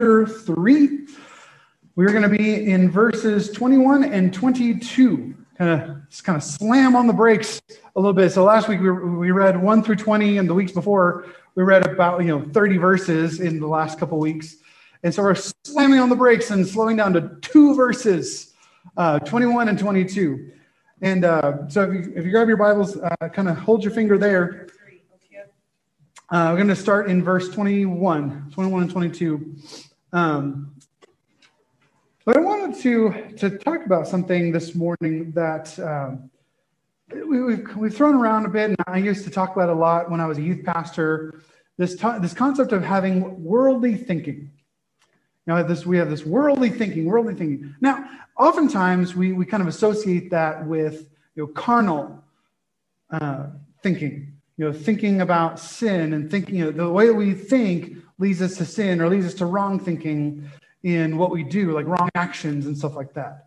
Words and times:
chapter 0.00 0.26
3. 0.26 1.06
We're 1.94 2.10
going 2.10 2.28
to 2.28 2.28
be 2.28 2.68
in 2.68 2.90
verses 2.90 3.52
21 3.52 4.02
and 4.02 4.34
22. 4.34 5.34
Kind 5.56 5.70
of 5.70 6.08
just 6.08 6.24
kind 6.24 6.36
of 6.36 6.42
slam 6.42 6.96
on 6.96 7.06
the 7.06 7.12
brakes 7.12 7.62
a 7.70 8.00
little 8.00 8.12
bit. 8.12 8.30
So 8.30 8.42
last 8.42 8.66
week 8.66 8.80
we, 8.80 8.90
we 8.90 9.30
read 9.30 9.62
1 9.62 9.82
through 9.84 9.94
20, 9.94 10.38
and 10.38 10.50
the 10.50 10.54
weeks 10.54 10.72
before 10.72 11.26
we 11.54 11.62
read 11.62 11.86
about 11.86 12.22
you 12.22 12.26
know 12.26 12.44
30 12.52 12.76
verses 12.78 13.38
in 13.38 13.60
the 13.60 13.68
last 13.68 14.00
couple 14.00 14.18
weeks. 14.18 14.56
And 15.04 15.14
so 15.14 15.22
we're 15.22 15.36
slamming 15.36 16.00
on 16.00 16.08
the 16.08 16.16
brakes 16.16 16.50
and 16.50 16.66
slowing 16.66 16.96
down 16.96 17.12
to 17.12 17.36
two 17.40 17.76
verses, 17.76 18.52
uh, 18.96 19.20
21 19.20 19.68
and 19.68 19.78
22. 19.78 20.50
And 21.02 21.24
uh, 21.24 21.68
so 21.68 21.82
if 21.82 21.94
you, 21.94 22.12
if 22.16 22.24
you 22.24 22.32
grab 22.32 22.48
your 22.48 22.56
Bibles, 22.56 22.96
uh, 22.96 23.28
kind 23.28 23.48
of 23.48 23.58
hold 23.58 23.84
your 23.84 23.92
finger 23.92 24.18
there. 24.18 24.66
Uh, 26.30 26.48
we're 26.50 26.56
going 26.56 26.68
to 26.68 26.76
start 26.76 27.10
in 27.10 27.22
verse 27.22 27.50
21, 27.50 28.50
21 28.50 28.82
and 28.82 28.90
22. 28.90 29.56
Um, 30.14 30.74
but 32.24 32.38
I 32.38 32.40
wanted 32.40 32.80
to, 32.80 33.36
to 33.36 33.58
talk 33.58 33.84
about 33.84 34.08
something 34.08 34.50
this 34.50 34.74
morning 34.74 35.32
that 35.32 35.78
um, 35.78 36.30
we, 37.12 37.56
have 37.56 37.76
we've 37.76 37.94
thrown 37.94 38.14
around 38.14 38.46
a 38.46 38.48
bit, 38.48 38.70
and 38.70 38.76
I 38.86 38.96
used 38.96 39.24
to 39.24 39.30
talk 39.30 39.54
about 39.54 39.68
a 39.68 39.74
lot 39.74 40.10
when 40.10 40.18
I 40.18 40.24
was 40.24 40.38
a 40.38 40.42
youth 40.42 40.64
pastor. 40.64 41.42
This, 41.76 41.94
t- 41.94 42.18
this 42.22 42.32
concept 42.32 42.72
of 42.72 42.82
having 42.82 43.44
worldly 43.44 43.94
thinking. 43.94 44.50
Now, 45.46 45.62
this, 45.62 45.84
we 45.84 45.98
have 45.98 46.08
this 46.08 46.24
worldly 46.24 46.70
thinking, 46.70 47.04
worldly 47.04 47.34
thinking. 47.34 47.74
Now, 47.82 48.02
oftentimes 48.38 49.14
we, 49.14 49.34
we 49.34 49.44
kind 49.44 49.60
of 49.60 49.68
associate 49.68 50.30
that 50.30 50.66
with 50.66 51.06
you 51.34 51.42
know, 51.42 51.46
carnal 51.48 52.24
uh, 53.10 53.48
thinking 53.82 54.33
you 54.56 54.64
know, 54.64 54.72
thinking 54.72 55.20
about 55.20 55.58
sin 55.58 56.12
and 56.12 56.30
thinking 56.30 56.56
you 56.56 56.64
know, 56.66 56.70
the 56.70 56.90
way 56.90 57.06
that 57.06 57.14
we 57.14 57.34
think 57.34 57.96
leads 58.18 58.40
us 58.40 58.56
to 58.58 58.64
sin 58.64 59.00
or 59.00 59.08
leads 59.08 59.26
us 59.26 59.34
to 59.34 59.46
wrong 59.46 59.78
thinking 59.78 60.48
in 60.82 61.16
what 61.16 61.30
we 61.30 61.42
do, 61.42 61.72
like 61.72 61.86
wrong 61.86 62.08
actions 62.14 62.66
and 62.66 62.76
stuff 62.76 62.94
like 62.94 63.14
that. 63.14 63.46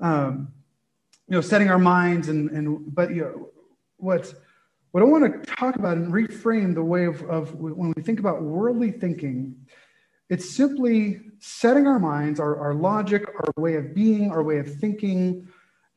Um, 0.00 0.48
you 1.28 1.34
know, 1.34 1.40
setting 1.40 1.70
our 1.70 1.78
minds 1.78 2.28
and 2.28 2.50
and 2.50 2.94
but 2.94 3.10
you 3.10 3.22
know, 3.22 3.50
what 3.96 4.34
what 4.90 5.02
I 5.02 5.06
want 5.06 5.44
to 5.44 5.54
talk 5.56 5.76
about 5.76 5.96
and 5.96 6.12
reframe 6.12 6.74
the 6.74 6.84
way 6.84 7.06
of, 7.06 7.22
of 7.22 7.54
when 7.56 7.92
we 7.96 8.02
think 8.02 8.20
about 8.20 8.42
worldly 8.42 8.92
thinking, 8.92 9.56
it's 10.28 10.54
simply 10.54 11.20
setting 11.40 11.88
our 11.88 11.98
minds, 11.98 12.38
our, 12.38 12.56
our 12.56 12.74
logic, 12.74 13.24
our 13.26 13.52
way 13.62 13.74
of 13.74 13.92
being, 13.92 14.30
our 14.30 14.42
way 14.42 14.58
of 14.58 14.72
thinking, 14.76 15.48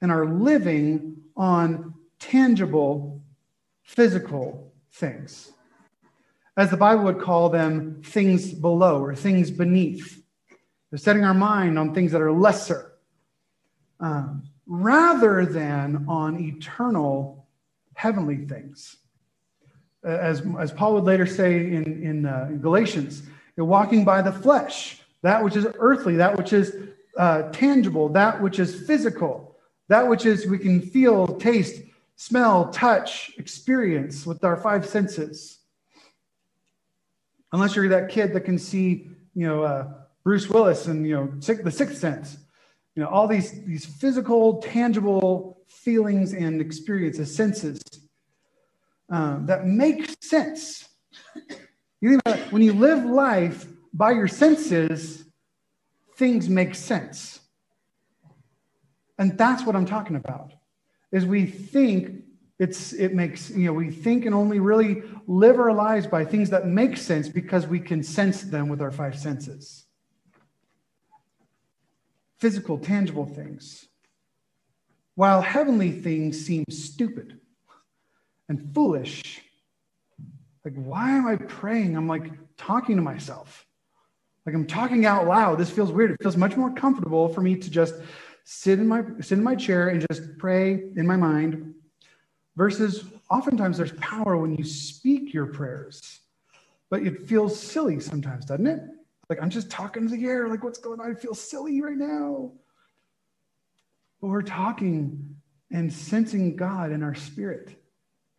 and 0.01 0.11
our 0.11 0.25
living 0.25 1.15
on 1.35 1.93
tangible 2.19 3.21
physical 3.87 4.71
things, 4.91 5.51
as 6.57 6.69
the 6.69 6.77
Bible 6.77 7.05
would 7.05 7.19
call 7.19 7.49
them 7.49 8.01
things 8.03 8.53
below 8.53 9.01
or 9.01 9.15
things 9.15 9.49
beneath. 9.49 10.21
They're 10.91 10.99
setting 10.99 11.23
our 11.23 11.33
mind 11.33 11.79
on 11.79 11.93
things 11.93 12.11
that 12.11 12.21
are 12.21 12.31
lesser 12.31 12.93
um, 13.99 14.43
rather 14.65 15.45
than 15.45 16.05
on 16.07 16.39
eternal 16.39 17.47
heavenly 17.95 18.45
things. 18.45 18.97
As, 20.03 20.43
as 20.59 20.71
Paul 20.71 20.93
would 20.95 21.05
later 21.05 21.25
say 21.25 21.57
in, 21.57 22.03
in, 22.03 22.25
uh, 22.25 22.47
in 22.49 22.59
Galatians, 22.59 23.23
you're 23.55 23.65
walking 23.65 24.05
by 24.05 24.21
the 24.21 24.31
flesh, 24.31 25.01
that 25.23 25.43
which 25.43 25.55
is 25.55 25.65
earthly, 25.79 26.15
that 26.17 26.37
which 26.37 26.53
is 26.53 26.75
uh, 27.17 27.43
tangible, 27.51 28.09
that 28.09 28.41
which 28.41 28.59
is 28.59 28.85
physical, 28.85 29.57
that 29.87 30.07
which 30.07 30.25
is 30.25 30.45
we 30.45 30.59
can 30.59 30.81
feel, 30.81 31.27
taste, 31.37 31.81
smell, 32.17 32.69
touch, 32.69 33.31
experience 33.37 34.25
with 34.25 34.43
our 34.43 34.57
five 34.57 34.85
senses. 34.85 35.59
Unless 37.53 37.75
you're 37.75 37.87
that 37.89 38.09
kid 38.09 38.33
that 38.33 38.41
can 38.41 38.57
see, 38.57 39.07
you 39.33 39.47
know, 39.47 39.63
uh, 39.63 39.87
Bruce 40.23 40.49
Willis 40.49 40.87
and, 40.87 41.07
you 41.07 41.15
know, 41.15 41.27
the 41.27 41.71
sixth 41.71 41.97
sense. 41.97 42.37
You 42.95 43.03
know, 43.03 43.09
all 43.09 43.27
these, 43.27 43.63
these 43.63 43.85
physical, 43.85 44.57
tangible 44.57 45.61
feelings 45.67 46.33
and 46.33 46.59
experiences, 46.59 47.33
senses 47.33 47.79
um, 49.09 49.45
that 49.45 49.65
make 49.65 50.21
sense. 50.21 50.89
You 52.01 52.19
think 52.25 52.51
when 52.51 52.61
you 52.61 52.73
live 52.73 53.05
life 53.05 53.67
by 53.93 54.11
your 54.11 54.27
senses, 54.27 55.23
things 56.15 56.49
make 56.49 56.75
sense. 56.75 57.39
And 59.19 59.37
that's 59.37 59.63
what 59.65 59.75
I'm 59.75 59.85
talking 59.85 60.15
about 60.15 60.56
is 61.11 61.25
we 61.25 61.45
think 61.45 62.23
it's 62.59 62.93
it 62.93 63.13
makes 63.13 63.49
you 63.51 63.65
know 63.65 63.73
we 63.73 63.91
think 63.91 64.25
and 64.25 64.33
only 64.33 64.59
really 64.59 65.03
live 65.27 65.59
our 65.59 65.71
lives 65.71 66.07
by 66.07 66.25
things 66.25 66.49
that 66.49 66.67
make 66.67 66.97
sense 66.97 67.29
because 67.29 67.67
we 67.67 67.79
can 67.79 68.01
sense 68.03 68.41
them 68.41 68.67
with 68.67 68.81
our 68.81 68.91
five 68.91 69.17
senses. 69.17 69.85
Physical 72.39 72.77
tangible 72.77 73.25
things. 73.25 73.87
While 75.15 75.41
heavenly 75.41 75.91
things 75.91 76.45
seem 76.45 76.65
stupid 76.69 77.39
and 78.49 78.73
foolish 78.73 79.41
like 80.67 80.75
why 80.85 81.11
am 81.11 81.27
i 81.27 81.37
praying? 81.37 81.95
I'm 81.95 82.09
like 82.09 82.29
talking 82.57 82.97
to 82.97 83.01
myself. 83.01 83.65
Like 84.45 84.53
i'm 84.53 84.67
talking 84.67 85.05
out 85.05 85.25
loud. 85.25 85.57
This 85.57 85.69
feels 85.69 85.93
weird. 85.93 86.11
It 86.11 86.17
feels 86.21 86.35
much 86.35 86.57
more 86.57 86.73
comfortable 86.73 87.29
for 87.29 87.39
me 87.39 87.55
to 87.55 87.69
just 87.69 87.95
sit 88.49 88.79
in 88.79 88.87
my 88.87 89.03
sit 89.19 89.37
in 89.37 89.43
my 89.43 89.55
chair 89.55 89.89
and 89.89 90.05
just 90.09 90.37
pray 90.37 90.85
in 90.95 91.05
my 91.05 91.17
mind 91.17 91.73
versus 92.55 93.03
oftentimes 93.29 93.75
there's 93.77 93.91
power 93.99 94.37
when 94.37 94.55
you 94.55 94.63
speak 94.63 95.33
your 95.33 95.47
prayers 95.47 96.21
but 96.89 97.03
it 97.03 97.27
feels 97.27 97.59
silly 97.59 97.99
sometimes 97.99 98.45
doesn't 98.45 98.65
it? 98.65 98.79
Like 99.29 99.39
i'm 99.41 99.49
just 99.49 99.69
talking 99.69 100.07
to 100.07 100.15
the 100.15 100.25
air 100.25 100.47
like 100.47 100.63
what's 100.63 100.79
going 100.79 101.01
on? 101.01 101.11
I 101.11 101.13
feel 101.13 101.33
silly 101.33 101.81
right 101.81 101.97
now. 101.97 102.53
But 104.21 104.27
we're 104.29 104.43
talking 104.43 105.35
and 105.69 105.91
sensing 105.91 106.55
god 106.55 106.93
in 106.93 107.03
our 107.03 107.15
spirit. 107.15 107.75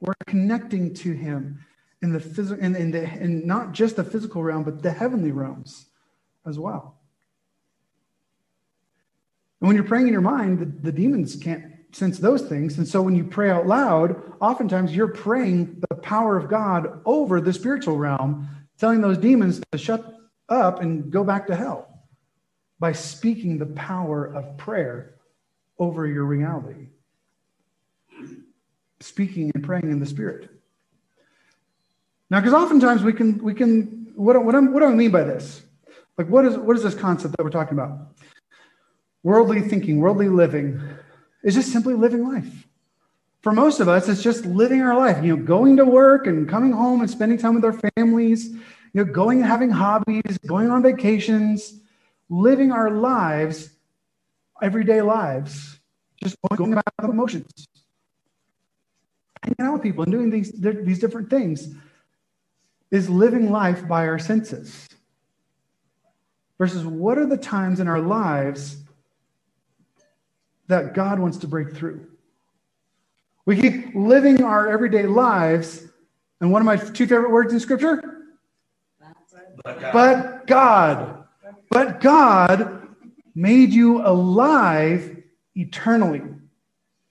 We're 0.01 0.15
connecting 0.27 0.95
to 0.95 1.13
him 1.13 1.63
in 2.01 2.15
the 2.15 2.21
physical 2.21 2.65
in, 2.65 2.75
in 2.77 2.91
the 2.93 3.03
in 3.03 3.47
not 3.47 3.73
just 3.73 3.97
the 3.97 4.05
physical 4.05 4.43
realm 4.43 4.65
but 4.65 4.83
the 4.83 4.91
heavenly 4.91 5.33
realms 5.33 5.85
as 6.47 6.59
well 6.59 6.98
and 9.61 9.67
when 9.67 9.77
you're 9.77 9.85
praying 9.85 10.07
in 10.07 10.13
your 10.13 10.23
mind, 10.23 10.61
the, 10.61 10.67
the 10.67 10.93
demons 10.93 11.37
can't 11.37 11.65
sense 11.93 12.19
those 12.19 12.43
things. 12.43 12.79
And 12.79 12.87
so 12.87 13.03
when 13.03 13.17
you 13.17 13.25
pray 13.25 13.51
out 13.51 13.67
loud, 13.67 14.33
oftentimes 14.41 14.95
you're 14.95 15.09
praying 15.09 15.83
the 15.89 15.97
power 15.97 16.37
of 16.37 16.49
God 16.49 17.01
over 17.05 17.41
the 17.41 17.53
spiritual 17.53 17.97
realm, 17.97 18.49
telling 18.79 19.01
those 19.01 19.19
demons 19.19 19.61
to 19.73 19.79
shut 19.79 20.15
up 20.49 20.81
and 20.81 21.11
go 21.11 21.25
back 21.25 21.47
to 21.49 21.57
hell 21.57 21.89
by 22.79 22.93
speaking 22.93 23.59
the 23.59 23.67
power 23.67 24.27
of 24.27 24.57
prayer 24.57 25.15
over 25.79 26.07
your 26.07 26.25
reality. 26.25 26.89
Speaking 29.01 29.51
and 29.55 29.65
praying 29.65 29.91
in 29.91 29.99
the 29.99 30.07
spirit. 30.07 30.51
Now, 32.31 32.41
because 32.41 32.55
oftentimes 32.55 33.03
we 33.03 33.13
can, 33.13 33.43
we 33.43 33.55
can, 33.55 34.13
what, 34.15 34.43
what, 34.45 34.55
what 34.55 34.81
do 34.81 34.87
I 34.87 34.95
mean 34.95 35.11
by 35.11 35.25
this? 35.25 35.63
Like, 36.17 36.29
what 36.29 36.45
is, 36.45 36.57
what 36.59 36.77
is 36.77 36.83
this 36.83 36.95
concept 36.95 37.37
that 37.37 37.45
we're 37.45 37.51
talking 37.51 37.75
about? 37.75 38.09
Worldly 39.23 39.63
thinking, 39.63 39.99
worldly 39.99 40.29
living 40.29 40.81
is 41.43 41.55
just 41.55 41.73
simply 41.73 41.95
living 41.95 42.27
life. 42.27 42.67
For 43.43 43.53
most 43.53 43.81
of 43.81 43.89
us, 43.89 44.09
it's 44.09 44.23
just 44.23 44.45
living 44.45 44.83
our 44.83 44.97
life, 44.97 45.25
you 45.25 45.37
know, 45.37 45.43
going 45.43 45.77
to 45.77 45.85
work 45.85 46.27
and 46.27 46.49
coming 46.49 46.73
home 46.73 47.01
and 47.01 47.11
spending 47.11 47.39
time 47.39 47.55
with 47.55 47.65
our 47.65 47.79
families, 47.97 48.49
you 48.49 48.61
know, 48.95 49.05
going 49.05 49.39
and 49.39 49.47
having 49.47 49.71
hobbies, 49.71 50.39
going 50.47 50.71
on 50.71 50.83
vacations, 50.83 51.81
living 52.29 52.73
our 52.73 52.91
lives, 52.91 53.71
everyday 54.61 55.03
lives, 55.03 55.79
just 56.23 56.37
going 56.57 56.73
about 56.73 56.85
the 57.01 57.11
emotions, 57.11 57.69
hanging 59.43 59.57
out 59.61 59.75
with 59.75 59.83
people 59.83 60.03
and 60.03 60.13
doing 60.13 60.31
these, 60.31 60.53
these 60.53 60.99
different 60.99 61.31
things 61.31 61.75
is 62.91 63.09
living 63.09 63.51
life 63.51 63.87
by 63.87 64.07
our 64.07 64.19
senses. 64.19 64.89
Versus 66.59 66.85
what 66.85 67.19
are 67.19 67.27
the 67.27 67.37
times 67.37 67.79
in 67.79 67.87
our 67.87 68.01
lives 68.01 68.79
that 70.69 70.95
God 70.95 71.19
wants 71.19 71.39
to 71.39 71.49
break 71.49 71.75
through. 71.75 72.07
We 73.47 73.61
keep 73.61 73.95
living 73.95 74.43
our 74.43 74.69
everyday 74.69 75.07
lives, 75.07 75.87
and 76.41 76.53
one 76.53 76.63
of 76.63 76.67
my 76.67 76.77
two 76.77 77.07
favorite 77.07 77.31
words 77.31 77.53
in 77.53 77.61
Scripture? 77.61 78.19
But 79.65 80.47
God. 80.47 81.25
But 81.71 82.01
God. 82.01 82.89
Made 83.35 83.73
you 83.73 84.05
alive 84.05 85.23
eternally. 85.55 86.23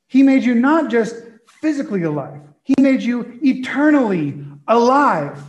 He 0.08 0.24
made 0.24 0.44
you 0.44 0.56
not 0.56 0.92
just 0.92 1.16
physically 1.62 2.04
alive, 2.04 2.42
He 2.64 2.76
made 2.80 3.02
you 3.02 3.40
eternally 3.44 4.44
alive. 4.68 5.42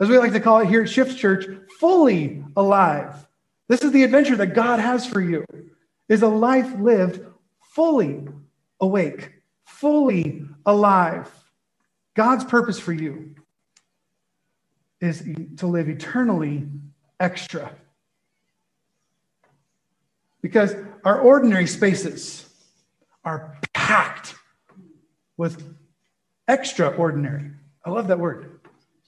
As 0.00 0.08
we 0.08 0.18
like 0.18 0.32
to 0.32 0.40
call 0.40 0.60
it 0.60 0.68
here 0.68 0.82
at 0.82 0.90
Shift 0.90 1.16
Church, 1.16 1.46
fully 1.78 2.44
alive. 2.56 3.26
This 3.68 3.82
is 3.82 3.92
the 3.92 4.02
adventure 4.02 4.36
that 4.36 4.54
God 4.54 4.80
has 4.80 5.06
for 5.06 5.20
you. 5.20 5.44
Is 6.08 6.22
a 6.22 6.28
life 6.28 6.70
lived 6.78 7.24
fully 7.74 8.26
awake, 8.80 9.32
fully 9.66 10.46
alive. 10.66 11.28
God's 12.14 12.44
purpose 12.44 12.78
for 12.78 12.92
you 12.92 13.34
is 15.00 15.22
to 15.58 15.66
live 15.66 15.88
eternally 15.88 16.68
extra. 17.20 17.72
because 20.44 20.76
our 21.06 21.20
ordinary 21.20 21.66
spaces 21.66 22.46
are 23.24 23.58
packed 23.72 24.34
with 25.38 25.74
extraordinary. 26.48 27.50
I 27.84 27.90
love 27.90 28.08
that 28.08 28.20
word. 28.20 28.60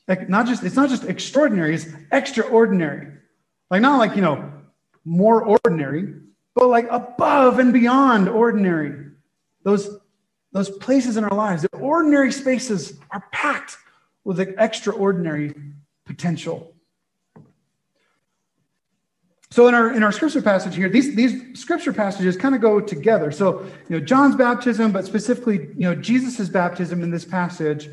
Like 0.08 0.30
not 0.30 0.46
just 0.46 0.62
it's 0.64 0.76
not 0.76 0.88
just 0.88 1.04
extraordinary, 1.04 1.74
it's 1.74 1.88
extraordinary. 2.10 3.08
Like 3.70 3.82
not 3.82 3.98
like, 3.98 4.16
you 4.16 4.22
know, 4.22 4.50
more 5.04 5.42
ordinary, 5.42 6.14
but 6.56 6.68
like 6.68 6.88
above 6.90 7.58
and 7.60 7.72
beyond 7.72 8.28
ordinary. 8.28 9.10
Those 9.62 9.98
those 10.52 10.70
places 10.70 11.18
in 11.18 11.24
our 11.24 11.36
lives, 11.36 11.62
the 11.62 11.76
ordinary 11.76 12.32
spaces 12.32 12.94
are 13.10 13.22
packed 13.30 13.76
with 14.24 14.40
extraordinary 14.40 15.54
potential. 16.06 16.72
So 19.50 19.68
in 19.68 19.74
our 19.74 19.92
in 19.92 20.02
our 20.02 20.12
scripture 20.12 20.40
passage 20.40 20.74
here, 20.74 20.88
these 20.88 21.14
these 21.14 21.60
scripture 21.60 21.92
passages 21.92 22.36
kind 22.36 22.54
of 22.54 22.62
go 22.62 22.80
together. 22.80 23.30
So 23.30 23.60
you 23.88 23.98
know 23.98 24.00
John's 24.00 24.34
baptism, 24.34 24.92
but 24.92 25.04
specifically 25.04 25.68
you 25.76 25.86
know 25.88 25.94
Jesus's 25.94 26.48
baptism 26.48 27.02
in 27.02 27.10
this 27.10 27.24
passage, 27.24 27.90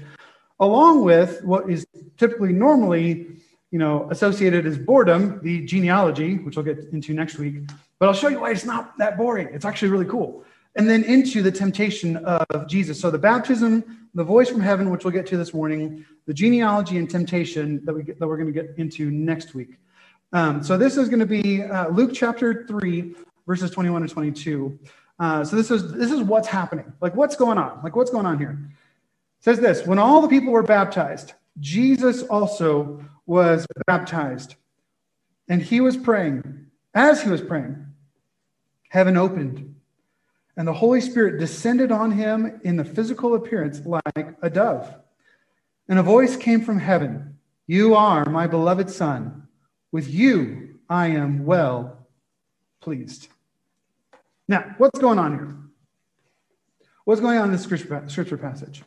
along 0.62 1.04
with 1.04 1.44
what 1.44 1.70
is 1.70 1.86
typically 2.18 2.54
normally 2.54 3.28
you 3.72 3.80
know 3.80 4.08
associated 4.10 4.66
as 4.66 4.78
boredom, 4.78 5.42
the 5.44 5.66
genealogy, 5.66 6.36
which 6.38 6.56
we'll 6.56 6.66
get 6.66 6.80
into 6.94 7.14
next 7.14 7.38
week. 7.38 7.56
But 8.04 8.10
I'll 8.10 8.16
show 8.16 8.28
you 8.28 8.42
why 8.42 8.52
it's 8.52 8.66
not 8.66 8.98
that 8.98 9.16
boring. 9.16 9.48
It's 9.54 9.64
actually 9.64 9.88
really 9.88 10.04
cool. 10.04 10.44
And 10.76 10.90
then 10.90 11.06
into 11.06 11.42
the 11.42 11.50
temptation 11.50 12.18
of 12.18 12.68
Jesus. 12.68 13.00
So 13.00 13.10
the 13.10 13.18
baptism, 13.18 14.10
the 14.14 14.26
voice 14.26 14.50
from 14.50 14.60
heaven, 14.60 14.90
which 14.90 15.06
we'll 15.06 15.14
get 15.14 15.26
to 15.28 15.38
this 15.38 15.54
morning, 15.54 16.04
the 16.26 16.34
genealogy 16.34 16.98
and 16.98 17.10
temptation 17.10 17.80
that 17.86 17.94
we 17.94 18.04
get, 18.04 18.20
that 18.20 18.28
we're 18.28 18.36
going 18.36 18.52
to 18.54 18.62
get 18.62 18.76
into 18.76 19.10
next 19.10 19.56
week. 19.56 19.78
Um, 20.34 20.62
so 20.62 20.78
this 20.78 20.98
is 20.98 21.08
going 21.08 21.22
to 21.22 21.26
be 21.26 21.64
uh, 21.64 21.88
Luke 21.92 22.12
chapter 22.14 22.66
3, 22.68 23.16
verses 23.48 23.72
21 23.72 24.02
to 24.02 24.08
22. 24.10 24.78
Uh, 25.18 25.46
so 25.46 25.56
this 25.56 25.72
is 25.72 25.94
this 25.94 26.12
is 26.12 26.24
what's 26.24 26.50
happening. 26.50 26.92
Like 27.00 27.16
what's 27.16 27.38
going 27.38 27.58
on? 27.58 27.80
Like 27.86 27.96
what's 27.96 28.12
going 28.12 28.26
on 28.26 28.38
here? 28.38 28.60
It 29.40 29.46
says 29.46 29.62
this, 29.62 29.88
when 29.88 29.98
all 29.98 30.22
the 30.22 30.28
people 30.28 30.52
were 30.52 30.62
baptized, 30.62 31.36
Jesus 31.62 32.22
also 32.24 33.02
was 33.26 33.66
baptized. 33.88 34.56
And 35.48 35.62
he 35.62 35.80
was 35.80 35.96
praying. 35.96 36.68
As 36.94 37.24
he 37.24 37.30
was 37.30 37.40
praying, 37.40 37.93
heaven 38.94 39.18
opened, 39.18 39.74
and 40.56 40.68
the 40.68 40.74
Holy 40.74 41.02
Spirit 41.02 41.40
descended 41.40 41.92
on 41.92 42.12
him 42.12 42.62
in 42.64 42.78
the 42.78 42.86
physical 42.86 43.34
appearance 43.34 43.82
like 43.88 44.38
a 44.44 44.52
dove. 44.52 44.94
And 45.90 45.98
a 45.98 46.04
voice 46.04 46.38
came 46.38 46.62
from 46.62 46.78
heaven 46.78 47.40
You 47.66 47.96
are 47.96 48.24
my 48.26 48.46
beloved 48.46 48.92
Son. 48.92 49.48
With 49.92 50.14
you 50.14 50.80
I 50.88 51.08
am 51.08 51.44
well 51.44 52.06
pleased. 52.82 53.30
Now, 54.48 54.76
what's 54.78 55.00
going 55.00 55.18
on 55.18 55.32
here? 55.34 55.58
What's 57.06 57.20
going 57.20 57.40
on 57.40 57.46
in 57.46 57.52
this 57.52 57.64
scripture 57.64 58.38
passage? 58.38 58.84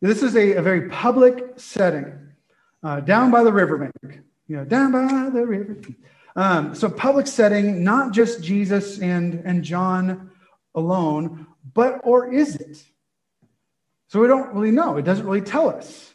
This 0.00 0.24
is 0.24 0.34
a, 0.34 0.54
a 0.54 0.62
very 0.62 0.88
public 0.88 1.52
setting, 1.56 2.18
uh, 2.82 2.98
down 2.98 3.30
by 3.30 3.44
the 3.44 3.52
riverbank. 3.52 3.92
You 4.48 4.56
know, 4.56 4.64
down 4.64 4.90
by 4.90 5.30
the 5.30 5.46
river. 5.46 5.76
Um, 6.36 6.74
so, 6.74 6.88
public 6.88 7.26
setting, 7.26 7.82
not 7.82 8.12
just 8.12 8.42
Jesus 8.42 9.00
and, 9.00 9.42
and 9.44 9.64
John 9.64 10.30
alone, 10.74 11.46
but 11.74 12.00
or 12.04 12.32
is 12.32 12.56
it? 12.56 12.82
So, 14.08 14.20
we 14.20 14.28
don't 14.28 14.54
really 14.54 14.70
know. 14.70 14.96
It 14.96 15.04
doesn't 15.04 15.26
really 15.26 15.40
tell 15.40 15.68
us. 15.68 16.14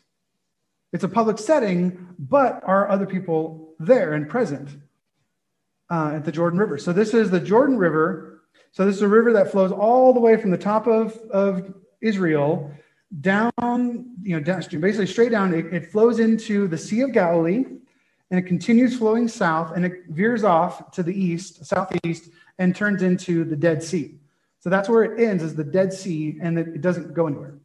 It's 0.94 1.03
a 1.03 1.09
public 1.09 1.38
setting, 1.38 2.07
but 2.17 2.62
are 2.63 2.89
other 2.89 3.06
people 3.06 3.75
there 3.79 4.13
and 4.13 4.29
present 4.29 4.69
uh, 5.89 6.13
at 6.15 6.25
the 6.25 6.31
Jordan 6.31 6.59
River. 6.59 6.77
So 6.77 6.94
this 6.94 7.13
is 7.13 7.29
the 7.29 7.39
Jordan 7.39 7.77
River. 7.77 8.44
So 8.71 8.85
this 8.85 8.95
is 8.95 9.01
a 9.01 9.07
river 9.07 9.33
that 9.33 9.51
flows 9.51 9.71
all 9.71 10.13
the 10.13 10.19
way 10.19 10.38
from 10.38 10.51
the 10.51 10.57
top 10.57 10.88
of, 10.88 11.17
of 11.31 11.73
Israel 12.01 12.71
down, 13.21 13.51
you 14.21 14.35
know, 14.35 14.39
downstream, 14.39 14.81
basically 14.81 15.07
straight 15.07 15.31
down. 15.31 15.53
It, 15.53 15.73
it 15.73 15.91
flows 15.91 16.19
into 16.19 16.67
the 16.67 16.77
Sea 16.77 17.01
of 17.01 17.12
Galilee 17.12 17.65
and 18.31 18.39
it 18.39 18.44
continues 18.44 18.98
flowing 18.98 19.27
south 19.27 19.75
and 19.75 19.86
it 19.86 20.06
veers 20.10 20.44
off 20.44 20.92
to 20.92 21.04
the 21.04 21.13
east, 21.13 21.66
southeast, 21.66 22.30
and 22.57 22.75
turns 22.75 23.04
into 23.04 23.44
the 23.44 23.56
Dead 23.56 23.83
Sea. 23.83 24.16
So 24.60 24.69
that's 24.69 24.89
where 24.89 25.04
it 25.04 25.24
ends, 25.24 25.44
is 25.44 25.56
the 25.56 25.63
Dead 25.63 25.94
Sea, 25.94 26.39
and 26.42 26.57
it, 26.57 26.81
doesn't 26.81 27.13
go 27.13 27.27
anywhere. 27.27 27.56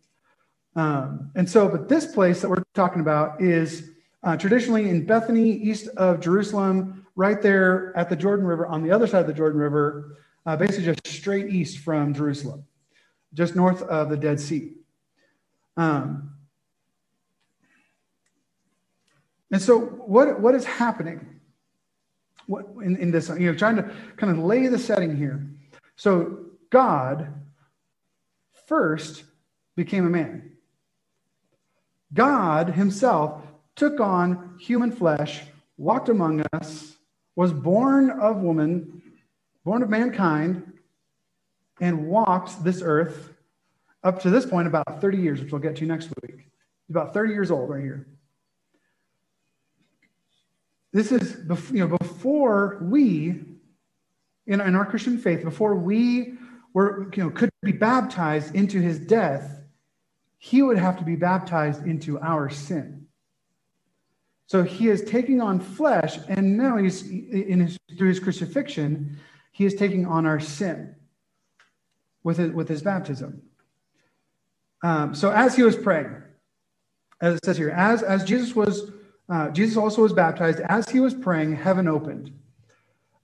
Um, 0.77 1.31
and 1.35 1.49
so, 1.49 1.67
but 1.67 1.89
this 1.89 2.07
place 2.07 2.43
that 2.43 2.51
we're 2.51 2.63
talking 2.75 3.01
about 3.01 3.41
is 3.41 3.91
uh, 4.23 4.37
traditionally 4.37 4.89
in 4.91 5.07
Bethany, 5.07 5.51
east 5.51 5.89
of 5.97 6.21
Jerusalem, 6.21 7.07
right 7.17 7.41
there 7.41 7.97
at 7.97 8.11
the 8.11 8.17
Jordan 8.17 8.47
River, 8.47 8.67
on 8.67 8.83
the 8.83 8.91
other 8.91 9.07
side 9.07 9.23
of 9.23 9.27
the 9.27 9.33
Jordan 9.33 9.59
River, 9.59 10.19
uh, 10.47 10.57
basically 10.57 10.85
just 10.85 11.07
straight 11.07 11.49
east 11.49 11.79
from 11.79 12.13
Jerusalem, 12.13 12.65
just 13.33 13.57
north 13.57 13.83
of 13.83 14.11
the 14.11 14.17
Dead 14.17 14.39
Sea. 14.39 14.73
Um, 15.77 16.35
and 19.51 19.61
so, 19.61 19.79
what, 19.79 20.41
what 20.41 20.55
is 20.55 20.65
happening? 20.65 21.41
What 22.47 22.67
in, 22.83 22.97
in 22.97 23.11
this, 23.11 23.29
you 23.29 23.51
know, 23.51 23.55
trying 23.55 23.77
to 23.77 23.91
kind 24.17 24.33
of 24.33 24.45
lay 24.45 24.67
the 24.69 24.79
setting 24.79 25.17
here. 25.17 25.45
So, 25.97 26.47
God 26.71 27.33
first 28.67 29.25
became 29.77 30.07
a 30.07 30.11
man. 30.11 30.53
God 32.13 32.71
himself 32.71 33.43
took 33.77 34.01
on 34.01 34.57
human 34.61 34.93
flesh, 34.93 35.43
walked 35.77 36.09
among 36.09 36.45
us, 36.53 36.97
was 37.35 37.53
born 37.53 38.11
of 38.11 38.39
woman, 38.39 39.03
born 39.65 39.83
of 39.83 39.89
mankind, 39.89 40.73
and 41.81 42.07
walked 42.07 42.63
this 42.63 42.83
earth 42.85 43.33
up 44.03 44.21
to 44.23 44.31
this 44.31 44.47
point 44.47 44.67
about 44.67 45.01
30 45.01 45.19
years, 45.19 45.41
which 45.41 45.53
we'll 45.53 45.61
get 45.61 45.77
to 45.77 45.87
next 45.87 46.09
week. 46.23 46.37
He's 46.87 46.91
about 46.91 47.15
30 47.15 47.33
years 47.33 47.51
old 47.51 47.71
right 47.71 47.83
here. 47.83 48.07
This 50.93 51.13
is 51.13 51.37
you 51.71 51.87
know, 51.87 51.97
before 51.99 52.79
we, 52.83 53.43
in, 54.47 54.61
in 54.61 54.75
our 54.75 54.85
Christian 54.85 55.19
faith, 55.19 55.45
before 55.45 55.77
we 55.77 56.35
were, 56.75 57.11
you 57.15 57.25
know, 57.25 57.31
could 57.31 57.51
be 57.63 57.73
baptized 57.73 58.55
into 58.55 58.81
his 58.81 58.99
death, 58.99 59.63
he 60.39 60.63
would 60.63 60.79
have 60.79 60.99
to 60.99 61.05
be 61.05 61.17
baptized 61.17 61.87
into 61.87 62.19
our 62.21 62.51
sin. 62.51 63.07
So 64.47 64.65
he 64.65 64.89
is 64.89 65.03
taking 65.03 65.41
on 65.41 65.61
flesh, 65.61 66.19
and 66.29 66.57
now 66.57 66.77
he's 66.77 67.09
in 67.09 67.61
his, 67.61 67.79
through 67.97 68.09
his 68.09 68.19
crucifixion, 68.19 69.19
he 69.53 69.65
is 69.65 69.75
taking 69.75 70.07
on 70.07 70.27
our 70.27 70.41
sin 70.41 70.97
with 72.25 72.39
his, 72.39 72.51
with 72.51 72.69
his 72.69 72.83
baptism. 72.83 73.43
Um, 74.83 75.15
so 75.15 75.31
as 75.31 75.55
he 75.55 75.63
was 75.63 75.77
praying, 75.77 76.17
as 77.21 77.35
it 77.35 77.45
says 77.45 77.59
here, 77.59 77.71
as 77.71 78.03
as 78.03 78.25
Jesus 78.25 78.57
was, 78.57 78.91
uh, 79.31 79.49
Jesus 79.51 79.77
also 79.77 80.03
was 80.03 80.13
baptized. 80.13 80.61
As 80.61 80.89
he 80.89 81.01
was 81.01 81.15
praying, 81.15 81.57
heaven 81.57 81.87
opened. 81.87 82.33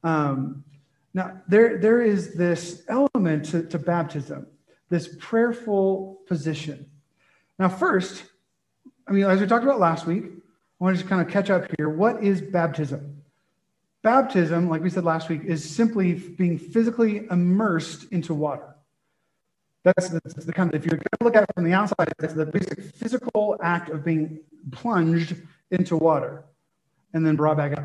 Um, 0.05 0.65
now 1.13 1.41
there 1.49 1.79
there 1.79 2.01
is 2.01 2.35
this 2.35 2.83
element 2.89 3.47
to, 3.47 3.65
to 3.65 3.79
baptism, 3.79 4.47
this 4.89 5.17
prayerful 5.19 6.21
position. 6.27 6.89
Now, 7.59 7.69
first, 7.69 8.25
I 9.09 9.13
mean, 9.13 9.25
as 9.25 9.41
we 9.41 9.47
talked 9.47 9.65
about 9.65 9.81
last 9.81 10.07
week, 10.07 10.25
I 10.25 10.85
want 10.85 10.95
to 10.95 11.03
just 11.03 11.09
kind 11.09 11.23
of 11.27 11.33
catch 11.33 11.51
up 11.51 11.67
here. 11.77 11.89
What 11.89 12.23
is 12.23 12.41
baptism? 12.41 13.23
Baptism, 14.03 14.69
like 14.69 14.83
we 14.83 14.91
said 14.91 15.05
last 15.05 15.29
week, 15.29 15.43
is 15.45 15.69
simply 15.69 16.13
being 16.15 16.59
physically 16.59 17.27
immersed 17.31 18.13
into 18.13 18.35
water. 18.35 18.77
That's 19.85 20.09
the, 20.09 20.53
kind 20.53 20.73
of, 20.73 20.79
if 20.79 20.85
you're 20.85 20.99
going 20.99 21.07
to 21.19 21.25
look 21.25 21.37
at 21.37 21.45
it 21.45 21.51
from 21.55 21.65
the 21.65 21.73
outside, 21.73 22.13
that's 22.19 22.35
the 22.35 22.47
basic 22.47 22.81
physical 22.95 23.57
act 23.63 23.89
of 23.89 24.05
being 24.05 24.41
plunged 24.71 25.37
into 25.71 25.97
water 25.97 26.45
and 27.13 27.27
then 27.27 27.37
brought 27.37 27.57
back 27.57 27.73
up. 27.73 27.85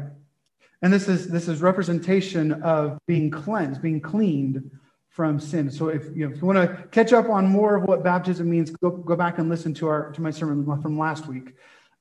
And 0.82 0.92
this 0.92 1.08
is 1.08 1.28
this 1.28 1.48
is 1.48 1.62
representation 1.62 2.64
of 2.64 2.98
being 3.08 3.30
cleansed, 3.30 3.82
being 3.82 4.02
cleaned 4.02 4.72
from 5.10 5.40
sin. 5.40 5.70
So 5.70 5.90
if 5.90 6.06
you, 6.16 6.28
know, 6.28 6.34
if 6.34 6.42
you 6.42 6.48
want 6.48 6.58
to 6.58 6.88
catch 6.90 7.14
up 7.14 7.30
on 7.30 7.46
more 7.46 7.76
of 7.76 7.84
what 7.84 8.04
baptism 8.04 8.50
means, 8.50 8.72
go, 8.72 8.90
go 8.90 9.16
back 9.16 9.38
and 9.38 9.50
listen 9.50 9.74
to 9.76 9.88
our 9.88 10.12
to 10.14 10.22
my 10.22 10.32
sermon 10.32 10.66
from 10.82 10.98
last 10.98 11.28
week 11.28 11.54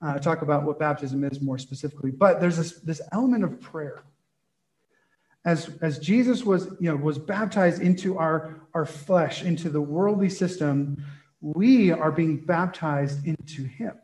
uh, 0.03 0.19
talk 0.19 0.43
about 0.43 0.65
what 0.65 0.79
baptism 0.79 1.25
is 1.25 1.41
more 1.41 1.59
specifically. 1.59 2.11
But 2.11 2.41
there's 2.41 2.57
this, 2.57 2.81
this 2.81 3.01
element 3.13 3.45
of 3.45 3.61
prayer. 3.61 4.03
As, 5.45 5.71
as 5.81 5.99
Jesus 5.99 6.45
was, 6.45 6.67
you 6.81 6.91
know, 6.91 6.97
was 6.97 7.19
baptized 7.19 7.81
into 7.81 8.19
our, 8.19 8.61
our 8.75 8.85
flesh, 8.85 9.43
into 9.43 9.71
the 9.71 9.81
worldly 9.81 10.29
system, 10.29 11.03
we 11.41 11.91
are 11.91 12.13
being 12.13 12.37
baptized 12.39 13.27
into 13.27 13.65
him. 13.65 13.95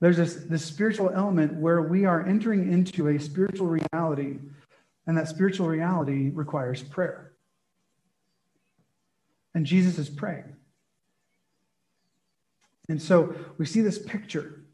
There's 0.00 0.16
this, 0.16 0.34
this 0.34 0.64
spiritual 0.64 1.10
element 1.10 1.54
where 1.54 1.82
we 1.82 2.06
are 2.06 2.24
entering 2.26 2.72
into 2.72 3.08
a 3.08 3.20
spiritual 3.20 3.66
reality, 3.66 4.38
and 5.06 5.16
that 5.16 5.28
spiritual 5.28 5.68
reality 5.68 6.30
requires 6.30 6.82
prayer. 6.82 7.32
And 9.54 9.66
Jesus 9.66 9.98
is 9.98 10.08
praying. 10.08 10.56
And 12.88 13.00
so 13.00 13.34
we 13.58 13.66
see 13.66 13.82
this 13.82 13.98
picture. 13.98 14.64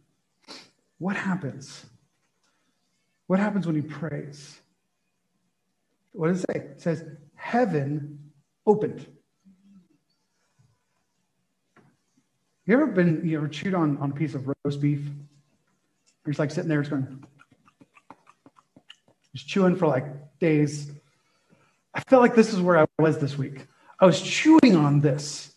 What 0.98 1.16
happens? 1.16 1.84
What 3.26 3.40
happens 3.40 3.66
when 3.66 3.76
he 3.76 3.82
prays? 3.82 4.60
what 6.16 6.28
does 6.28 6.42
it 6.44 6.46
say? 6.50 6.58
It 6.60 6.80
says, 6.80 7.04
heaven 7.34 8.18
opened. 8.66 9.06
You 12.66 12.74
ever 12.74 12.86
been, 12.86 13.22
you 13.24 13.38
ever 13.38 13.46
chewed 13.46 13.74
on, 13.74 13.96
on 13.98 14.10
a 14.10 14.14
piece 14.14 14.34
of 14.34 14.48
roast 14.64 14.80
beef? 14.80 15.04
You're 16.24 16.32
just 16.32 16.40
like 16.40 16.50
sitting 16.50 16.68
there, 16.68 16.82
just 16.82 16.90
going, 16.90 17.24
just 19.34 19.46
chewing 19.46 19.76
for 19.76 19.86
like 19.86 20.04
days. 20.40 20.90
I 21.94 22.00
felt 22.00 22.22
like 22.22 22.34
this 22.34 22.52
is 22.52 22.60
where 22.60 22.78
I 22.78 22.86
was 22.98 23.18
this 23.18 23.38
week. 23.38 23.66
I 24.00 24.06
was 24.06 24.20
chewing 24.20 24.74
on 24.74 25.00
this. 25.00 25.52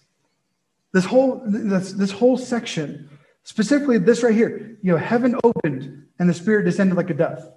This 0.93 1.05
whole 1.05 1.41
this, 1.45 1.93
this 1.93 2.11
whole 2.11 2.37
section, 2.37 3.09
specifically 3.43 3.97
this 3.97 4.21
right 4.21 4.33
here, 4.33 4.77
you 4.81 4.91
know, 4.91 4.97
heaven 4.97 5.35
opened 5.43 6.05
and 6.19 6.29
the 6.29 6.33
spirit 6.33 6.65
descended 6.65 6.95
like 6.95 7.09
a 7.09 7.15
dove. 7.15 7.51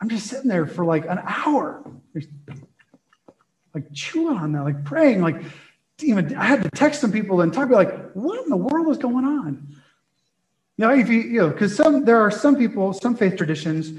I'm 0.00 0.08
just 0.08 0.26
sitting 0.26 0.48
there 0.48 0.66
for 0.66 0.84
like 0.84 1.04
an 1.06 1.20
hour, 1.22 1.82
like 3.74 3.84
chewing 3.92 4.38
on 4.38 4.52
that, 4.52 4.64
like 4.64 4.84
praying, 4.84 5.20
like 5.20 5.42
even 6.02 6.34
I 6.36 6.44
had 6.44 6.62
to 6.62 6.70
text 6.70 7.00
some 7.00 7.12
people 7.12 7.40
and 7.40 7.52
talk 7.52 7.66
about 7.66 7.76
like, 7.76 8.12
what 8.12 8.42
in 8.42 8.50
the 8.50 8.56
world 8.56 8.88
is 8.88 8.98
going 8.98 9.24
on? 9.24 9.66
You 10.76 10.86
know, 10.86 10.92
if 10.92 11.08
you, 11.08 11.20
you 11.20 11.40
know, 11.40 11.48
because 11.48 11.74
some 11.74 12.04
there 12.04 12.20
are 12.20 12.30
some 12.30 12.56
people, 12.56 12.92
some 12.92 13.16
faith 13.16 13.36
traditions 13.36 13.98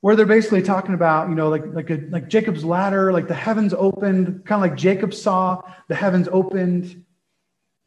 where 0.00 0.16
they're 0.16 0.26
basically 0.26 0.62
talking 0.62 0.94
about, 0.94 1.28
you 1.28 1.34
know, 1.34 1.48
like 1.48 1.64
like 1.66 1.90
a 1.90 1.96
like 2.08 2.28
Jacob's 2.28 2.64
ladder, 2.64 3.12
like 3.12 3.28
the 3.28 3.34
heavens 3.34 3.74
opened, 3.74 4.44
kind 4.46 4.64
of 4.64 4.70
like 4.70 4.78
Jacob 4.78 5.12
saw 5.12 5.60
the 5.88 5.94
heavens 5.94 6.28
opened, 6.32 7.04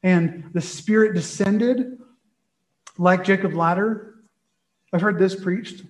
and 0.03 0.49
the 0.53 0.61
spirit 0.61 1.15
descended 1.15 1.97
like 2.97 3.23
Jacob's 3.23 3.55
ladder. 3.55 4.15
I've 4.93 5.01
heard 5.01 5.19
this 5.19 5.35
preached, 5.35 5.83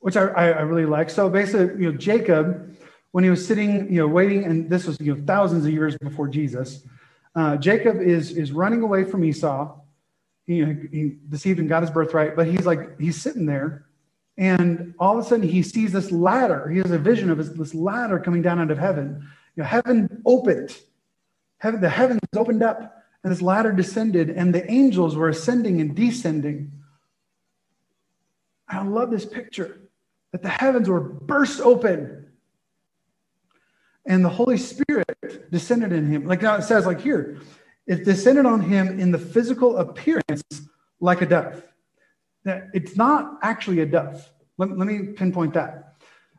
which 0.00 0.16
I, 0.16 0.26
I 0.26 0.60
really 0.62 0.86
like. 0.86 1.08
So 1.08 1.30
basically, 1.30 1.82
you 1.84 1.92
know, 1.92 1.98
Jacob, 1.98 2.76
when 3.12 3.22
he 3.24 3.30
was 3.30 3.46
sitting, 3.46 3.92
you 3.92 4.00
know, 4.00 4.08
waiting, 4.08 4.44
and 4.44 4.68
this 4.68 4.86
was 4.86 5.00
you 5.00 5.14
know 5.14 5.22
thousands 5.24 5.64
of 5.64 5.72
years 5.72 5.96
before 5.98 6.28
Jesus, 6.28 6.82
uh, 7.36 7.56
Jacob 7.56 8.00
is 8.00 8.32
is 8.32 8.50
running 8.50 8.82
away 8.82 9.04
from 9.04 9.24
Esau 9.24 9.78
he, 10.46 10.64
he 10.92 11.16
deceived 11.28 11.58
and 11.58 11.68
got 11.68 11.82
his 11.82 11.90
birthright, 11.90 12.36
but 12.36 12.46
he's 12.46 12.66
like, 12.66 12.98
he's 13.00 13.20
sitting 13.20 13.46
there. 13.46 13.86
And 14.38 14.94
all 14.98 15.18
of 15.18 15.24
a 15.24 15.28
sudden, 15.28 15.48
he 15.48 15.62
sees 15.62 15.92
this 15.92 16.12
ladder. 16.12 16.68
He 16.68 16.78
has 16.78 16.90
a 16.90 16.98
vision 16.98 17.30
of 17.30 17.38
this, 17.38 17.48
this 17.48 17.74
ladder 17.74 18.18
coming 18.20 18.42
down 18.42 18.60
out 18.60 18.70
of 18.70 18.78
heaven. 18.78 19.28
You 19.56 19.62
know, 19.62 19.68
heaven 19.68 20.22
opened, 20.24 20.76
heaven, 21.58 21.80
the 21.80 21.88
heavens 21.88 22.20
opened 22.36 22.62
up, 22.62 23.02
and 23.24 23.32
this 23.32 23.42
ladder 23.42 23.72
descended, 23.72 24.30
and 24.30 24.54
the 24.54 24.70
angels 24.70 25.16
were 25.16 25.28
ascending 25.28 25.80
and 25.80 25.96
descending. 25.96 26.70
I 28.68 28.82
love 28.84 29.10
this 29.10 29.24
picture 29.24 29.80
that 30.32 30.42
the 30.42 30.48
heavens 30.48 30.88
were 30.88 31.00
burst 31.00 31.60
open, 31.60 32.25
and 34.06 34.24
the 34.24 34.28
Holy 34.28 34.56
Spirit 34.56 35.50
descended 35.50 35.92
in 35.92 36.06
him. 36.06 36.26
Like 36.26 36.42
now 36.42 36.56
it 36.56 36.62
says, 36.62 36.86
like 36.86 37.00
here, 37.00 37.40
it 37.86 38.04
descended 38.04 38.46
on 38.46 38.60
him 38.60 38.98
in 38.98 39.10
the 39.10 39.18
physical 39.18 39.78
appearance 39.78 40.42
like 41.00 41.22
a 41.22 41.26
dove. 41.26 41.62
It's 42.44 42.96
not 42.96 43.38
actually 43.42 43.80
a 43.80 43.86
dove. 43.86 44.28
Let, 44.58 44.76
let 44.76 44.86
me 44.86 45.12
pinpoint 45.12 45.54
that. 45.54 45.96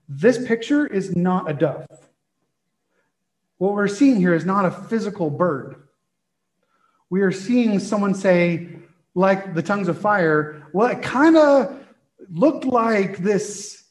This 0.08 0.46
picture 0.48 0.88
is 0.88 1.16
not 1.16 1.50
a 1.50 1.54
dove. 1.54 1.86
What 3.58 3.74
we're 3.74 3.88
seeing 3.88 4.18
here 4.18 4.34
is 4.34 4.46
not 4.46 4.66
a 4.66 4.72
physical 4.72 5.30
bird. 5.30 5.76
We 7.10 7.22
are 7.22 7.32
seeing 7.32 7.80
someone 7.80 8.14
say, 8.14 8.70
like 9.16 9.54
the 9.54 9.64
tongues 9.64 9.88
of 9.88 10.00
fire, 10.00 10.68
well, 10.74 10.88
it 10.88 11.02
kind 11.02 11.36
of 11.36 11.84
looked 12.30 12.66
like 12.66 13.18
this 13.18 13.84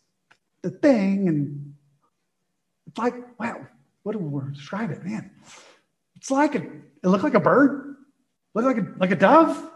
the 0.63 0.71
thing, 0.71 1.29
and 1.29 1.66
like, 2.99 3.15
wow, 3.39 3.67
what 4.03 4.13
do 4.13 4.19
we 4.19 4.53
describe 4.53 4.91
it, 4.91 5.05
man? 5.05 5.31
It's 6.17 6.31
like 6.31 6.55
a 6.55 6.59
it 6.59 7.09
looked 7.09 7.25
like 7.25 7.35
a 7.35 7.41
bird, 7.41 7.97
looked 8.55 8.67
like 8.67 8.79
a, 8.79 8.99
like 8.99 9.11
a 9.11 9.17
dove. 9.17 9.71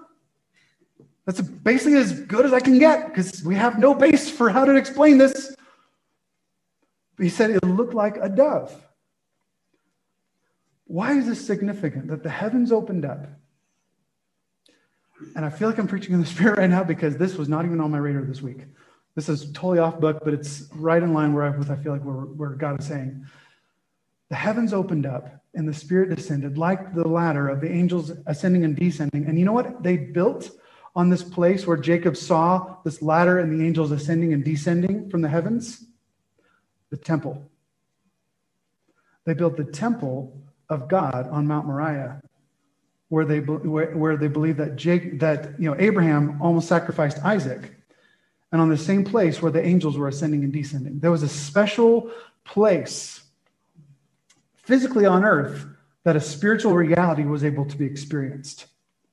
That's 1.26 1.40
basically 1.40 1.98
as 1.98 2.20
good 2.22 2.44
as 2.44 2.52
I 2.52 2.60
can 2.60 2.78
get 2.78 3.08
because 3.08 3.44
we 3.44 3.54
have 3.54 3.78
no 3.78 3.94
base 3.94 4.30
for 4.30 4.50
how 4.50 4.64
to 4.64 4.74
explain 4.74 5.18
this. 5.18 5.54
He 7.18 7.28
said 7.28 7.50
it 7.50 7.64
looked 7.64 7.94
like 7.94 8.16
a 8.16 8.28
dove. 8.28 8.74
Why 10.86 11.12
is 11.12 11.26
this 11.26 11.46
significant? 11.46 12.08
That 12.08 12.22
the 12.22 12.30
heavens 12.30 12.72
opened 12.72 13.04
up. 13.04 13.26
And 15.36 15.44
I 15.44 15.50
feel 15.50 15.68
like 15.68 15.78
I'm 15.78 15.86
preaching 15.86 16.14
in 16.14 16.20
the 16.20 16.26
spirit 16.34 16.58
right 16.58 16.70
now 16.70 16.82
because 16.82 17.16
this 17.16 17.36
was 17.36 17.48
not 17.48 17.64
even 17.64 17.80
on 17.80 17.90
my 17.90 17.98
radar 17.98 18.22
this 18.22 18.42
week. 18.42 18.64
This 19.14 19.28
is 19.28 19.50
totally 19.52 19.78
off 19.78 20.00
book, 20.00 20.20
but 20.24 20.34
it's 20.34 20.68
right 20.74 21.02
in 21.02 21.12
line 21.12 21.32
where 21.32 21.44
I, 21.44 21.56
with 21.56 21.70
I 21.70 21.76
feel 21.76 21.92
like 21.92 22.02
where, 22.02 22.14
where 22.14 22.50
God 22.50 22.80
is 22.80 22.86
saying. 22.86 23.26
The 24.28 24.36
heavens 24.36 24.72
opened 24.72 25.06
up 25.06 25.42
and 25.54 25.68
the 25.68 25.74
Spirit 25.74 26.14
descended 26.14 26.56
like 26.56 26.94
the 26.94 27.06
ladder 27.06 27.48
of 27.48 27.60
the 27.60 27.70
angels 27.70 28.12
ascending 28.26 28.64
and 28.64 28.76
descending. 28.76 29.26
And 29.26 29.38
you 29.38 29.44
know 29.44 29.52
what 29.52 29.82
they 29.82 29.96
built 29.96 30.50
on 30.94 31.10
this 31.10 31.22
place 31.22 31.66
where 31.66 31.76
Jacob 31.76 32.16
saw 32.16 32.76
this 32.84 33.02
ladder 33.02 33.38
and 33.38 33.58
the 33.58 33.64
angels 33.66 33.90
ascending 33.90 34.32
and 34.32 34.44
descending 34.44 35.10
from 35.10 35.22
the 35.22 35.28
heavens? 35.28 35.84
The 36.90 36.96
temple. 36.96 37.50
They 39.24 39.34
built 39.34 39.56
the 39.56 39.64
temple 39.64 40.40
of 40.68 40.88
God 40.88 41.28
on 41.28 41.46
Mount 41.46 41.66
Moriah, 41.66 42.22
where 43.08 43.24
they 43.24 43.40
where, 43.40 43.96
where 43.96 44.16
they 44.16 44.28
believe 44.28 44.56
that 44.56 44.76
Jake, 44.76 45.20
that 45.20 45.58
you 45.58 45.68
know 45.68 45.76
Abraham 45.78 46.40
almost 46.40 46.68
sacrificed 46.68 47.18
Isaac, 47.24 47.74
and 48.52 48.60
on 48.60 48.68
the 48.68 48.76
same 48.76 49.04
place 49.04 49.40
where 49.40 49.52
the 49.52 49.64
angels 49.64 49.96
were 49.96 50.08
ascending 50.08 50.44
and 50.44 50.52
descending. 50.52 50.98
There 50.98 51.10
was 51.10 51.22
a 51.22 51.28
special 51.28 52.10
place 52.44 53.22
physically 54.56 55.06
on 55.06 55.24
earth 55.24 55.66
that 56.04 56.16
a 56.16 56.20
spiritual 56.20 56.74
reality 56.74 57.24
was 57.24 57.44
able 57.44 57.64
to 57.66 57.76
be 57.76 57.84
experienced. 57.84 58.66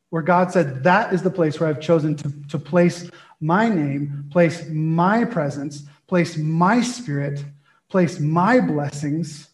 Where 0.09 0.21
God 0.21 0.51
said, 0.51 0.83
That 0.83 1.13
is 1.13 1.21
the 1.21 1.29
place 1.29 1.59
where 1.59 1.69
I've 1.69 1.81
chosen 1.81 2.15
to, 2.15 2.33
to 2.49 2.57
place 2.57 3.09
my 3.39 3.69
name, 3.69 4.25
place 4.31 4.67
my 4.69 5.25
presence, 5.25 5.83
place 6.07 6.37
my 6.37 6.81
spirit, 6.81 7.43
place 7.89 8.19
my 8.19 8.59
blessings. 8.59 9.49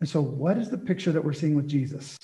And 0.00 0.08
so, 0.08 0.20
what 0.20 0.58
is 0.58 0.68
the 0.68 0.78
picture 0.78 1.12
that 1.12 1.24
we're 1.24 1.32
seeing 1.32 1.54
with 1.54 1.68
Jesus? 1.68 2.18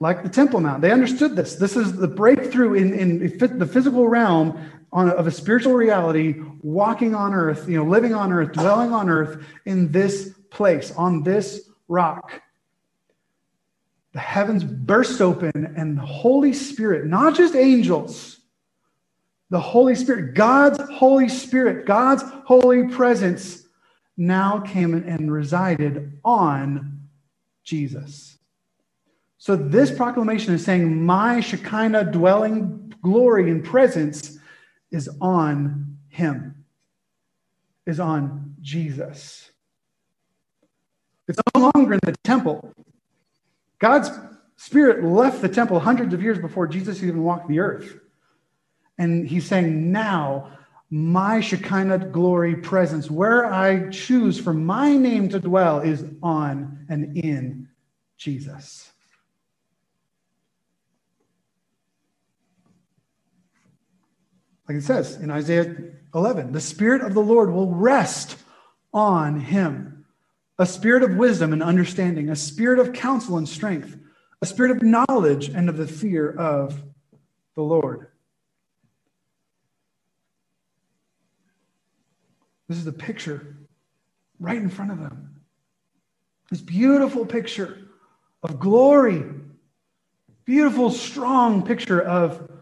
Like 0.00 0.22
the 0.22 0.30
Temple 0.30 0.60
Mount, 0.60 0.80
they 0.80 0.90
understood 0.90 1.36
this. 1.36 1.56
This 1.56 1.76
is 1.76 1.94
the 1.94 2.08
breakthrough 2.08 2.74
in, 2.74 2.94
in 2.94 3.58
the 3.58 3.66
physical 3.66 4.08
realm 4.08 4.58
on, 4.92 5.10
of 5.10 5.26
a 5.26 5.30
spiritual 5.30 5.74
reality, 5.74 6.36
walking 6.62 7.14
on 7.14 7.34
earth, 7.34 7.68
you 7.68 7.76
know, 7.76 7.84
living 7.88 8.14
on 8.14 8.32
earth, 8.32 8.52
dwelling 8.52 8.92
on 8.92 9.10
earth 9.10 9.44
in 9.66 9.92
this 9.92 10.34
place, 10.50 10.90
on 10.92 11.22
this 11.22 11.68
rock. 11.86 12.40
The 14.12 14.20
heavens 14.20 14.64
burst 14.64 15.20
open, 15.20 15.74
and 15.76 15.96
the 15.96 16.06
Holy 16.06 16.54
Spirit, 16.54 17.06
not 17.06 17.36
just 17.36 17.54
angels, 17.54 18.38
the 19.50 19.60
Holy 19.60 19.94
Spirit, 19.94 20.34
God's 20.34 20.80
Holy 20.92 21.28
Spirit, 21.28 21.84
God's 21.84 22.24
holy 22.44 22.88
presence 22.88 23.64
now 24.16 24.60
came 24.60 24.94
and 24.94 25.32
resided 25.32 26.18
on 26.24 27.08
Jesus. 27.64 28.29
So, 29.40 29.56
this 29.56 29.90
proclamation 29.90 30.52
is 30.52 30.62
saying, 30.62 31.02
My 31.02 31.40
Shekinah 31.40 32.12
dwelling 32.12 32.92
glory 33.00 33.50
and 33.50 33.64
presence 33.64 34.38
is 34.90 35.08
on 35.18 35.96
him, 36.08 36.66
is 37.86 37.98
on 37.98 38.54
Jesus. 38.60 39.50
It's 41.26 41.40
no 41.54 41.70
longer 41.74 41.94
in 41.94 42.00
the 42.02 42.14
temple. 42.22 42.70
God's 43.78 44.10
spirit 44.56 45.02
left 45.02 45.40
the 45.40 45.48
temple 45.48 45.80
hundreds 45.80 46.12
of 46.12 46.22
years 46.22 46.38
before 46.38 46.66
Jesus 46.66 47.02
even 47.02 47.22
walked 47.22 47.48
the 47.48 47.60
earth. 47.60 47.98
And 48.98 49.26
he's 49.26 49.46
saying, 49.46 49.90
now 49.90 50.50
my 50.90 51.40
Shekinah 51.40 52.10
glory 52.10 52.56
presence, 52.56 53.10
where 53.10 53.46
I 53.50 53.88
choose 53.88 54.38
for 54.38 54.52
my 54.52 54.98
name 54.98 55.30
to 55.30 55.40
dwell, 55.40 55.80
is 55.80 56.04
on 56.22 56.84
and 56.90 57.16
in 57.16 57.68
Jesus. 58.18 58.89
Like 64.70 64.78
it 64.78 64.84
says 64.84 65.16
in 65.16 65.32
Isaiah 65.32 65.74
11, 66.14 66.52
the 66.52 66.60
Spirit 66.60 67.02
of 67.02 67.12
the 67.12 67.20
Lord 67.20 67.52
will 67.52 67.74
rest 67.74 68.36
on 68.94 69.40
him. 69.40 70.04
A 70.60 70.64
spirit 70.66 71.02
of 71.02 71.16
wisdom 71.16 71.52
and 71.52 71.60
understanding, 71.60 72.28
a 72.28 72.36
spirit 72.36 72.78
of 72.78 72.92
counsel 72.92 73.36
and 73.36 73.48
strength, 73.48 73.96
a 74.40 74.46
spirit 74.46 74.70
of 74.70 74.80
knowledge 74.80 75.48
and 75.48 75.68
of 75.68 75.76
the 75.76 75.88
fear 75.88 76.30
of 76.30 76.80
the 77.56 77.62
Lord. 77.62 78.12
This 82.68 82.78
is 82.78 82.84
the 82.84 82.92
picture 82.92 83.56
right 84.38 84.56
in 84.56 84.68
front 84.68 84.92
of 84.92 85.00
them. 85.00 85.40
This 86.48 86.60
beautiful 86.60 87.26
picture 87.26 87.88
of 88.44 88.60
glory, 88.60 89.24
beautiful, 90.44 90.90
strong 90.90 91.66
picture 91.66 92.00
of 92.00 92.59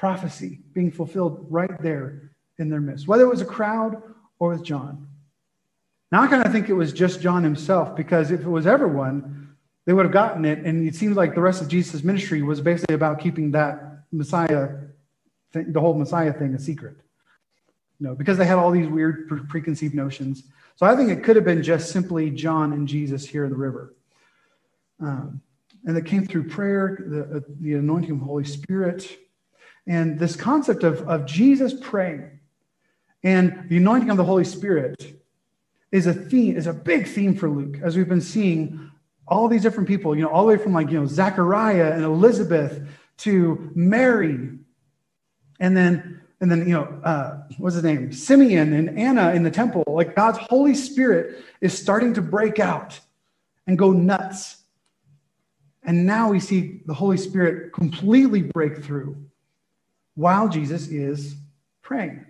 prophecy 0.00 0.60
being 0.72 0.90
fulfilled 0.90 1.46
right 1.50 1.82
there 1.82 2.32
in 2.58 2.70
their 2.70 2.80
midst, 2.80 3.06
whether 3.06 3.22
it 3.22 3.28
was 3.28 3.42
a 3.42 3.50
crowd 3.58 4.02
or 4.38 4.48
with 4.48 4.64
John. 4.64 5.06
Now 6.10 6.22
I 6.22 6.26
kind 6.26 6.42
of 6.42 6.50
think 6.50 6.70
it 6.70 6.72
was 6.72 6.94
just 6.94 7.20
John 7.20 7.44
himself, 7.44 7.94
because 7.94 8.30
if 8.30 8.40
it 8.40 8.48
was 8.48 8.66
everyone, 8.66 9.54
they 9.84 9.92
would 9.92 10.06
have 10.06 10.12
gotten 10.12 10.46
it. 10.46 10.60
And 10.60 10.88
it 10.88 10.94
seems 10.94 11.18
like 11.18 11.34
the 11.34 11.42
rest 11.42 11.60
of 11.60 11.68
Jesus' 11.68 12.02
ministry 12.02 12.40
was 12.40 12.62
basically 12.62 12.94
about 12.94 13.20
keeping 13.20 13.50
that 13.50 14.04
Messiah, 14.10 14.70
thing, 15.52 15.70
the 15.70 15.80
whole 15.80 15.92
Messiah 15.92 16.32
thing, 16.32 16.54
a 16.54 16.58
secret. 16.58 16.96
You 17.98 18.06
know, 18.06 18.14
because 18.14 18.38
they 18.38 18.46
had 18.46 18.56
all 18.56 18.70
these 18.70 18.88
weird 18.88 19.28
pre- 19.28 19.40
preconceived 19.40 19.94
notions. 19.94 20.44
So 20.76 20.86
I 20.86 20.96
think 20.96 21.10
it 21.10 21.22
could 21.22 21.36
have 21.36 21.44
been 21.44 21.62
just 21.62 21.92
simply 21.92 22.30
John 22.30 22.72
and 22.72 22.88
Jesus 22.88 23.26
here 23.26 23.44
in 23.44 23.50
the 23.50 23.58
river. 23.68 23.94
Um, 24.98 25.42
and 25.84 25.94
it 25.94 26.06
came 26.06 26.26
through 26.26 26.48
prayer, 26.48 27.04
the, 27.06 27.36
uh, 27.36 27.40
the 27.60 27.74
anointing 27.74 28.12
of 28.12 28.20
the 28.20 28.24
Holy 28.24 28.44
Spirit, 28.44 29.18
and 29.86 30.18
this 30.18 30.36
concept 30.36 30.84
of, 30.84 31.00
of 31.08 31.26
Jesus 31.26 31.74
praying 31.80 32.40
and 33.22 33.68
the 33.68 33.76
anointing 33.76 34.10
of 34.10 34.16
the 34.16 34.24
Holy 34.24 34.44
Spirit 34.44 35.20
is 35.92 36.06
a 36.06 36.14
theme, 36.14 36.56
is 36.56 36.66
a 36.66 36.72
big 36.72 37.06
theme 37.06 37.34
for 37.34 37.50
Luke, 37.50 37.78
as 37.82 37.96
we've 37.96 38.08
been 38.08 38.20
seeing 38.20 38.90
all 39.26 39.48
these 39.48 39.62
different 39.62 39.88
people, 39.88 40.16
you 40.16 40.22
know, 40.22 40.28
all 40.28 40.42
the 40.42 40.48
way 40.48 40.56
from 40.56 40.72
like, 40.72 40.90
you 40.90 40.98
know, 40.98 41.06
Zachariah 41.06 41.92
and 41.92 42.04
Elizabeth 42.04 42.86
to 43.18 43.70
Mary. 43.74 44.50
And 45.60 45.76
then, 45.76 46.20
and 46.40 46.50
then, 46.50 46.60
you 46.66 46.74
know, 46.74 46.84
uh, 47.04 47.42
what's 47.58 47.74
his 47.74 47.84
name? 47.84 48.12
Simeon 48.12 48.72
and 48.72 48.98
Anna 48.98 49.32
in 49.32 49.42
the 49.42 49.50
temple. 49.50 49.84
Like 49.86 50.16
God's 50.16 50.38
Holy 50.38 50.74
Spirit 50.74 51.44
is 51.60 51.76
starting 51.76 52.14
to 52.14 52.22
break 52.22 52.58
out 52.58 52.98
and 53.66 53.78
go 53.78 53.92
nuts. 53.92 54.56
And 55.82 56.06
now 56.06 56.30
we 56.30 56.40
see 56.40 56.80
the 56.86 56.94
Holy 56.94 57.16
Spirit 57.16 57.72
completely 57.72 58.42
break 58.42 58.82
through 58.82 59.16
while 60.14 60.48
Jesus 60.48 60.88
is 60.88 61.36
praying. 61.82 62.24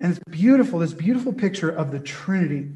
And 0.00 0.12
it's 0.12 0.24
beautiful, 0.30 0.78
this 0.78 0.94
beautiful 0.94 1.32
picture 1.32 1.70
of 1.70 1.90
the 1.90 2.00
Trinity 2.00 2.70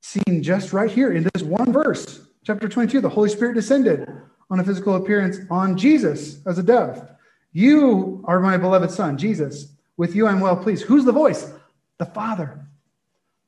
seen 0.00 0.42
just 0.42 0.72
right 0.72 0.90
here 0.90 1.12
in 1.12 1.28
this 1.34 1.42
one 1.42 1.72
verse, 1.72 2.26
chapter 2.44 2.68
22. 2.68 3.00
The 3.00 3.08
Holy 3.08 3.28
Spirit 3.28 3.54
descended 3.54 4.08
on 4.50 4.60
a 4.60 4.64
physical 4.64 4.96
appearance 4.96 5.38
on 5.50 5.76
Jesus 5.76 6.40
as 6.46 6.58
a 6.58 6.62
dove. 6.62 7.08
You 7.52 8.24
are 8.26 8.40
my 8.40 8.56
beloved 8.56 8.90
Son, 8.90 9.16
Jesus. 9.16 9.68
With 9.96 10.14
you 10.14 10.26
I'm 10.26 10.40
well 10.40 10.56
pleased. 10.56 10.84
Who's 10.84 11.04
the 11.04 11.12
voice? 11.12 11.52
The 11.98 12.06
Father. 12.06 12.66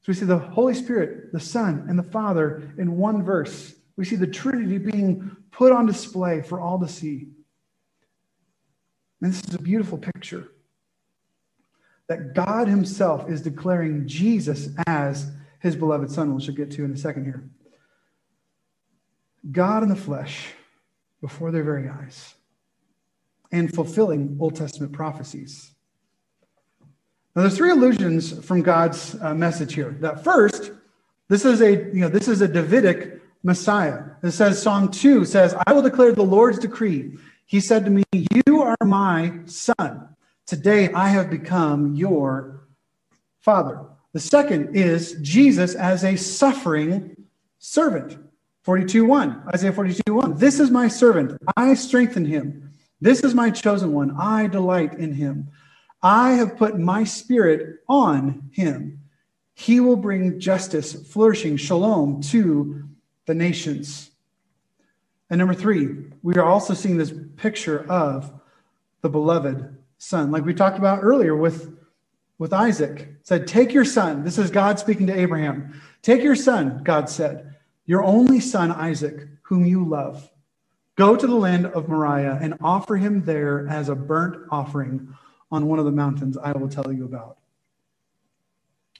So 0.02 0.12
we 0.12 0.14
see 0.14 0.26
the 0.26 0.38
Holy 0.38 0.74
Spirit, 0.74 1.32
the 1.32 1.40
Son, 1.40 1.86
and 1.88 1.98
the 1.98 2.02
Father 2.04 2.72
in 2.78 2.96
one 2.96 3.24
verse. 3.24 3.74
We 3.96 4.04
see 4.04 4.16
the 4.16 4.26
Trinity 4.26 4.78
being 4.78 5.36
put 5.50 5.72
on 5.72 5.86
display 5.86 6.42
for 6.42 6.60
all 6.60 6.78
to 6.78 6.86
see. 6.86 7.28
And 9.20 9.32
this 9.32 9.42
is 9.48 9.54
a 9.54 9.62
beautiful 9.62 9.98
picture 9.98 10.48
that 12.08 12.34
God 12.34 12.68
Himself 12.68 13.28
is 13.28 13.40
declaring 13.40 14.06
Jesus 14.06 14.68
as 14.86 15.30
His 15.60 15.74
beloved 15.74 16.10
Son, 16.10 16.34
which 16.34 16.46
we'll 16.46 16.56
get 16.56 16.70
to 16.72 16.84
in 16.84 16.92
a 16.92 16.96
second 16.96 17.24
here. 17.24 17.48
God 19.50 19.82
in 19.82 19.88
the 19.88 19.96
flesh 19.96 20.48
before 21.20 21.50
their 21.50 21.62
very 21.62 21.88
eyes 21.88 22.34
and 23.52 23.72
fulfilling 23.72 24.36
Old 24.40 24.56
Testament 24.56 24.92
prophecies. 24.92 25.72
Now, 27.34 27.42
there's 27.42 27.56
three 27.56 27.70
allusions 27.70 28.44
from 28.44 28.62
God's 28.62 29.16
uh, 29.20 29.34
message 29.34 29.74
here. 29.74 29.96
That 30.00 30.24
first, 30.24 30.72
this 31.28 31.44
is 31.44 31.60
a 31.60 31.70
you 31.72 32.00
know 32.00 32.08
this 32.08 32.28
is 32.28 32.40
a 32.40 32.48
Davidic 32.48 33.20
Messiah. 33.42 34.02
It 34.22 34.32
says 34.32 34.60
Psalm 34.60 34.90
two 34.90 35.24
says, 35.24 35.54
"I 35.66 35.72
will 35.72 35.82
declare 35.82 36.12
the 36.12 36.22
Lord's 36.22 36.58
decree." 36.58 37.18
He 37.46 37.60
said 37.60 37.84
to 37.84 37.90
me, 37.90 38.04
"You 38.12 38.62
are 38.62 38.76
my 38.84 39.40
son." 39.46 40.08
Today 40.46 40.92
I 40.92 41.08
have 41.08 41.30
become 41.30 41.94
your 41.94 42.66
father. 43.38 43.80
The 44.12 44.20
second 44.20 44.74
is 44.74 45.16
Jesus 45.22 45.74
as 45.74 46.04
a 46.04 46.16
suffering 46.16 47.16
servant. 47.58 48.18
42:1, 48.64 49.42
Isaiah 49.54 49.72
42:1. 49.72 50.38
This 50.38 50.58
is 50.58 50.70
my 50.70 50.88
servant. 50.88 51.40
I 51.56 51.74
strengthen 51.74 52.24
him. 52.24 52.70
This 53.00 53.20
is 53.20 53.34
my 53.34 53.50
chosen 53.50 53.92
one. 53.92 54.10
I 54.18 54.48
delight 54.48 54.98
in 54.98 55.12
him. 55.12 55.48
I 56.02 56.32
have 56.32 56.56
put 56.56 56.78
my 56.78 57.04
spirit 57.04 57.80
on 57.88 58.50
him. 58.52 59.00
He 59.54 59.80
will 59.80 59.96
bring 59.96 60.40
justice, 60.40 60.94
flourishing, 60.94 61.56
shalom 61.56 62.20
to 62.22 62.84
the 63.26 63.34
nations. 63.34 64.10
And 65.30 65.38
number 65.38 65.54
three, 65.54 66.10
we 66.22 66.34
are 66.34 66.44
also 66.44 66.74
seeing 66.74 66.96
this 66.96 67.12
picture 67.36 67.84
of 67.90 68.32
the 69.02 69.08
beloved 69.08 69.76
son, 69.98 70.30
like 70.30 70.44
we 70.44 70.54
talked 70.54 70.78
about 70.78 71.00
earlier 71.02 71.36
with, 71.36 71.76
with 72.38 72.52
Isaac. 72.52 73.08
Said, 73.22 73.46
Take 73.46 73.72
your 73.72 73.84
son. 73.84 74.24
This 74.24 74.38
is 74.38 74.50
God 74.50 74.78
speaking 74.78 75.06
to 75.08 75.18
Abraham. 75.18 75.80
Take 76.02 76.22
your 76.22 76.36
son, 76.36 76.82
God 76.84 77.10
said, 77.10 77.56
your 77.86 78.04
only 78.04 78.40
son, 78.40 78.70
Isaac, 78.70 79.26
whom 79.42 79.64
you 79.64 79.84
love. 79.84 80.30
Go 80.96 81.16
to 81.16 81.26
the 81.26 81.34
land 81.34 81.66
of 81.66 81.88
Moriah 81.88 82.38
and 82.40 82.54
offer 82.62 82.96
him 82.96 83.24
there 83.24 83.66
as 83.68 83.88
a 83.88 83.94
burnt 83.94 84.46
offering 84.50 85.14
on 85.50 85.66
one 85.66 85.78
of 85.78 85.84
the 85.84 85.92
mountains 85.92 86.36
I 86.36 86.52
will 86.52 86.68
tell 86.68 86.92
you 86.92 87.04
about. 87.04 87.38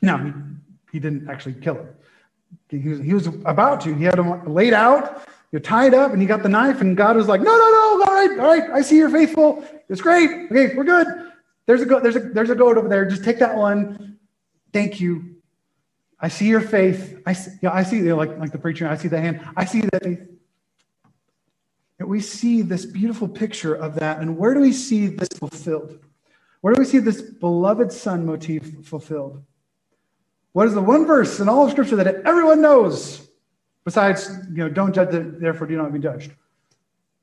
Now, 0.02 0.18
he, 0.18 0.32
he 0.92 0.98
didn't 0.98 1.28
actually 1.28 1.54
kill 1.54 1.76
him. 1.76 1.88
He 2.68 2.88
was, 2.88 2.98
he 3.00 3.14
was 3.14 3.26
about 3.44 3.80
to. 3.82 3.94
He 3.94 4.04
had 4.04 4.18
him 4.18 4.52
laid 4.52 4.72
out, 4.72 5.26
you're 5.52 5.60
tied 5.60 5.94
up, 5.94 6.12
and 6.12 6.20
you 6.20 6.28
got 6.28 6.42
the 6.42 6.48
knife, 6.48 6.80
and 6.80 6.96
God 6.96 7.16
was 7.16 7.28
like, 7.28 7.40
No, 7.40 7.56
no, 7.56 7.70
no, 7.70 8.04
all 8.04 8.14
right, 8.14 8.38
all 8.38 8.46
right, 8.46 8.70
I 8.70 8.82
see 8.82 8.96
you're 8.96 9.10
faithful. 9.10 9.64
It's 9.88 10.00
great. 10.00 10.30
Okay, 10.50 10.74
we're 10.74 10.84
good. 10.84 11.06
There's 11.66 11.82
a 11.82 11.86
goat, 11.86 12.02
there's 12.02 12.16
a 12.16 12.20
there's 12.20 12.50
a 12.50 12.54
goat 12.54 12.78
over 12.78 12.88
there. 12.88 13.04
Just 13.06 13.24
take 13.24 13.38
that 13.38 13.56
one. 13.56 14.18
Thank 14.72 15.00
you. 15.00 15.36
I 16.18 16.28
see 16.28 16.48
your 16.48 16.60
faith. 16.60 17.20
I 17.26 17.32
see, 17.32 17.50
yeah, 17.62 17.72
I 17.72 17.82
see 17.82 17.96
you 17.96 18.04
know, 18.04 18.16
like, 18.16 18.38
like 18.38 18.52
the 18.52 18.58
preacher, 18.58 18.88
I 18.88 18.96
see 18.96 19.08
the 19.08 19.20
hand. 19.20 19.40
I 19.56 19.64
see 19.64 19.82
that 19.82 20.02
faith. 20.02 20.20
And 21.98 22.08
we 22.08 22.20
see 22.20 22.62
this 22.62 22.84
beautiful 22.84 23.28
picture 23.28 23.74
of 23.74 23.96
that. 23.96 24.20
And 24.20 24.36
where 24.36 24.54
do 24.54 24.60
we 24.60 24.72
see 24.72 25.06
this 25.06 25.28
fulfilled? 25.38 25.98
Where 26.60 26.74
do 26.74 26.78
we 26.78 26.86
see 26.86 26.98
this 26.98 27.22
beloved 27.22 27.92
son 27.92 28.26
motif 28.26 28.84
fulfilled? 28.84 29.42
What 30.52 30.66
is 30.68 30.74
the 30.74 30.82
one 30.82 31.06
verse 31.06 31.38
in 31.40 31.48
all 31.48 31.66
of 31.66 31.70
Scripture 31.70 31.96
that 31.96 32.22
everyone 32.24 32.60
knows? 32.60 33.25
Besides, 33.86 34.28
you 34.50 34.56
know, 34.56 34.68
don't 34.68 34.92
judge, 34.92 35.10
therefore 35.38 35.68
do 35.68 35.76
not 35.76 35.92
be 35.92 36.00
judged. 36.00 36.32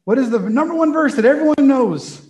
What 0.06 0.18
is 0.18 0.30
the 0.30 0.40
number 0.40 0.74
one 0.74 0.94
verse 0.94 1.14
that 1.16 1.26
everyone 1.26 1.68
knows? 1.68 2.30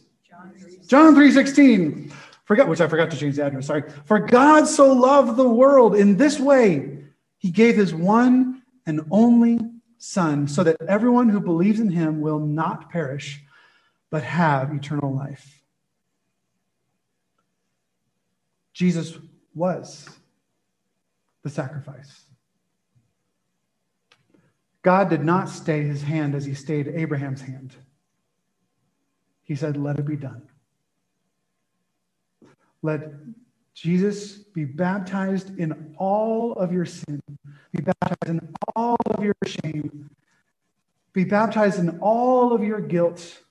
John 0.87 1.13
3:16. 1.13 2.11
Forgot 2.45 2.67
which 2.67 2.81
I 2.81 2.87
forgot 2.87 3.11
to 3.11 3.17
change 3.17 3.35
the 3.35 3.45
address. 3.45 3.67
Sorry. 3.67 3.83
For 4.05 4.17
God 4.17 4.67
so 4.67 4.91
loved 4.91 5.37
the 5.37 5.47
world 5.47 5.95
in 5.95 6.17
this 6.17 6.39
way, 6.39 7.03
he 7.37 7.51
gave 7.51 7.75
his 7.75 7.93
one 7.93 8.63
and 8.87 9.01
only 9.11 9.59
son 9.99 10.47
so 10.47 10.63
that 10.63 10.77
everyone 10.81 11.29
who 11.29 11.39
believes 11.39 11.79
in 11.79 11.91
him 11.91 12.19
will 12.19 12.39
not 12.39 12.89
perish 12.89 13.39
but 14.09 14.23
have 14.23 14.73
eternal 14.73 15.13
life. 15.13 15.61
Jesus 18.73 19.15
was 19.53 20.09
the 21.43 21.51
sacrifice. 21.51 22.25
God 24.83 25.09
did 25.09 25.23
not 25.23 25.47
stay 25.47 25.83
his 25.83 26.03
hand 26.03 26.35
as 26.35 26.45
he 26.45 26.53
stayed 26.53 26.89
Abraham's 26.89 27.41
hand. 27.41 27.73
He 29.43 29.55
said, 29.55 29.77
Let 29.77 29.97
it 29.97 30.05
be 30.05 30.17
done. 30.17 30.43
Let 32.81 33.13
Jesus 33.73 34.33
be 34.33 34.65
baptized 34.65 35.57
in 35.57 35.95
all 35.97 36.51
of 36.53 36.73
your 36.73 36.85
sin, 36.85 37.21
be 37.71 37.81
baptized 37.81 38.27
in 38.27 38.53
all 38.75 38.97
of 39.05 39.23
your 39.23 39.35
shame, 39.45 40.09
be 41.13 41.23
baptized 41.23 41.79
in 41.79 41.97
all 41.99 42.53
of 42.53 42.61
your 42.61 42.81
guilt, 42.81 43.41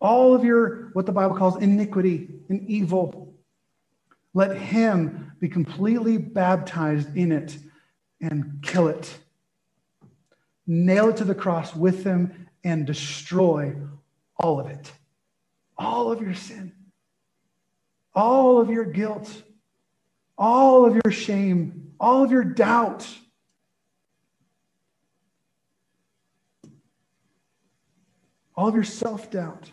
all 0.00 0.34
of 0.34 0.44
your, 0.44 0.90
what 0.92 1.06
the 1.06 1.12
Bible 1.12 1.34
calls 1.34 1.56
iniquity 1.56 2.28
and 2.50 2.68
evil. 2.68 3.34
Let 4.34 4.56
him 4.56 5.32
be 5.40 5.48
completely 5.48 6.18
baptized 6.18 7.16
in 7.16 7.32
it 7.32 7.56
and 8.20 8.58
kill 8.62 8.88
it 8.88 9.18
nail 10.66 11.10
it 11.10 11.16
to 11.18 11.24
the 11.24 11.34
cross 11.34 11.74
with 11.74 12.04
them, 12.04 12.48
and 12.62 12.86
destroy 12.86 13.74
all 14.36 14.58
of 14.58 14.66
it. 14.66 14.90
All 15.76 16.10
of 16.10 16.22
your 16.22 16.34
sin, 16.34 16.72
all 18.14 18.60
of 18.60 18.70
your 18.70 18.84
guilt, 18.84 19.42
all 20.38 20.86
of 20.86 20.98
your 21.04 21.12
shame, 21.12 21.92
all 22.00 22.24
of 22.24 22.30
your 22.30 22.44
doubt. 22.44 23.06
All 28.56 28.68
of 28.68 28.74
your 28.74 28.84
self 28.84 29.30
doubt. 29.30 29.72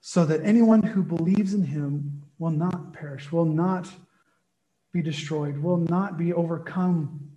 So 0.00 0.24
that 0.24 0.42
anyone 0.42 0.82
who 0.82 1.02
believes 1.02 1.54
in 1.54 1.64
him 1.64 2.22
will 2.38 2.50
not 2.50 2.92
perish, 2.92 3.30
will 3.30 3.44
not 3.44 3.88
be 4.90 5.02
destroyed, 5.02 5.58
will 5.58 5.76
not 5.76 6.18
be 6.18 6.32
overcome 6.32 7.31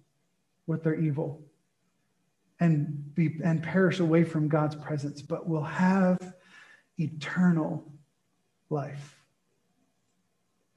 with 0.68 0.84
their 0.84 0.96
evil 0.96 1.42
and 2.60 3.14
be 3.16 3.38
and 3.44 3.62
perish 3.62 4.00
away 4.00 4.24
from 4.24 4.48
God's 4.48 4.76
presence, 4.76 5.22
but 5.22 5.48
will 5.48 5.64
have 5.64 6.34
eternal 6.98 7.84
life. 8.70 9.16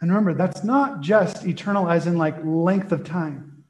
And 0.01 0.11
remember, 0.11 0.35
that's 0.35 0.65
not 0.65 1.01
just 1.01 1.45
eternal 1.45 1.89
as 1.89 2.07
in 2.07 2.19
like 2.19 2.37
length 2.45 2.93
of 2.93 3.05
time. 3.05 3.65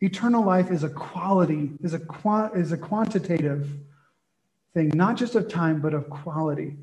Eternal 0.00 0.44
life 0.44 0.70
is 0.70 0.84
a 0.84 0.90
quality, 0.90 1.72
is 1.82 1.94
a, 1.94 2.50
is 2.54 2.72
a 2.72 2.76
quantitative 2.76 3.70
thing, 4.74 4.90
not 4.94 5.16
just 5.16 5.34
of 5.34 5.48
time, 5.48 5.80
but 5.80 5.94
of 5.94 6.10
quality. 6.10 6.76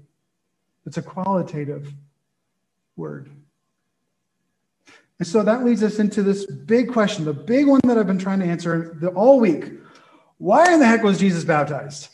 It's 0.86 0.97
a 0.97 1.01
qualitative 1.01 1.93
word. 2.95 3.29
And 5.23 5.27
so 5.29 5.41
that 5.41 5.63
leads 5.63 5.81
us 5.83 5.99
into 5.99 6.21
this 6.21 6.45
big 6.45 6.91
question, 6.91 7.23
the 7.23 7.31
big 7.31 7.65
one 7.65 7.79
that 7.86 7.97
I've 7.97 8.05
been 8.05 8.19
trying 8.19 8.41
to 8.41 8.45
answer 8.45 8.97
the, 8.99 9.07
all 9.12 9.39
week. 9.39 9.71
Why 10.38 10.73
in 10.73 10.81
the 10.81 10.86
heck 10.86 11.01
was 11.01 11.17
Jesus 11.17 11.45
baptized? 11.45 12.13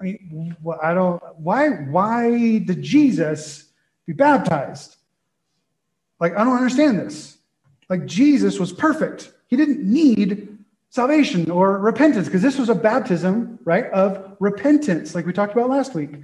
I 0.00 0.02
mean, 0.02 0.56
I 0.82 0.92
don't, 0.92 1.22
why, 1.36 1.68
why 1.68 2.30
did 2.30 2.82
Jesus 2.82 3.66
be 4.08 4.12
baptized? 4.12 4.96
Like, 6.18 6.36
I 6.36 6.42
don't 6.42 6.56
understand 6.56 6.98
this. 6.98 7.38
Like, 7.88 8.06
Jesus 8.06 8.58
was 8.58 8.72
perfect. 8.72 9.32
He 9.46 9.54
didn't 9.56 9.84
need 9.84 10.58
salvation 10.90 11.48
or 11.48 11.78
repentance 11.78 12.26
because 12.26 12.42
this 12.42 12.58
was 12.58 12.70
a 12.70 12.74
baptism, 12.74 13.60
right, 13.62 13.88
of 13.92 14.36
repentance, 14.40 15.14
like 15.14 15.26
we 15.26 15.32
talked 15.32 15.52
about 15.52 15.70
last 15.70 15.94
week. 15.94 16.16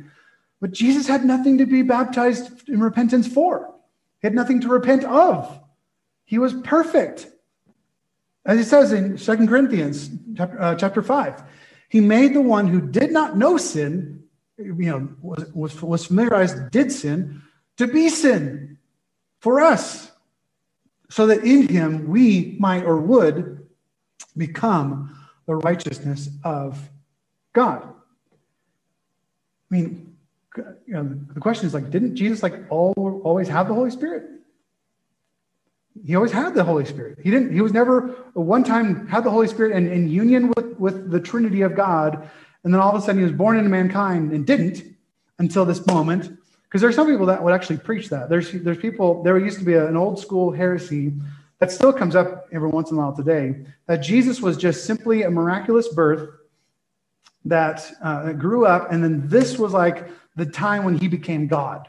But 0.60 0.72
Jesus 0.72 1.06
had 1.06 1.24
nothing 1.24 1.58
to 1.58 1.64
be 1.64 1.82
baptized 1.82 2.68
in 2.68 2.80
repentance 2.80 3.28
for, 3.28 3.72
he 4.20 4.26
had 4.26 4.34
nothing 4.34 4.60
to 4.62 4.68
repent 4.68 5.04
of. 5.04 5.60
He 6.32 6.38
was 6.38 6.54
perfect. 6.64 7.26
As 8.46 8.56
he 8.56 8.64
says 8.64 8.90
in 8.90 9.18
Second 9.18 9.48
Corinthians 9.48 10.08
chapter, 10.34 10.62
uh, 10.62 10.74
chapter 10.74 11.02
5, 11.02 11.42
he 11.90 12.00
made 12.00 12.32
the 12.32 12.40
one 12.40 12.66
who 12.66 12.80
did 12.80 13.12
not 13.12 13.36
know 13.36 13.58
sin, 13.58 14.24
you 14.56 14.72
know, 14.72 15.10
was, 15.20 15.44
was, 15.52 15.82
was 15.82 16.06
familiarized, 16.06 16.70
did 16.70 16.90
sin, 16.90 17.42
to 17.76 17.86
be 17.86 18.08
sin 18.08 18.78
for 19.40 19.60
us, 19.60 20.10
so 21.10 21.26
that 21.26 21.44
in 21.44 21.68
him 21.68 22.08
we 22.08 22.56
might 22.58 22.84
or 22.84 22.96
would 22.96 23.68
become 24.34 25.14
the 25.46 25.56
righteousness 25.56 26.30
of 26.44 26.80
God. 27.52 27.82
I 27.84 27.92
mean, 29.68 30.16
you 30.56 30.94
know, 30.94 31.14
the 31.34 31.40
question 31.40 31.66
is 31.66 31.74
like, 31.74 31.90
didn't 31.90 32.16
Jesus 32.16 32.42
like 32.42 32.54
all, 32.70 33.20
always 33.22 33.48
have 33.48 33.68
the 33.68 33.74
Holy 33.74 33.90
Spirit? 33.90 34.31
He 36.04 36.16
always 36.16 36.32
had 36.32 36.54
the 36.54 36.64
Holy 36.64 36.84
Spirit. 36.84 37.18
He 37.22 37.30
didn't, 37.30 37.52
he 37.52 37.60
was 37.60 37.72
never 37.72 38.08
one 38.34 38.64
time 38.64 39.06
had 39.06 39.24
the 39.24 39.30
Holy 39.30 39.48
Spirit 39.48 39.76
and 39.76 39.86
in 39.88 40.08
union 40.08 40.52
with, 40.56 40.76
with 40.78 41.10
the 41.10 41.20
Trinity 41.20 41.62
of 41.62 41.76
God. 41.76 42.28
And 42.64 42.72
then 42.72 42.80
all 42.80 42.94
of 42.94 43.00
a 43.00 43.04
sudden 43.04 43.18
he 43.18 43.24
was 43.24 43.32
born 43.32 43.56
into 43.56 43.70
mankind 43.70 44.32
and 44.32 44.46
didn't 44.46 44.84
until 45.38 45.64
this 45.64 45.86
moment. 45.86 46.38
Because 46.64 46.80
there's 46.80 46.94
some 46.94 47.06
people 47.06 47.26
that 47.26 47.42
would 47.42 47.52
actually 47.52 47.76
preach 47.76 48.08
that. 48.08 48.28
There's 48.30 48.50
there's 48.50 48.78
people, 48.78 49.22
there 49.22 49.38
used 49.38 49.58
to 49.58 49.64
be 49.64 49.74
an 49.74 49.96
old 49.96 50.18
school 50.18 50.50
heresy 50.50 51.12
that 51.58 51.70
still 51.70 51.92
comes 51.92 52.16
up 52.16 52.48
every 52.50 52.68
once 52.68 52.90
in 52.90 52.96
a 52.96 53.00
while 53.00 53.14
today, 53.14 53.54
that 53.86 53.98
Jesus 53.98 54.40
was 54.40 54.56
just 54.56 54.84
simply 54.84 55.22
a 55.22 55.30
miraculous 55.30 55.86
birth 55.86 56.28
that 57.44 57.88
uh, 58.02 58.32
grew 58.32 58.66
up, 58.66 58.90
and 58.90 59.04
then 59.04 59.28
this 59.28 59.58
was 59.58 59.72
like 59.72 60.08
the 60.34 60.46
time 60.46 60.82
when 60.82 60.96
he 60.98 61.06
became 61.06 61.46
God. 61.46 61.88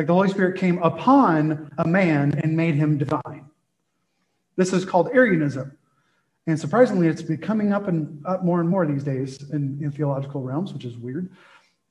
Like 0.00 0.06
the 0.06 0.14
Holy 0.14 0.30
Spirit 0.30 0.58
came 0.58 0.82
upon 0.82 1.70
a 1.76 1.86
man 1.86 2.40
and 2.42 2.56
made 2.56 2.74
him 2.74 2.96
divine. 2.96 3.44
This 4.56 4.72
is 4.72 4.86
called 4.86 5.10
Arianism. 5.12 5.76
And 6.46 6.58
surprisingly, 6.58 7.06
it's 7.06 7.20
becoming 7.20 7.74
up 7.74 7.86
and 7.86 8.24
up 8.24 8.42
more 8.42 8.60
and 8.60 8.68
more 8.70 8.86
these 8.86 9.04
days 9.04 9.50
in, 9.50 9.78
in 9.82 9.92
theological 9.92 10.40
realms, 10.40 10.72
which 10.72 10.86
is 10.86 10.96
weird. 10.96 11.30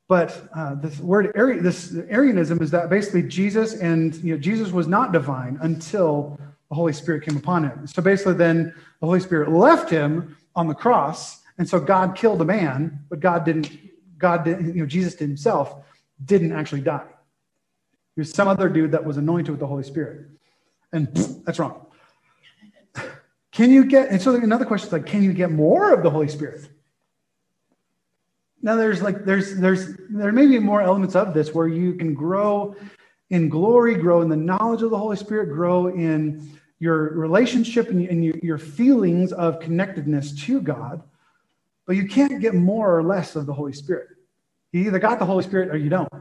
But 0.07 0.49
uh, 0.55 0.73
this 0.73 0.99
word 0.99 1.31
Ari- 1.35 1.59
this 1.59 1.95
Arianism 2.09 2.63
is 2.63 2.71
that 2.71 2.89
basically 2.89 3.21
Jesus 3.21 3.75
and 3.75 4.15
you 4.23 4.33
know 4.33 4.39
Jesus 4.39 4.71
was 4.71 4.87
not 4.87 5.11
divine 5.11 5.59
until 5.61 6.35
the 6.69 6.75
Holy 6.75 6.93
Spirit 6.93 7.23
came 7.23 7.37
upon 7.37 7.63
him. 7.63 7.85
So 7.85 8.01
basically, 8.01 8.33
then 8.33 8.73
the 9.01 9.05
Holy 9.05 9.19
Spirit 9.19 9.51
left 9.51 9.87
him 9.87 10.35
on 10.55 10.67
the 10.67 10.73
cross, 10.73 11.43
and 11.59 11.69
so 11.69 11.79
God 11.79 12.15
killed 12.15 12.41
a 12.41 12.45
man, 12.45 13.05
but 13.07 13.19
God 13.19 13.45
didn't. 13.45 13.69
God 14.17 14.43
didn't. 14.45 14.73
You 14.73 14.81
know, 14.81 14.87
Jesus 14.87 15.13
himself 15.13 15.75
didn't 16.25 16.53
actually 16.53 16.81
die. 16.81 17.05
There's 18.19 18.34
some 18.34 18.49
other 18.49 18.67
dude 18.67 18.91
that 18.91 19.05
was 19.05 19.15
anointed 19.15 19.49
with 19.49 19.62
the 19.62 19.65
Holy 19.65 19.84
Spirit. 19.84 20.27
And 20.91 21.08
that's 21.45 21.58
wrong. 21.58 21.86
Can 23.53 23.71
you 23.71 23.86
get, 23.86 24.10
and 24.10 24.21
so 24.21 24.36
another 24.36 24.65
question 24.65 24.88
is 24.88 24.91
like, 24.91 25.05
can 25.05 25.23
you 25.23 25.32
get 25.32 25.51
more 25.51 25.93
of 25.93 26.03
the 26.03 26.10
Holy 26.10 26.27
Spirit? 26.27 26.67
Now 28.62 28.75
there's 28.75 29.01
like, 29.01 29.23
there's, 29.23 29.55
there's, 29.55 29.95
there 30.10 30.34
may 30.34 30.47
be 30.47 30.60
more 30.60 30.82
elements 30.82 31.15
of 31.15 31.34
this 31.34 31.53
where 31.53 31.69
you 31.69 31.93
can 31.93 32.13
grow 32.13 32.75
in 33.29 33.47
glory, 33.47 33.95
grow 33.95 34.21
in 34.21 34.27
the 34.27 34.36
knowledge 34.36 34.82
of 34.82 34.89
the 34.89 34.97
Holy 34.97 35.15
Spirit, 35.15 35.53
grow 35.53 35.88
in 35.88 36.60
your 36.79 37.13
relationship 37.13 37.88
and, 37.89 38.05
and 38.05 38.25
your 38.43 38.58
feelings 38.58 39.32
of 39.32 39.62
connectedness 39.62 40.34
to 40.43 40.60
God, 40.60 41.01
but 41.86 41.95
you 41.95 42.05
can't 42.05 42.41
get 42.41 42.53
more 42.53 42.97
or 42.97 43.01
less 43.01 43.38
of 43.38 43.45
the 43.45 43.53
Holy 43.53 43.71
Spirit. 43.71 44.10
You 44.73 44.82
either 44.88 44.99
got 44.99 45.19
the 45.19 45.25
Holy 45.25 45.45
Spirit 45.45 45.69
or 45.69 45.77
you 45.77 45.89
don't. 45.89 46.12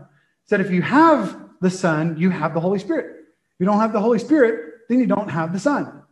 Said 0.45 0.61
if 0.61 0.71
you 0.71 0.81
have 0.81 1.48
the 1.61 1.71
Son, 1.71 2.17
you 2.19 2.31
have 2.31 2.55
the 2.55 2.61
Holy 2.61 2.79
Spirit. 2.79 3.07
If 3.07 3.61
you 3.61 3.67
don't 3.67 3.81
have 3.81 3.93
the 3.93 4.01
Holy 4.01 4.19
Spirit, 4.19 4.87
then 4.89 5.01
you 5.01 5.07
don't 5.07 5.31
have 5.31 5.53
the 5.53 5.59
Son. 5.59 6.03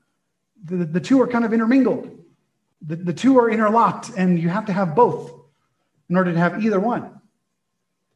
The, 0.64 0.85
the 0.85 1.00
two 1.00 1.20
are 1.20 1.26
kind 1.26 1.44
of 1.44 1.52
intermingled. 1.52 2.11
The, 2.82 2.96
the 2.96 3.12
two 3.12 3.38
are 3.38 3.50
interlocked, 3.50 4.11
and 4.16 4.38
you 4.38 4.48
have 4.48 4.66
to 4.66 4.72
have 4.72 4.94
both 4.94 5.32
in 6.09 6.16
order 6.16 6.32
to 6.32 6.38
have 6.38 6.64
either 6.64 6.80
one. 6.80 7.20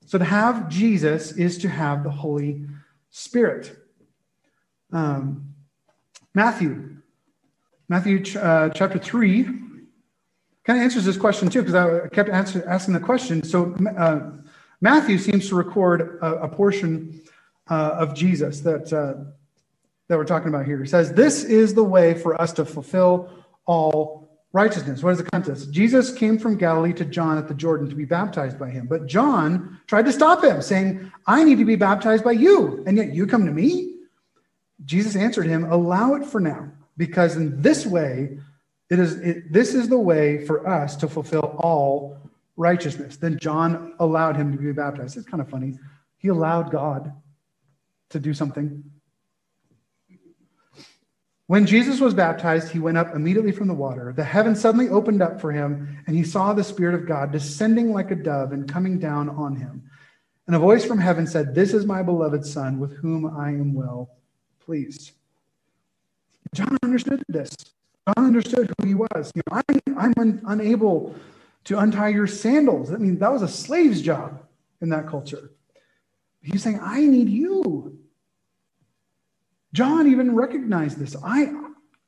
So 0.06 0.18
to 0.18 0.24
have 0.24 0.68
Jesus 0.68 1.32
is 1.32 1.58
to 1.58 1.68
have 1.68 2.02
the 2.02 2.10
Holy 2.10 2.66
Spirit. 3.10 3.76
Um, 4.92 5.54
Matthew, 6.34 6.96
Matthew 7.88 8.22
uh, 8.38 8.70
chapter 8.70 8.98
3 8.98 9.44
kind 10.64 10.78
of 10.78 10.84
answers 10.84 11.04
this 11.04 11.16
question 11.16 11.48
too, 11.48 11.62
because 11.62 11.74
I 11.74 12.08
kept 12.08 12.28
answer, 12.28 12.64
asking 12.68 12.94
the 12.94 13.00
question. 13.00 13.42
So 13.42 13.74
uh, 13.96 14.30
Matthew 14.80 15.18
seems 15.18 15.48
to 15.48 15.54
record 15.54 16.18
a, 16.22 16.42
a 16.42 16.48
portion 16.48 17.20
uh, 17.68 17.96
of 17.98 18.14
Jesus 18.14 18.60
that, 18.60 18.92
uh, 18.92 19.14
that 20.08 20.18
we're 20.18 20.24
talking 20.24 20.48
about 20.48 20.66
here. 20.66 20.80
He 20.80 20.88
says, 20.88 21.12
This 21.12 21.44
is 21.44 21.74
the 21.74 21.84
way 21.84 22.14
for 22.14 22.40
us 22.40 22.52
to 22.54 22.64
fulfill 22.64 23.30
all 23.66 24.20
righteousness. 24.52 25.02
What 25.02 25.10
does 25.10 25.20
is 25.20 25.24
the 25.24 25.30
context? 25.30 25.70
Jesus 25.70 26.12
came 26.12 26.38
from 26.38 26.56
Galilee 26.56 26.92
to 26.94 27.04
John 27.04 27.38
at 27.38 27.46
the 27.46 27.54
Jordan 27.54 27.88
to 27.88 27.94
be 27.94 28.04
baptized 28.04 28.58
by 28.58 28.70
him. 28.70 28.86
But 28.86 29.06
John 29.06 29.78
tried 29.86 30.06
to 30.06 30.12
stop 30.12 30.42
him, 30.42 30.60
saying, 30.62 31.12
I 31.26 31.44
need 31.44 31.58
to 31.58 31.64
be 31.64 31.76
baptized 31.76 32.24
by 32.24 32.32
you, 32.32 32.82
and 32.86 32.96
yet 32.96 33.14
you 33.14 33.26
come 33.26 33.46
to 33.46 33.52
me? 33.52 33.96
Jesus 34.84 35.14
answered 35.14 35.46
him, 35.46 35.70
Allow 35.70 36.14
it 36.14 36.24
for 36.24 36.40
now, 36.40 36.70
because 36.96 37.36
in 37.36 37.60
this 37.60 37.86
way, 37.86 38.38
it 38.88 38.98
is 38.98 39.14
it, 39.20 39.52
this 39.52 39.74
is 39.74 39.88
the 39.88 39.98
way 39.98 40.44
for 40.44 40.66
us 40.66 40.96
to 40.96 41.08
fulfill 41.08 41.54
all 41.58 42.18
righteousness. 42.56 43.16
Then 43.16 43.38
John 43.38 43.94
allowed 43.98 44.36
him 44.36 44.52
to 44.52 44.58
be 44.58 44.72
baptized. 44.72 45.16
It's 45.16 45.26
kind 45.26 45.40
of 45.40 45.48
funny. 45.48 45.78
He 46.18 46.28
allowed 46.28 46.70
God 46.70 47.12
to 48.10 48.20
do 48.20 48.34
something. 48.34 48.84
When 51.46 51.66
Jesus 51.66 51.98
was 51.98 52.14
baptized, 52.14 52.70
he 52.70 52.78
went 52.78 52.96
up 52.96 53.14
immediately 53.14 53.50
from 53.50 53.66
the 53.66 53.74
water. 53.74 54.12
The 54.16 54.22
heaven 54.22 54.54
suddenly 54.54 54.88
opened 54.88 55.20
up 55.20 55.40
for 55.40 55.50
him, 55.50 55.98
and 56.06 56.14
he 56.16 56.22
saw 56.22 56.52
the 56.52 56.62
Spirit 56.62 56.94
of 56.94 57.06
God 57.06 57.32
descending 57.32 57.92
like 57.92 58.12
a 58.12 58.14
dove 58.14 58.52
and 58.52 58.72
coming 58.72 59.00
down 59.00 59.28
on 59.28 59.56
him. 59.56 59.82
And 60.46 60.54
a 60.54 60.60
voice 60.60 60.84
from 60.84 60.98
heaven 60.98 61.26
said, 61.26 61.54
This 61.54 61.74
is 61.74 61.86
my 61.86 62.02
beloved 62.02 62.46
Son, 62.46 62.78
with 62.78 62.96
whom 62.98 63.26
I 63.36 63.48
am 63.48 63.74
well 63.74 64.10
pleased. 64.60 65.12
John 66.54 66.76
understood 66.84 67.24
this. 67.28 67.50
John 68.06 68.26
understood 68.26 68.72
who 68.78 68.86
he 68.86 68.94
was. 68.94 69.32
You 69.34 69.42
know, 69.50 69.60
I, 69.68 69.80
I'm 69.96 70.14
un, 70.18 70.42
unable 70.46 71.14
to 71.64 71.78
untie 71.78 72.08
your 72.08 72.26
sandals. 72.26 72.92
I 72.92 72.96
mean, 72.96 73.18
that 73.18 73.32
was 73.32 73.42
a 73.42 73.48
slave's 73.48 74.00
job 74.00 74.42
in 74.80 74.88
that 74.90 75.08
culture. 75.08 75.50
He's 76.42 76.62
saying, 76.62 76.80
I 76.82 77.00
need 77.06 77.28
you. 77.28 77.98
John 79.72 80.08
even 80.08 80.34
recognized 80.34 80.98
this. 80.98 81.14
I 81.22 81.52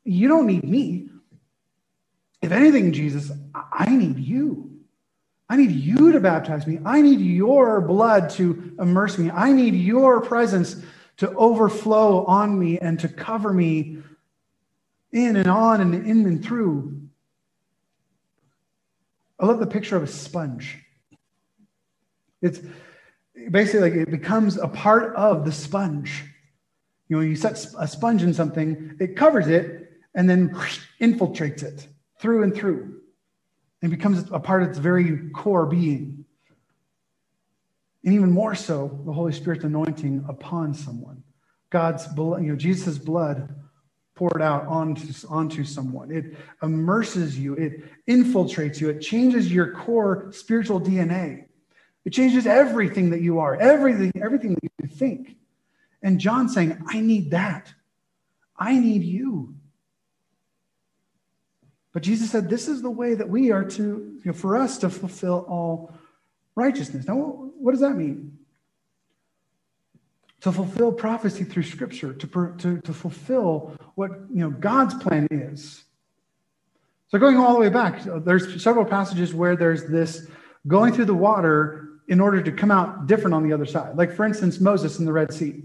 you 0.04 0.28
don't 0.28 0.46
need 0.46 0.64
me. 0.64 1.08
If 2.40 2.50
anything, 2.50 2.92
Jesus, 2.92 3.30
I 3.54 3.94
need 3.94 4.18
you. 4.18 4.70
I 5.48 5.56
need 5.56 5.70
you 5.70 6.12
to 6.12 6.20
baptize 6.20 6.66
me. 6.66 6.80
I 6.84 7.02
need 7.02 7.20
your 7.20 7.80
blood 7.82 8.30
to 8.30 8.74
immerse 8.80 9.18
me. 9.18 9.30
I 9.30 9.52
need 9.52 9.74
your 9.74 10.20
presence 10.22 10.82
to 11.18 11.30
overflow 11.34 12.24
on 12.24 12.58
me 12.58 12.78
and 12.78 12.98
to 13.00 13.08
cover 13.08 13.52
me 13.52 13.98
in 15.12 15.36
and 15.36 15.46
on 15.46 15.80
and 15.80 15.94
in 15.94 16.26
and 16.26 16.42
through. 16.44 17.01
I 19.42 19.46
love 19.46 19.58
the 19.58 19.66
picture 19.66 19.96
of 19.96 20.04
a 20.04 20.06
sponge. 20.06 20.78
It's 22.40 22.60
basically 23.50 23.90
like 23.90 23.94
it 23.94 24.10
becomes 24.10 24.56
a 24.56 24.68
part 24.68 25.16
of 25.16 25.44
the 25.44 25.50
sponge. 25.50 26.24
You 27.08 27.16
know, 27.16 27.22
you 27.22 27.34
set 27.34 27.66
a 27.76 27.88
sponge 27.88 28.22
in 28.22 28.32
something, 28.32 28.96
it 29.00 29.16
covers 29.16 29.48
it 29.48 29.90
and 30.14 30.30
then 30.30 30.50
infiltrates 31.00 31.64
it 31.64 31.88
through 32.20 32.44
and 32.44 32.54
through 32.54 33.00
and 33.82 33.90
becomes 33.90 34.30
a 34.30 34.38
part 34.38 34.62
of 34.62 34.68
its 34.68 34.78
very 34.78 35.28
core 35.30 35.66
being. 35.66 36.24
And 38.04 38.14
even 38.14 38.30
more 38.30 38.54
so, 38.54 39.00
the 39.04 39.12
Holy 39.12 39.32
Spirit's 39.32 39.64
anointing 39.64 40.24
upon 40.28 40.72
someone. 40.72 41.24
God's 41.70 42.06
blood, 42.06 42.44
you 42.44 42.50
know, 42.50 42.56
Jesus' 42.56 42.96
blood 42.96 43.52
poured 44.22 44.40
out 44.40 44.64
onto, 44.68 45.12
onto 45.28 45.64
someone. 45.64 46.12
It 46.12 46.36
immerses 46.62 47.36
you, 47.36 47.54
it 47.54 47.82
infiltrates 48.06 48.80
you, 48.80 48.88
it 48.88 49.00
changes 49.00 49.52
your 49.52 49.72
core 49.72 50.30
spiritual 50.30 50.80
DNA. 50.80 51.46
It 52.04 52.12
changes 52.12 52.46
everything 52.46 53.10
that 53.10 53.20
you 53.20 53.40
are, 53.40 53.56
everything, 53.56 54.12
everything 54.22 54.54
that 54.54 54.70
you 54.80 54.86
think. 54.86 55.36
And 56.04 56.20
John's 56.20 56.54
saying, 56.54 56.80
I 56.86 57.00
need 57.00 57.32
that. 57.32 57.74
I 58.56 58.78
need 58.78 59.02
you. 59.02 59.56
But 61.92 62.04
Jesus 62.04 62.30
said, 62.30 62.48
This 62.48 62.68
is 62.68 62.80
the 62.80 62.90
way 62.90 63.14
that 63.14 63.28
we 63.28 63.50
are 63.50 63.64
to, 63.64 63.82
you 63.82 64.22
know, 64.24 64.32
for 64.32 64.56
us 64.56 64.78
to 64.78 64.90
fulfill 64.90 65.44
all 65.48 65.92
righteousness. 66.54 67.08
Now, 67.08 67.16
what 67.16 67.72
does 67.72 67.80
that 67.80 67.96
mean? 67.96 68.38
To 70.42 70.52
fulfill 70.52 70.92
prophecy 70.92 71.42
through 71.42 71.64
Scripture, 71.64 72.12
to, 72.14 72.54
to, 72.58 72.80
to 72.80 72.92
fulfill 72.92 73.76
what 73.94 74.10
you 74.32 74.40
know 74.40 74.50
God's 74.50 74.94
plan 74.94 75.28
is. 75.30 75.84
So, 77.08 77.18
going 77.18 77.36
all 77.36 77.52
the 77.52 77.60
way 77.60 77.68
back, 77.68 78.02
there's 78.24 78.62
several 78.62 78.84
passages 78.84 79.34
where 79.34 79.54
there's 79.56 79.86
this 79.86 80.26
going 80.66 80.92
through 80.94 81.06
the 81.06 81.14
water 81.14 81.88
in 82.08 82.20
order 82.20 82.42
to 82.42 82.52
come 82.52 82.70
out 82.70 83.06
different 83.06 83.34
on 83.34 83.46
the 83.46 83.52
other 83.52 83.66
side. 83.66 83.96
Like, 83.96 84.14
for 84.14 84.24
instance, 84.24 84.60
Moses 84.60 84.98
in 84.98 85.04
the 85.04 85.12
Red 85.12 85.32
Sea. 85.32 85.62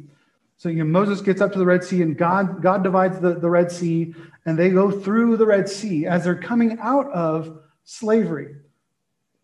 So 0.57 0.69
you 0.69 0.83
know, 0.83 0.85
Moses 0.85 1.21
gets 1.21 1.39
up 1.39 1.53
to 1.53 1.59
the 1.59 1.65
Red 1.65 1.83
Sea, 1.83 2.01
and 2.01 2.17
God, 2.17 2.61
God 2.61 2.83
divides 2.83 3.19
the, 3.19 3.35
the 3.35 3.49
Red 3.49 3.71
Sea, 3.71 4.13
and 4.45 4.57
they 4.57 4.69
go 4.69 4.89
through 4.89 5.37
the 5.37 5.45
Red 5.45 5.69
Sea 5.69 6.07
as 6.07 6.23
they're 6.23 6.35
coming 6.35 6.79
out 6.79 7.11
of 7.11 7.59
slavery. 7.83 8.55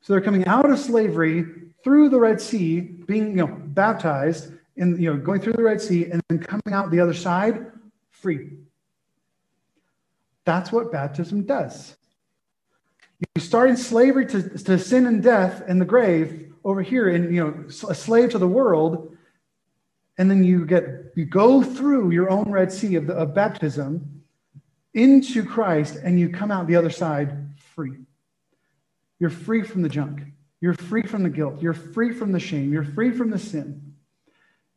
So 0.02 0.14
they're 0.14 0.22
coming 0.22 0.46
out 0.48 0.70
of 0.70 0.80
slavery 0.80 1.46
through 1.84 2.10
the 2.10 2.20
Red 2.20 2.42
Sea, 2.42 2.80
being 2.80 3.30
you 3.30 3.36
know, 3.36 3.48
baptized, 3.48 4.54
and 4.78 5.00
you 5.02 5.14
know, 5.14 5.20
going 5.20 5.40
through 5.40 5.54
the 5.54 5.64
Red 5.64 5.80
Sea, 5.80 6.10
and 6.10 6.22
then 6.30 6.40
coming 6.40 6.74
out 6.74 6.90
the 6.90 7.00
other 7.00 7.14
side 7.14 7.72
free. 8.10 8.50
That's 10.46 10.72
what 10.72 10.92
baptism 10.92 11.44
does. 11.44 11.96
You 13.36 13.42
start 13.42 13.70
in 13.70 13.78
slavery 13.78 14.26
to, 14.28 14.50
to 14.50 14.78
sin 14.78 15.06
and 15.06 15.24
death 15.24 15.64
and 15.68 15.80
the 15.80 15.86
grave 15.86 16.52
over 16.66 16.82
here, 16.82 17.10
and 17.10 17.34
you 17.34 17.44
know, 17.44 17.66
a 17.90 17.96
slave 17.96 18.32
to 18.32 18.38
the 18.38 18.48
world 18.48 19.14
and 20.18 20.30
then 20.30 20.44
you 20.44 20.66
get 20.66 21.12
you 21.16 21.26
go 21.26 21.64
through 21.64 22.12
your 22.12 22.30
own 22.30 22.52
red 22.52 22.72
sea 22.72 22.96
of, 22.96 23.08
the, 23.08 23.14
of 23.14 23.34
baptism 23.34 24.22
into 24.94 25.44
christ 25.44 25.98
and 26.04 26.20
you 26.20 26.30
come 26.30 26.52
out 26.52 26.68
the 26.68 26.76
other 26.76 26.90
side 26.90 27.50
free. 27.58 27.98
You're 29.20 29.30
free 29.30 29.64
from 29.64 29.82
the 29.82 29.90
junk. 29.90 30.22
You're 30.62 30.74
free 30.74 31.04
from 31.04 31.24
the 31.24 31.30
guilt. 31.30 31.62
You're 31.62 31.74
free 31.74 32.14
from 32.14 32.32
the 32.32 32.40
shame. 32.40 32.72
You're 32.72 32.84
free 32.84 33.12
from 33.12 33.30
the 33.32 33.40
sin. 33.40 33.94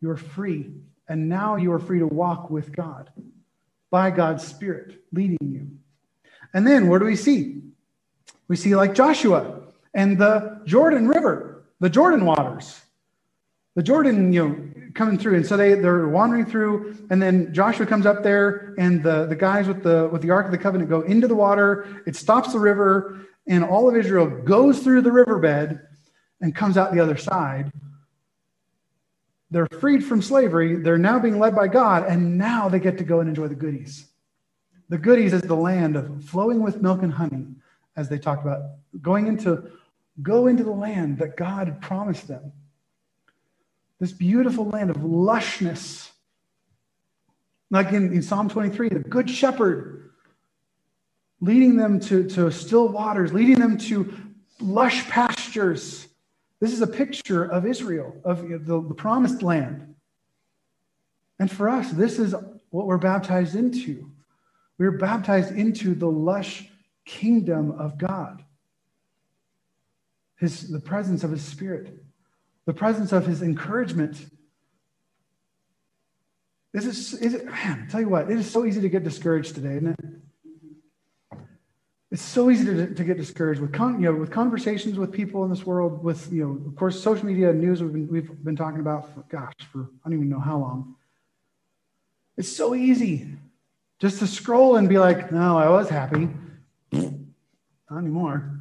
You're 0.00 0.16
free. 0.16 0.72
And 1.08 1.28
now 1.28 1.56
you 1.56 1.72
are 1.72 1.78
free 1.78 1.98
to 1.98 2.06
walk 2.06 2.50
with 2.50 2.74
god 2.74 3.10
by 3.90 4.10
god's 4.10 4.46
spirit 4.46 5.02
leading 5.12 5.38
you 5.42 5.68
and 6.54 6.66
then 6.66 6.88
what 6.88 6.98
do 6.98 7.04
we 7.04 7.16
see 7.16 7.60
we 8.48 8.56
see 8.56 8.74
like 8.76 8.94
joshua 8.94 9.60
and 9.94 10.18
the 10.18 10.60
jordan 10.64 11.08
river 11.08 11.64
the 11.80 11.90
jordan 11.90 12.24
waters 12.24 12.80
the 13.74 13.82
jordan 13.82 14.32
you 14.32 14.48
know 14.48 14.76
coming 14.96 15.18
through. 15.18 15.36
And 15.36 15.46
so 15.46 15.56
they, 15.56 15.74
they're 15.74 16.08
wandering 16.08 16.46
through, 16.46 16.96
and 17.10 17.22
then 17.22 17.52
Joshua 17.52 17.86
comes 17.86 18.06
up 18.06 18.22
there, 18.22 18.74
and 18.78 19.02
the, 19.02 19.26
the 19.26 19.36
guys 19.36 19.68
with 19.68 19.82
the 19.82 20.08
with 20.10 20.22
the 20.22 20.30
Ark 20.30 20.46
of 20.46 20.52
the 20.52 20.58
Covenant 20.58 20.90
go 20.90 21.02
into 21.02 21.28
the 21.28 21.34
water. 21.34 22.02
It 22.06 22.16
stops 22.16 22.52
the 22.52 22.58
river, 22.58 23.20
and 23.46 23.62
all 23.62 23.88
of 23.88 23.94
Israel 23.94 24.26
goes 24.26 24.80
through 24.80 25.02
the 25.02 25.12
riverbed 25.12 25.80
and 26.40 26.54
comes 26.54 26.76
out 26.76 26.92
the 26.92 27.00
other 27.00 27.16
side. 27.16 27.70
They're 29.50 29.68
freed 29.80 30.04
from 30.04 30.22
slavery. 30.22 30.76
They're 30.76 30.98
now 30.98 31.18
being 31.18 31.38
led 31.38 31.54
by 31.54 31.68
God, 31.68 32.04
and 32.08 32.36
now 32.36 32.68
they 32.68 32.80
get 32.80 32.98
to 32.98 33.04
go 33.04 33.20
and 33.20 33.28
enjoy 33.28 33.48
the 33.48 33.54
goodies. 33.54 34.06
The 34.88 34.98
goodies 34.98 35.32
is 35.32 35.42
the 35.42 35.56
land 35.56 35.96
of 35.96 36.24
flowing 36.24 36.60
with 36.60 36.82
milk 36.82 37.02
and 37.02 37.12
honey, 37.12 37.46
as 37.96 38.08
they 38.08 38.18
talked 38.18 38.44
about 38.44 38.62
going 39.02 39.26
into 39.26 39.70
go 40.22 40.46
into 40.46 40.64
the 40.64 40.70
land 40.70 41.18
that 41.18 41.36
God 41.36 41.80
promised 41.80 42.26
them 42.26 42.52
this 43.98 44.12
beautiful 44.12 44.68
land 44.68 44.90
of 44.90 44.96
lushness. 44.96 46.10
Like 47.70 47.92
in, 47.92 48.12
in 48.12 48.22
Psalm 48.22 48.48
23, 48.48 48.90
the 48.90 48.98
good 49.00 49.28
shepherd 49.28 50.10
leading 51.40 51.76
them 51.76 52.00
to, 52.00 52.28
to 52.30 52.50
still 52.50 52.88
waters, 52.88 53.32
leading 53.32 53.58
them 53.58 53.76
to 53.76 54.12
lush 54.60 55.08
pastures. 55.08 56.05
This 56.60 56.72
is 56.72 56.80
a 56.80 56.86
picture 56.86 57.44
of 57.44 57.66
Israel, 57.66 58.16
of 58.24 58.48
the, 58.48 58.58
the 58.80 58.94
promised 58.94 59.42
land. 59.42 59.94
And 61.38 61.50
for 61.50 61.68
us, 61.68 61.90
this 61.90 62.18
is 62.18 62.34
what 62.70 62.86
we're 62.86 62.96
baptized 62.96 63.54
into. 63.54 64.10
We're 64.78 64.98
baptized 64.98 65.54
into 65.54 65.94
the 65.94 66.10
lush 66.10 66.68
kingdom 67.04 67.72
of 67.72 67.98
God, 67.98 68.42
his, 70.36 70.68
the 70.68 70.80
presence 70.80 71.24
of 71.24 71.30
his 71.30 71.42
spirit 71.42 71.98
the 72.66 72.74
presence 72.74 73.12
of 73.12 73.24
his 73.26 73.42
encouragement. 73.42 74.26
This 76.72 76.84
is, 76.84 77.14
is 77.14 77.34
it, 77.34 77.46
man, 77.46 77.84
I 77.86 77.90
tell 77.90 78.00
you 78.00 78.08
what, 78.08 78.30
it 78.30 78.38
is 78.38 78.50
so 78.50 78.66
easy 78.66 78.80
to 78.82 78.88
get 78.88 79.04
discouraged 79.04 79.54
today, 79.54 79.76
isn't 79.76 79.88
it? 79.88 80.00
It's 82.10 82.22
so 82.22 82.50
easy 82.50 82.64
to, 82.66 82.94
to 82.94 83.04
get 83.04 83.16
discouraged 83.16 83.60
with, 83.60 83.72
con, 83.72 84.00
you 84.00 84.10
know, 84.10 84.18
with 84.18 84.30
conversations 84.30 84.96
with 84.96 85.12
people 85.12 85.44
in 85.44 85.50
this 85.50 85.66
world, 85.66 86.04
with, 86.04 86.32
you 86.32 86.44
know, 86.44 86.68
of 86.68 86.76
course, 86.76 87.02
social 87.02 87.26
media 87.26 87.50
and 87.50 87.60
news 87.60 87.82
we've 87.82 87.92
been, 87.92 88.08
we've 88.08 88.44
been 88.44 88.56
talking 88.56 88.80
about, 88.80 89.12
for, 89.12 89.24
gosh, 89.28 89.54
for 89.72 89.90
I 90.04 90.08
don't 90.08 90.18
even 90.18 90.28
know 90.28 90.38
how 90.38 90.58
long. 90.58 90.94
It's 92.36 92.54
so 92.54 92.74
easy 92.74 93.26
just 93.98 94.20
to 94.20 94.26
scroll 94.26 94.76
and 94.76 94.88
be 94.88 94.98
like, 94.98 95.32
no, 95.32 95.58
I 95.58 95.68
was 95.68 95.88
happy. 95.88 96.28
Not 96.92 97.98
anymore 97.98 98.56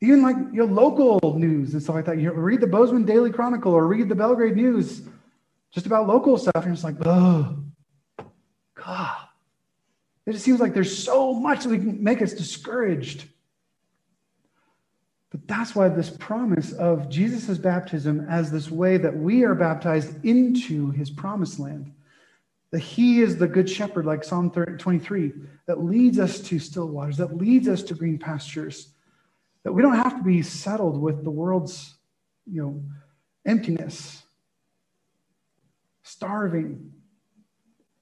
even 0.00 0.22
like 0.22 0.36
your 0.52 0.66
local 0.66 1.20
news 1.38 1.74
and 1.74 1.82
stuff 1.82 1.96
like 1.96 2.06
that. 2.06 2.18
You 2.18 2.32
read 2.32 2.60
the 2.60 2.66
Bozeman 2.66 3.04
Daily 3.04 3.30
Chronicle 3.30 3.72
or 3.72 3.86
read 3.86 4.08
the 4.08 4.14
Belgrade 4.14 4.56
News, 4.56 5.02
just 5.72 5.86
about 5.86 6.06
local 6.06 6.38
stuff, 6.38 6.64
and 6.64 6.72
it's 6.72 6.84
like, 6.84 6.96
oh, 7.04 7.56
God. 8.74 9.19
It 10.34 10.40
seems 10.40 10.60
like 10.60 10.74
there's 10.74 10.96
so 10.96 11.34
much 11.34 11.64
that 11.64 11.70
we 11.70 11.78
can 11.78 12.02
make 12.02 12.22
us 12.22 12.32
discouraged. 12.32 13.24
But 15.30 15.46
that's 15.46 15.74
why 15.74 15.88
this 15.88 16.10
promise 16.10 16.72
of 16.72 17.08
Jesus' 17.08 17.58
baptism 17.58 18.26
as 18.28 18.50
this 18.50 18.70
way 18.70 18.96
that 18.96 19.16
we 19.16 19.44
are 19.44 19.54
baptized 19.54 20.24
into 20.24 20.90
his 20.90 21.10
promised 21.10 21.58
land, 21.58 21.92
that 22.70 22.80
he 22.80 23.20
is 23.20 23.36
the 23.36 23.46
good 23.46 23.70
shepherd, 23.70 24.06
like 24.06 24.24
Psalm 24.24 24.50
23, 24.50 25.32
that 25.66 25.84
leads 25.84 26.18
us 26.18 26.40
to 26.40 26.58
still 26.58 26.88
waters, 26.88 27.16
that 27.18 27.36
leads 27.36 27.68
us 27.68 27.82
to 27.84 27.94
green 27.94 28.18
pastures 28.18 28.92
that 29.62 29.72
we 29.72 29.82
don't 29.82 29.96
have 29.96 30.16
to 30.16 30.22
be 30.22 30.42
settled 30.42 31.00
with 31.00 31.22
the 31.22 31.30
world's, 31.30 31.94
you 32.50 32.62
know, 32.62 32.82
emptiness, 33.44 34.22
starving. 36.02 36.92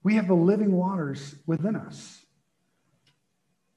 We 0.03 0.15
have 0.15 0.29
the 0.29 0.35
living 0.35 0.73
waters 0.73 1.35
within 1.47 1.77
us. 1.77 2.18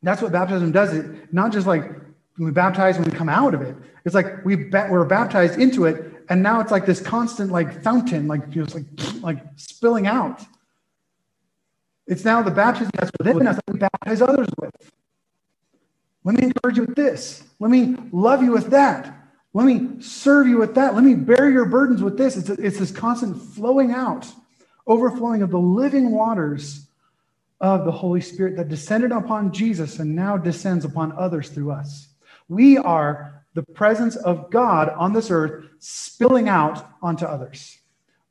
That's 0.04 0.22
what 0.22 0.32
baptism 0.32 0.72
does. 0.72 0.94
It 0.94 1.34
not 1.34 1.52
just 1.52 1.68
like 1.68 1.92
we 2.38 2.52
baptize 2.52 2.98
when 2.98 3.10
we 3.10 3.16
come 3.16 3.30
out 3.30 3.54
of 3.54 3.62
it. 3.62 3.76
It's 4.06 4.16
like 4.16 4.44
we 4.44 4.70
we're 4.70 5.06
baptized 5.06 5.60
into 5.60 5.86
it, 5.86 6.24
and 6.30 6.42
now 6.42 6.60
it's 6.60 6.72
like 6.72 6.86
this 6.86 7.00
constant 7.00 7.52
like 7.52 7.84
fountain, 7.84 8.28
like 8.28 8.50
just 8.50 8.76
like 8.76 8.86
like 9.22 9.44
spilling 9.56 10.08
out. 10.08 10.42
It's 12.08 12.26
now 12.26 12.42
the 12.42 12.52
baptism 12.52 12.92
that's 12.96 13.12
within 13.20 13.48
us 13.48 13.56
that 13.56 13.74
we 13.74 13.80
baptize 13.80 14.22
others 14.22 14.48
with. 14.60 14.92
Let 16.24 16.36
me 16.36 16.44
encourage 16.44 16.78
you 16.78 16.86
with 16.86 16.96
this. 16.96 17.44
Let 17.60 17.72
me 17.72 17.96
love 18.12 18.44
you 18.44 18.52
with 18.52 18.70
that. 18.72 19.18
Let 19.54 19.66
me 19.66 20.02
serve 20.02 20.48
you 20.48 20.58
with 20.58 20.76
that. 20.76 20.96
Let 20.96 21.04
me 21.04 21.16
bear 21.16 21.50
your 21.50 21.66
burdens 21.66 22.02
with 22.02 22.18
this. 22.18 22.38
It's, 22.38 22.50
a, 22.50 22.54
it's 22.54 22.80
this 22.80 22.92
constant 22.92 23.42
flowing 23.42 23.92
out, 23.92 24.28
overflowing 24.88 25.42
of 25.42 25.52
the 25.52 25.60
living 25.60 26.12
waters 26.12 26.88
of 27.62 27.86
the 27.86 27.91
Holy 27.91 28.21
Spirit 28.21 28.58
that 28.58 28.69
descended 28.69 29.12
upon 29.12 29.54
Jesus 29.54 30.00
and 30.00 30.15
now 30.15 30.36
descends 30.36 30.84
upon 30.84 31.13
others 31.13 31.50
through 31.50 31.71
us. 31.71 32.10
We 32.50 32.78
are 32.80 33.45
the 33.54 33.63
presence 33.63 34.15
of 34.15 34.50
God 34.50 34.89
on 34.89 35.13
this 35.13 35.30
earth 35.30 35.65
spilling 35.78 36.50
out 36.50 36.89
onto 37.02 37.26
others. 37.26 37.78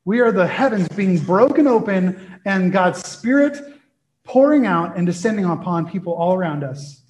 We 0.03 0.19
are 0.19 0.31
the 0.31 0.47
heavens 0.47 0.89
being 0.89 1.17
broken 1.19 1.65
open 1.65 2.39
and 2.45 2.73
God's 2.73 3.07
Spirit 3.07 3.79
pouring 4.25 4.65
out 4.65 4.97
and 4.97 5.07
descending 5.07 5.45
upon 5.45 5.89
people 5.89 6.13
all 6.13 6.33
around 6.33 6.63
us. 6.63 7.01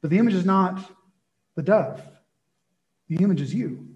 But 0.00 0.10
the 0.10 0.18
image 0.18 0.34
is 0.34 0.46
not 0.46 0.90
the 1.56 1.62
dove, 1.62 2.02
the 3.08 3.16
image 3.16 3.42
is 3.42 3.52
you. 3.52 3.86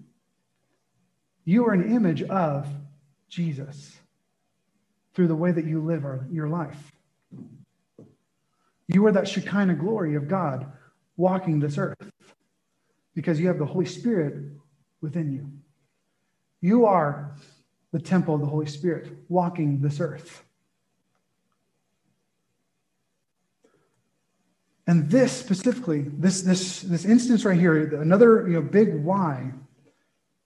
You 1.45 1.65
are 1.65 1.73
an 1.73 1.91
image 1.91 2.21
of 2.23 2.67
Jesus 3.27 3.97
through 5.15 5.27
the 5.27 5.35
way 5.35 5.51
that 5.51 5.65
you 5.65 5.81
live 5.81 6.05
your 6.31 6.49
life. 6.49 6.91
You 8.87 9.05
are 9.07 9.11
that 9.13 9.27
Shekinah 9.27 9.75
glory 9.75 10.15
of 10.15 10.27
God 10.27 10.71
walking 11.17 11.59
this 11.59 11.77
earth. 11.77 12.11
because 13.15 13.39
you 13.39 13.47
have 13.47 13.57
the 13.57 13.65
Holy 13.65 13.85
Spirit 13.85 14.35
within 15.01 15.31
you. 15.31 15.51
You 16.61 16.85
are 16.85 17.35
the 17.91 17.99
temple 17.99 18.35
of 18.35 18.41
the 18.41 18.47
Holy 18.47 18.65
Spirit 18.65 19.11
walking 19.29 19.81
this 19.81 19.99
earth. 19.99 20.43
And 24.87 25.09
this 25.09 25.31
specifically, 25.31 26.01
this, 26.01 26.41
this, 26.43 26.81
this 26.81 27.05
instance 27.05 27.45
right 27.45 27.59
here, 27.59 27.95
another 28.01 28.47
you 28.47 28.55
know, 28.55 28.61
big 28.61 28.95
why, 28.95 29.51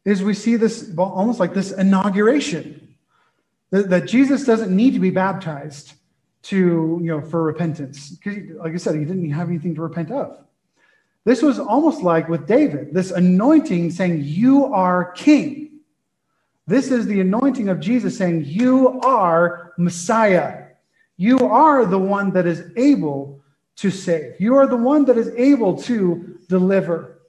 is 0.06 0.24
we 0.24 0.34
see 0.34 0.56
this 0.56 0.92
almost 0.98 1.40
like 1.40 1.54
this 1.54 1.72
inauguration 1.72 2.79
that, 3.72 3.90
that 3.90 4.08
Jesus 4.08 4.46
doesn't 4.46 4.76
need 4.76 4.94
to 4.94 5.00
be 5.00 5.10
baptized 5.10 5.94
to, 6.44 7.00
you 7.02 7.08
know, 7.08 7.22
for 7.22 7.44
repentance. 7.44 8.12
Because, 8.12 8.38
like 8.58 8.74
I 8.74 8.78
said, 8.78 8.96
he 8.96 9.06
didn't 9.06 9.30
have 9.32 9.50
anything 9.50 9.76
to 9.76 9.82
repent 9.82 10.12
of. 10.12 10.40
This 11.26 11.42
was 11.42 11.60
almost 11.60 12.02
like 12.02 12.30
with 12.30 12.48
David, 12.48 12.94
this 12.94 13.12
anointing 13.12 13.92
saying, 13.92 14.22
You 14.24 14.66
are 14.66 15.12
king. 15.12 15.80
This 16.66 16.92
is 16.92 17.06
the 17.08 17.20
anointing 17.20 17.70
of 17.70 17.80
Jesus 17.80 18.18
saying, 18.18 18.46
You 18.46 19.00
are 19.02 19.74
Messiah. 19.78 20.68
You 21.18 21.40
are 21.40 21.86
the 21.86 22.00
one 22.00 22.32
that 22.32 22.48
is 22.48 22.72
able 22.78 23.42
to 23.78 23.92
save. 23.92 24.40
You 24.40 24.56
are 24.56 24.68
the 24.68 24.78
one 24.78 25.06
that 25.06 25.18
is 25.18 25.30
able 25.36 25.78
to 25.84 26.38
deliver. 26.48 27.20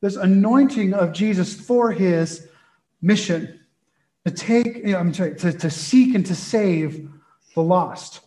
This 0.00 0.16
anointing 0.16 0.94
of 0.94 1.12
Jesus 1.12 1.54
for 1.54 1.90
his 1.90 2.48
mission 3.00 3.57
to 4.24 4.32
take, 4.32 4.86
I'm 4.86 5.14
sorry, 5.14 5.34
to, 5.36 5.52
to 5.52 5.70
seek 5.70 6.14
and 6.14 6.24
to 6.26 6.34
save 6.34 7.08
the 7.54 7.62
lost. 7.62 8.20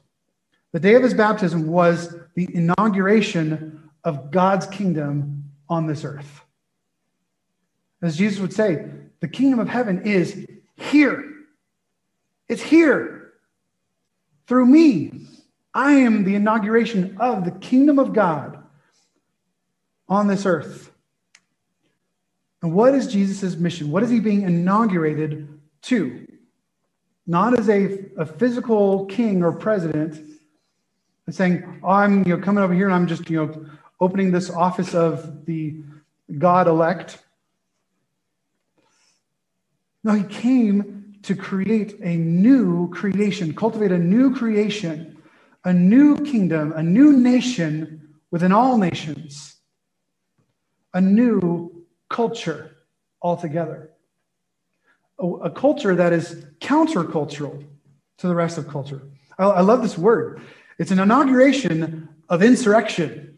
The 0.71 0.79
day 0.79 0.95
of 0.95 1.03
his 1.03 1.13
baptism 1.13 1.67
was 1.67 2.15
the 2.35 2.47
inauguration 2.55 3.89
of 4.03 4.31
God's 4.31 4.65
kingdom 4.67 5.51
on 5.69 5.87
this 5.87 6.03
earth. 6.03 6.41
As 8.01 8.17
Jesus 8.17 8.39
would 8.39 8.53
say, 8.53 8.85
the 9.19 9.27
kingdom 9.27 9.59
of 9.59 9.69
heaven 9.69 10.03
is 10.03 10.45
here. 10.75 11.23
It's 12.47 12.61
here 12.61 13.33
through 14.47 14.65
me. 14.65 15.27
I 15.73 15.93
am 15.93 16.23
the 16.23 16.35
inauguration 16.35 17.17
of 17.19 17.45
the 17.45 17.51
kingdom 17.51 17.99
of 17.99 18.13
God 18.13 18.61
on 20.09 20.27
this 20.27 20.45
earth. 20.45 20.91
And 22.61 22.73
what 22.73 22.93
is 22.93 23.07
Jesus' 23.07 23.55
mission? 23.55 23.91
What 23.91 24.03
is 24.03 24.09
he 24.09 24.19
being 24.19 24.41
inaugurated 24.41 25.47
to? 25.83 26.27
Not 27.27 27.57
as 27.57 27.69
a, 27.69 28.05
a 28.17 28.25
physical 28.25 29.05
king 29.05 29.43
or 29.43 29.51
president, 29.51 30.19
saying, 31.29 31.79
oh, 31.83 31.89
I'm 31.89 32.27
you 32.27 32.35
know, 32.35 32.43
coming 32.43 32.63
over 32.63 32.73
here 32.73 32.87
and 32.87 32.95
I'm 32.95 33.07
just 33.07 33.29
you 33.29 33.45
know, 33.45 33.65
opening 33.99 34.31
this 34.31 34.49
office 34.49 34.93
of 34.93 35.45
the 35.45 35.81
God 36.37 36.67
elect. 36.67 37.19
No, 40.03 40.13
he 40.13 40.23
came 40.23 41.15
to 41.23 41.35
create 41.35 41.99
a 42.01 42.15
new 42.15 42.89
creation, 42.89 43.53
cultivate 43.53 43.91
a 43.91 43.97
new 43.97 44.35
creation 44.35 45.11
a 45.63 45.73
new 45.73 46.17
kingdom, 46.17 46.73
a 46.73 46.83
new 46.83 47.13
nation 47.13 48.15
within 48.31 48.51
all 48.51 48.77
nations, 48.77 49.57
a 50.93 51.01
new 51.01 51.85
culture 52.09 52.75
altogether. 53.21 53.90
A, 55.21 55.25
a 55.25 55.49
culture 55.49 55.95
that 55.95 56.11
is 56.11 56.45
countercultural 56.59 57.63
to 58.17 58.27
the 58.27 58.35
rest 58.35 58.57
of 58.57 58.67
culture. 58.67 59.01
I, 59.37 59.45
I 59.45 59.61
love 59.61 59.81
this 59.81 59.97
word. 59.97 60.41
It's 60.77 60.91
an 60.91 60.99
inauguration 60.99 62.09
of 62.27 62.43
insurrection. 62.43 63.37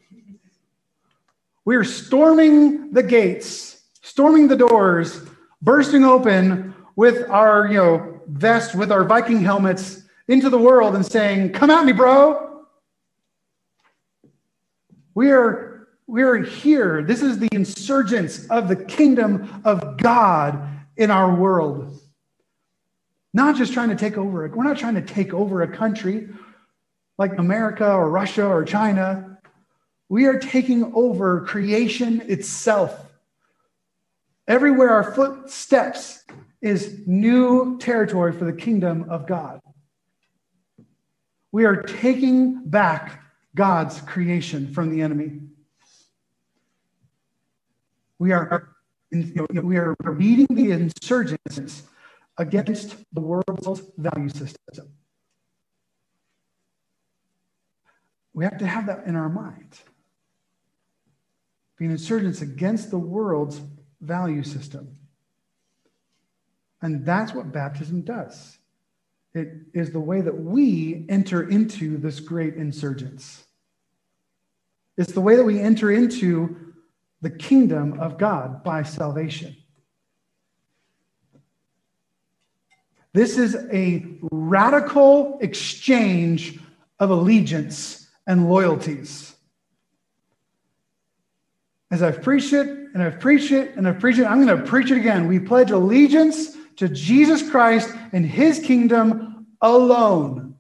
We 1.66 1.76
are 1.76 1.84
storming 1.84 2.92
the 2.92 3.04
gates, 3.04 3.82
storming 4.02 4.48
the 4.48 4.58
doors, 4.58 5.22
bursting 5.62 6.04
open 6.04 6.74
with 6.96 7.30
our, 7.30 7.68
you 7.68 7.78
know, 7.78 8.22
vest, 8.28 8.76
with 8.76 8.92
our 8.92 9.04
Viking 9.04 9.42
helmets, 9.42 10.04
into 10.28 10.50
the 10.50 10.58
world 10.58 10.96
and 10.96 11.06
saying, 11.06 11.52
Come 11.52 11.70
at 11.70 11.86
me, 11.86 11.92
bro. 11.92 12.66
We 15.16 15.32
are, 15.32 15.88
we 16.08 16.24
are 16.24 16.38
here. 16.38 17.04
This 17.04 17.22
is 17.22 17.38
the 17.40 17.50
insurgence 17.52 18.48
of 18.48 18.68
the 18.68 18.76
kingdom 18.76 19.62
of 19.64 19.98
God 19.98 20.68
in 20.98 21.12
our 21.12 21.36
world. 21.36 22.00
Not 23.34 23.56
just 23.56 23.74
trying 23.74 23.90
to 23.90 23.96
take 23.96 24.18
over, 24.18 24.48
we're 24.48 24.64
not 24.64 24.78
trying 24.78 24.96
to 24.96 25.02
take 25.02 25.34
over 25.34 25.62
a 25.62 25.68
country 25.68 26.30
like 27.18 27.38
America 27.38 27.92
or 27.92 28.10
Russia 28.10 28.46
or 28.46 28.64
China. 28.64 29.40
We 30.10 30.26
are 30.26 30.38
taking 30.38 30.94
over 30.94 31.42
creation 31.42 32.22
itself. 32.22 33.12
Everywhere 34.48 34.90
our 34.90 35.14
foot 35.14 35.50
steps 35.50 36.24
is 36.62 37.02
new 37.06 37.78
territory 37.80 38.32
for 38.32 38.46
the 38.46 38.54
kingdom 38.54 39.10
of 39.10 39.26
God. 39.28 39.62
We 41.52 41.66
are 41.66 41.82
taking 41.82 42.64
back 42.66 43.24
God's 43.56 44.02
creation 44.02 44.74
from 44.74 44.90
the 44.90 45.02
enemy. 45.02 45.40
We 48.20 48.32
are, 48.32 48.73
we 49.14 49.78
are 49.78 49.96
meeting 50.16 50.48
the 50.50 50.72
insurgents 50.72 51.84
against 52.38 52.96
the 53.14 53.22
world's 53.22 53.82
value 53.98 54.30
system. 54.30 54.90
We 58.34 58.46
have 58.46 58.58
to 58.58 58.68
have 58.68 58.88
that 58.88 59.06
in 59.06 59.16
our 59.16 59.30
mind. 59.30 59.80
Being 61.78 61.92
insurgents 61.92 62.42
against 62.42 62.90
the 62.90 62.98
world's 62.98 63.62
value 64.02 64.44
system. 64.44 64.98
And 66.82 67.06
that's 67.06 67.34
what 67.34 67.52
baptism 67.52 68.02
does. 68.02 68.58
It 69.34 69.50
is 69.74 69.92
the 69.92 70.00
way 70.00 70.22
that 70.22 70.36
we 70.36 71.06
enter 71.10 71.50
into 71.50 71.98
this 71.98 72.20
great 72.20 72.56
insurgence. 72.56 73.46
It's 74.98 75.14
the 75.14 75.22
way 75.22 75.36
that 75.36 75.44
we 75.44 75.60
enter 75.60 75.92
into 75.92 76.73
the 77.24 77.30
kingdom 77.30 78.00
of 78.02 78.18
God 78.18 78.64
by 78.64 78.84
salvation. 78.84 79.56
This 83.14 83.38
is 83.38 83.56
a 83.72 84.06
radical 84.30 85.40
exchange 85.40 86.60
of 87.00 87.12
allegiance 87.12 88.10
and 88.28 88.50
loyalties. 88.50 89.34
As 91.92 92.04
I've 92.04 92.22
preached 92.22 92.52
it 92.52 92.68
and 92.68 93.02
I've 93.02 93.22
preached 93.22 93.52
it 93.52 93.76
and 93.78 93.88
I've 93.88 94.00
preached 94.00 94.20
it, 94.20 94.26
I'm 94.26 94.46
going 94.46 94.58
to 94.58 94.66
preach 94.66 94.92
it 94.92 94.98
again. 94.98 95.28
We 95.28 95.40
pledge 95.40 95.72
allegiance 95.72 96.58
to 96.78 96.90
Jesus 96.90 97.50
Christ 97.50 97.90
and 98.12 98.26
his 98.26 98.60
kingdom 98.60 99.48
alone. 99.62 100.56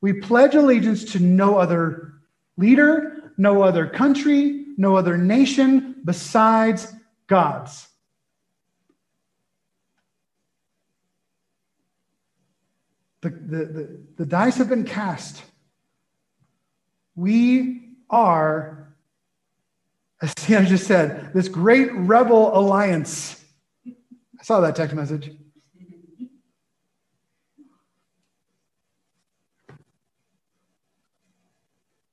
We 0.00 0.14
pledge 0.14 0.54
allegiance 0.54 1.04
to 1.12 1.18
no 1.18 1.58
other 1.58 2.14
leader, 2.56 3.32
no 3.36 3.62
other 3.62 3.88
country, 3.88 4.65
no 4.76 4.96
other 4.96 5.16
nation 5.16 5.96
besides 6.04 6.92
God's. 7.26 7.88
The, 13.22 13.30
the, 13.30 13.64
the, 13.64 14.00
the 14.18 14.26
dice 14.26 14.56
have 14.58 14.68
been 14.68 14.84
cast. 14.84 15.42
We 17.14 17.94
are, 18.10 18.94
as 20.22 20.32
Sienna 20.38 20.66
just 20.66 20.86
said, 20.86 21.32
this 21.32 21.48
great 21.48 21.92
rebel 21.92 22.56
alliance 22.56 23.42
I 24.38 24.42
saw 24.42 24.60
that 24.60 24.76
text 24.76 24.94
message. 24.94 25.30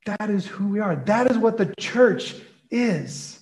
That 0.06 0.30
is 0.30 0.46
who 0.46 0.68
we 0.68 0.80
are. 0.80 0.96
That 0.96 1.30
is 1.30 1.38
what 1.38 1.58
the 1.58 1.74
church 1.80 2.36
is. 2.74 3.40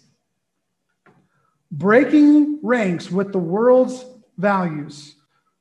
Breaking 1.72 2.60
ranks 2.62 3.10
with 3.10 3.32
the 3.32 3.40
world's 3.40 4.06
values, 4.38 5.16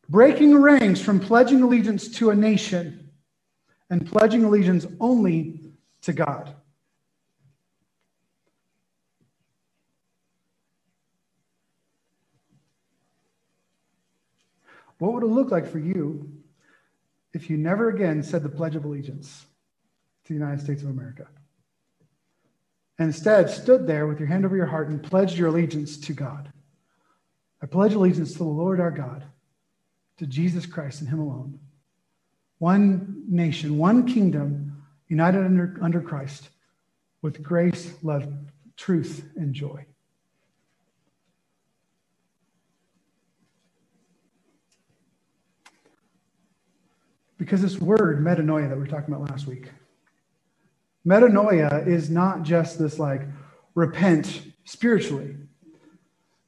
breaking 0.09 0.61
ranks 0.61 1.01
from 1.01 1.21
pledging 1.21 1.63
allegiance 1.63 2.09
to 2.17 2.31
a 2.31 2.37
nation 2.37 3.11
and 3.89 4.07
pledging 4.07 4.45
allegiance 4.45 4.87
only 4.99 5.61
to 6.03 6.13
God. 6.13 6.55
What 14.99 15.15
would 15.15 15.23
it 15.23 15.27
look 15.27 15.51
like 15.51 15.67
for 15.67 15.79
you 15.79 16.31
if 17.33 17.49
you 17.49 17.57
never 17.57 17.89
again 17.89 18.23
said 18.23 18.43
the 18.43 18.51
Pledge 18.51 18.77
of 18.77 18.85
Allegiance 18.85 19.47
to 20.25 20.35
the 20.35 20.39
United 20.39 20.61
States 20.61 20.83
of 20.83 20.91
America? 20.91 21.27
And 23.01 23.07
instead 23.07 23.49
stood 23.49 23.87
there 23.87 24.07
with 24.07 24.19
your 24.19 24.29
hand 24.29 24.45
over 24.45 24.55
your 24.55 24.67
heart 24.67 24.91
and 24.91 25.03
pledged 25.03 25.39
your 25.39 25.49
allegiance 25.49 25.97
to 25.97 26.13
God. 26.13 26.53
I 27.63 27.67
pledge 27.67 27.95
allegiance 27.95 28.33
to 28.33 28.39
the 28.39 28.45
Lord 28.45 28.79
our 28.79 28.91
God, 28.91 29.25
to 30.19 30.27
Jesus 30.27 30.67
Christ 30.67 31.01
and 31.01 31.09
Him 31.09 31.19
alone. 31.19 31.59
One 32.59 33.25
nation, 33.27 33.79
one 33.79 34.07
kingdom, 34.07 34.83
united 35.09 35.43
under, 35.43 35.79
under 35.81 36.03
Christ, 36.03 36.51
with 37.23 37.43
grace, 37.43 37.95
love, 38.03 38.31
truth, 38.77 39.31
and 39.35 39.55
joy. 39.55 39.87
Because 47.39 47.63
this 47.63 47.81
word, 47.81 48.23
metanoia, 48.23 48.69
that 48.69 48.77
we 48.77 48.83
were 48.83 48.87
talking 48.87 49.15
about 49.15 49.31
last 49.31 49.47
week, 49.47 49.71
metanoia 51.07 51.87
is 51.87 52.11
not 52.11 52.43
just 52.43 52.79
this 52.79 52.99
like 52.99 53.23
repent 53.75 54.43
spiritually. 54.65 55.37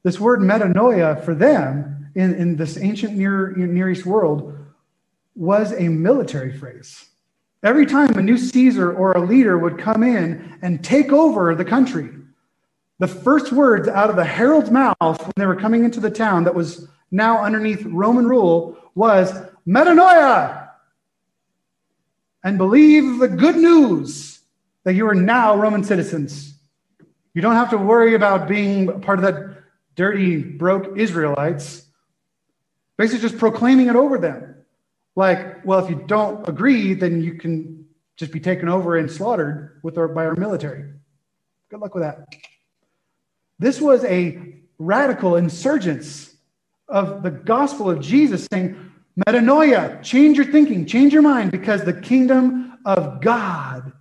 This 0.03 0.21
word 0.21 0.41
metanoia 0.41 1.25
for 1.25 1.35
them 1.35 2.11
in, 2.15 2.35
in 2.35 2.57
this 2.57 2.77
ancient 2.77 3.15
Near, 3.17 3.55
Near 3.57 3.91
East 3.91 4.05
world 4.05 4.59
was 5.35 5.73
a 5.73 5.89
military 5.89 6.57
phrase. 6.57 7.07
Every 7.63 7.87
time 7.87 8.19
a 8.19 8.23
new 8.23 8.37
Caesar 8.37 8.93
or 8.93 9.13
a 9.13 9.25
leader 9.25 9.57
would 9.57 9.79
come 9.79 10.03
in 10.03 10.59
and 10.63 10.85
take 10.85 11.13
over 11.13 11.55
the 11.55 11.65
country, 11.65 12.11
the 12.99 13.07
first 13.07 13.53
words 13.53 13.89
out 13.89 14.11
of 14.11 14.17
the 14.17 14.25
herald's 14.25 14.71
mouth 14.71 14.97
when 15.01 15.33
they 15.37 15.47
were 15.47 15.57
coming 15.57 15.85
into 15.85 16.01
the 16.01 16.11
town 16.11 16.45
that 16.45 16.55
was 16.55 16.89
now 17.11 17.43
underneath 17.43 17.85
Roman 17.85 18.27
rule 18.27 18.77
was 18.95 19.33
metanoia, 19.67 20.71
and 22.45 22.59
believe 22.59 23.19
the 23.19 23.29
good 23.29 23.57
news 23.57 24.32
that 24.85 24.95
you 24.95 25.07
are 25.09 25.15
now 25.15 25.57
Roman 25.57 25.85
citizens. 25.85 26.55
You 27.35 27.43
don't 27.43 27.55
have 27.55 27.71
to 27.71 27.79
worry 27.79 28.15
about 28.15 28.49
being 28.49 29.01
part 29.01 29.19
of 29.19 29.25
that 29.25 29.63
dirty, 29.95 30.39
broke 30.43 30.97
Israelites. 30.97 31.87
Basically, 32.99 33.21
just 33.21 33.39
proclaiming 33.39 33.89
it 33.89 33.97
over 33.97 34.19
them. 34.19 34.55
Like, 35.17 35.65
well, 35.65 35.85
if 35.85 35.91
you 35.91 36.05
don't 36.07 36.47
agree, 36.49 36.95
then 36.95 37.23
you 37.23 37.35
can 37.35 37.87
just 38.17 38.33
be 38.33 38.41
taken 38.41 38.69
over 38.69 38.97
and 38.97 39.11
slaughtered 39.11 39.81
with 39.83 39.99
our, 39.99 40.09
by 40.09 40.27
our 40.27 40.37
military. 40.37 40.91
Good 41.71 41.81
luck 41.81 41.95
with 41.95 42.03
that. 42.03 42.27
This 43.59 43.81
was 43.81 44.05
a 44.05 44.55
radical 44.79 45.37
insurgence 45.37 46.35
of 46.89 47.23
the 47.23 47.31
gospel 47.31 47.91
of 47.91 48.01
Jesus 48.01 48.47
saying, 48.53 48.77
Metanoia, 49.27 50.03
change 50.03 50.37
your 50.37 50.47
thinking, 50.47 50.87
change 50.87 51.13
your 51.13 51.23
mind, 51.23 51.51
because 51.51 51.85
the 51.85 51.93
kingdom 51.93 52.79
of 52.85 53.21
God 53.21 53.93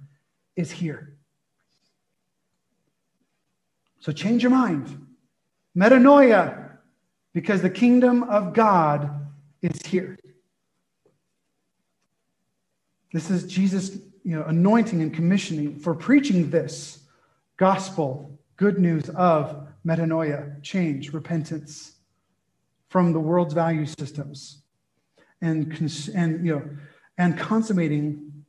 is 0.56 0.72
here. 0.72 1.16
So 4.00 4.12
change 4.12 4.42
your 4.44 4.52
mind. 4.52 5.08
Metanoia, 5.78 6.72
because 7.34 7.62
the 7.62 7.70
kingdom 7.70 8.24
of 8.24 8.54
God 8.54 9.10
is 9.62 9.80
here. 9.86 10.18
This 13.14 13.30
is 13.30 13.46
Jesus, 13.46 13.98
you 14.24 14.36
know, 14.36 14.44
anointing 14.44 15.02
and 15.02 15.14
commissioning 15.14 15.80
for 15.80 15.94
preaching 15.94 16.50
this 16.50 17.04
gospel, 17.58 18.40
good 18.58 18.80
news 18.80 19.10
of 19.10 19.68
metanoia, 19.86 20.62
change, 20.64 21.14
repentance 21.14 21.94
from 22.90 23.14
the 23.14 23.20
world's 23.20 23.54
value 23.54 23.86
systems 23.86 24.64
and, 25.42 25.72
and, 26.14 26.46
you 26.46 26.56
know, 26.56 26.70
and 27.18 27.38
consummating 27.38 28.44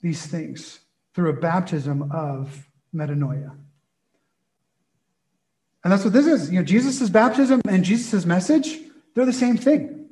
these 0.00 0.26
things 0.26 0.80
through 1.14 1.30
a 1.30 1.40
baptism 1.40 2.10
of 2.12 2.68
metanoia. 2.94 3.56
And 5.82 5.92
that's 5.92 6.04
what 6.04 6.12
this 6.12 6.26
is. 6.26 6.50
You 6.50 6.58
know, 6.58 6.64
Jesus' 6.64 7.08
baptism 7.08 7.60
and 7.68 7.84
Jesus' 7.84 8.26
message, 8.26 8.78
they're 9.14 9.26
the 9.26 9.32
same 9.32 9.56
thing. 9.56 10.08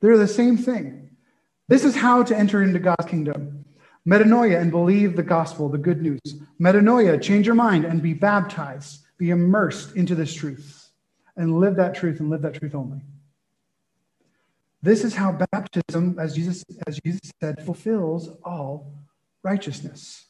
They're 0.00 0.18
the 0.18 0.28
same 0.28 0.56
thing. 0.56 1.10
This 1.68 1.84
is 1.84 1.96
how 1.96 2.22
to 2.22 2.36
enter 2.36 2.62
into 2.62 2.78
God's 2.78 3.06
kingdom. 3.06 3.64
Metanoia 4.06 4.60
and 4.60 4.70
believe 4.70 5.16
the 5.16 5.22
gospel, 5.22 5.68
the 5.68 5.78
good 5.78 6.00
news. 6.00 6.20
Metanoia, 6.60 7.20
change 7.20 7.44
your 7.44 7.56
mind 7.56 7.84
and 7.84 8.00
be 8.00 8.14
baptized, 8.14 9.00
be 9.18 9.30
immersed 9.30 9.96
into 9.96 10.14
this 10.14 10.32
truth, 10.32 10.90
and 11.36 11.58
live 11.58 11.76
that 11.76 11.94
truth 11.94 12.20
and 12.20 12.30
live 12.30 12.42
that 12.42 12.54
truth 12.54 12.74
only. 12.74 13.00
This 14.80 15.02
is 15.02 15.14
how 15.14 15.32
baptism, 15.50 16.16
as 16.20 16.34
Jesus, 16.34 16.64
as 16.86 17.00
Jesus 17.04 17.32
said, 17.42 17.64
fulfills 17.64 18.30
all 18.44 18.92
righteousness. 19.46 20.26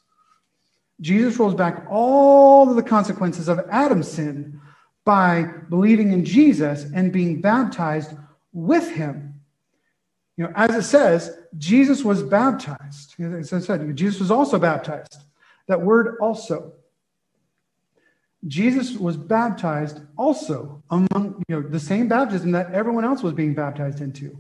Jesus 1.01 1.39
rolls 1.39 1.55
back 1.55 1.87
all 1.91 2.71
of 2.71 2.77
the 2.77 2.83
consequences 2.83 3.49
of 3.49 3.61
Adam's 3.71 4.11
sin 4.11 4.61
by 5.05 5.45
believing 5.71 6.13
in 6.13 6.25
Jesus 6.25 6.85
and 6.95 7.13
being 7.13 7.41
baptized 7.41 8.13
with 8.53 8.91
him. 8.91 9.41
You 10.37 10.45
know, 10.45 10.53
as 10.55 10.75
it 10.75 10.83
says, 10.83 11.39
Jesus 11.57 12.05
was 12.05 12.23
baptized. 12.23 13.19
As 13.19 13.53
I 13.53 13.61
said, 13.61 13.97
Jesus 13.97 14.21
was 14.21 14.31
also 14.31 14.59
baptized. 14.59 15.17
That 15.67 15.81
word 15.81 16.17
also. 16.21 16.73
Jesus 18.47 18.97
was 18.97 19.17
baptized 19.17 20.03
also 20.17 20.83
among 20.91 21.43
you 21.49 21.57
know 21.57 21.63
the 21.69 21.81
same 21.81 22.07
baptism 22.07 22.53
that 22.53 22.73
everyone 22.73 23.05
else 23.05 23.23
was 23.23 23.33
being 23.33 23.55
baptized 23.55 24.01
into. 24.01 24.39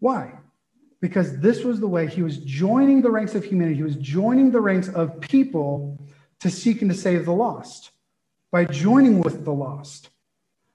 Why? 0.00 0.32
Because 1.00 1.38
this 1.38 1.62
was 1.62 1.78
the 1.78 1.86
way 1.86 2.08
he 2.08 2.22
was 2.22 2.38
joining 2.38 3.02
the 3.02 3.10
ranks 3.10 3.34
of 3.34 3.44
humanity. 3.44 3.76
He 3.76 3.82
was 3.82 3.96
joining 3.96 4.50
the 4.50 4.60
ranks 4.60 4.88
of 4.88 5.20
people 5.20 5.98
to 6.40 6.50
seek 6.50 6.82
and 6.82 6.90
to 6.90 6.96
save 6.96 7.24
the 7.24 7.32
lost 7.32 7.92
by 8.50 8.64
joining 8.64 9.20
with 9.20 9.44
the 9.44 9.52
lost, 9.52 10.10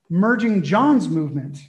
merging 0.09 0.61
John's 0.61 1.09
movement 1.09 1.59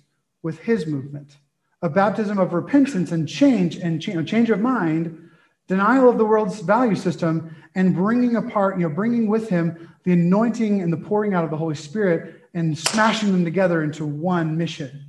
with 0.42 0.59
his 0.61 0.86
movement, 0.86 1.38
a 1.82 1.88
baptism 1.88 2.38
of 2.38 2.52
repentance 2.52 3.11
and 3.11 3.28
change 3.28 3.76
and 3.76 4.00
change 4.00 4.50
of 4.50 4.61
mind, 4.61 5.30
denial 5.66 6.11
of 6.11 6.18
the 6.18 6.24
world's 6.24 6.61
value 6.61 6.94
system, 6.94 7.57
and 7.74 7.94
bringing 7.94 8.36
apart, 8.36 8.78
you 8.78 8.86
know, 8.86 8.94
bringing 8.94 9.26
with 9.26 9.48
him 9.48 9.90
the 10.05 10.12
anointing 10.12 10.82
and 10.82 10.92
the 10.92 10.96
pouring 10.98 11.34
out 11.34 11.44
of 11.44 11.50
the 11.50 11.57
Holy 11.57 11.74
Spirit 11.74 12.42
and 12.52 12.76
smashing 12.76 13.32
them 13.32 13.44
together 13.44 13.82
into 13.82 14.05
one 14.05 14.57
mission. 14.57 15.07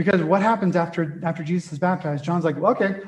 Because 0.00 0.22
what 0.22 0.40
happens 0.40 0.76
after, 0.76 1.20
after 1.22 1.42
Jesus 1.42 1.74
is 1.74 1.78
baptized? 1.78 2.24
John's 2.24 2.42
like, 2.42 2.58
well, 2.58 2.72
okay, 2.72 3.02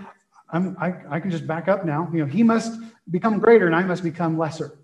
I'm, 0.51 0.77
I, 0.79 0.93
I 1.09 1.21
can 1.21 1.31
just 1.31 1.47
back 1.47 1.67
up 1.67 1.87
now. 1.87 2.07
You 2.13 2.19
know, 2.19 2.27
he 2.27 2.43
must 2.43 2.79
become 3.11 3.39
greater 3.39 3.65
and 3.65 3.75
I 3.75 3.83
must 3.83 4.03
become 4.03 4.37
lesser. 4.37 4.79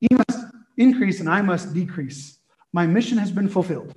He 0.00 0.08
must 0.10 0.52
increase 0.76 1.20
and 1.20 1.28
I 1.28 1.40
must 1.40 1.72
decrease. 1.72 2.40
My 2.72 2.84
mission 2.84 3.16
has 3.16 3.30
been 3.30 3.48
fulfilled. 3.48 3.94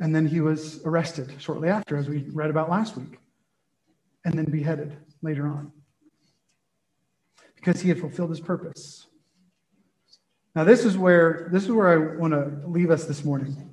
And 0.00 0.16
then 0.16 0.26
he 0.26 0.40
was 0.40 0.80
arrested 0.86 1.34
shortly 1.36 1.68
after, 1.68 1.98
as 1.98 2.08
we 2.08 2.24
read 2.32 2.48
about 2.48 2.70
last 2.70 2.96
week, 2.96 3.18
and 4.24 4.32
then 4.32 4.46
beheaded 4.46 4.96
later 5.20 5.46
on 5.46 5.72
because 7.54 7.82
he 7.82 7.90
had 7.90 8.00
fulfilled 8.00 8.30
his 8.30 8.40
purpose. 8.40 9.08
Now, 10.54 10.64
this 10.64 10.86
is 10.86 10.96
where 10.96 11.50
this 11.52 11.64
is 11.64 11.70
where 11.70 11.88
I 11.88 12.16
want 12.16 12.32
to 12.32 12.66
leave 12.66 12.90
us 12.90 13.04
this 13.04 13.26
morning. 13.26 13.69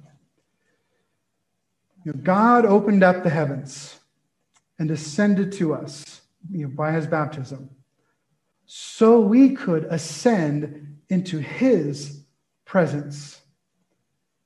You 2.07 2.13
know, 2.13 2.19
God 2.23 2.65
opened 2.65 3.03
up 3.03 3.23
the 3.23 3.29
heavens 3.29 3.99
and 4.79 4.87
descended 4.87 5.51
to 5.53 5.73
us 5.73 6.21
you 6.49 6.65
know, 6.65 6.73
by 6.73 6.93
his 6.93 7.05
baptism 7.05 7.69
so 8.65 9.19
we 9.19 9.49
could 9.49 9.83
ascend 9.89 10.99
into 11.09 11.39
his 11.39 12.21
presence 12.63 13.41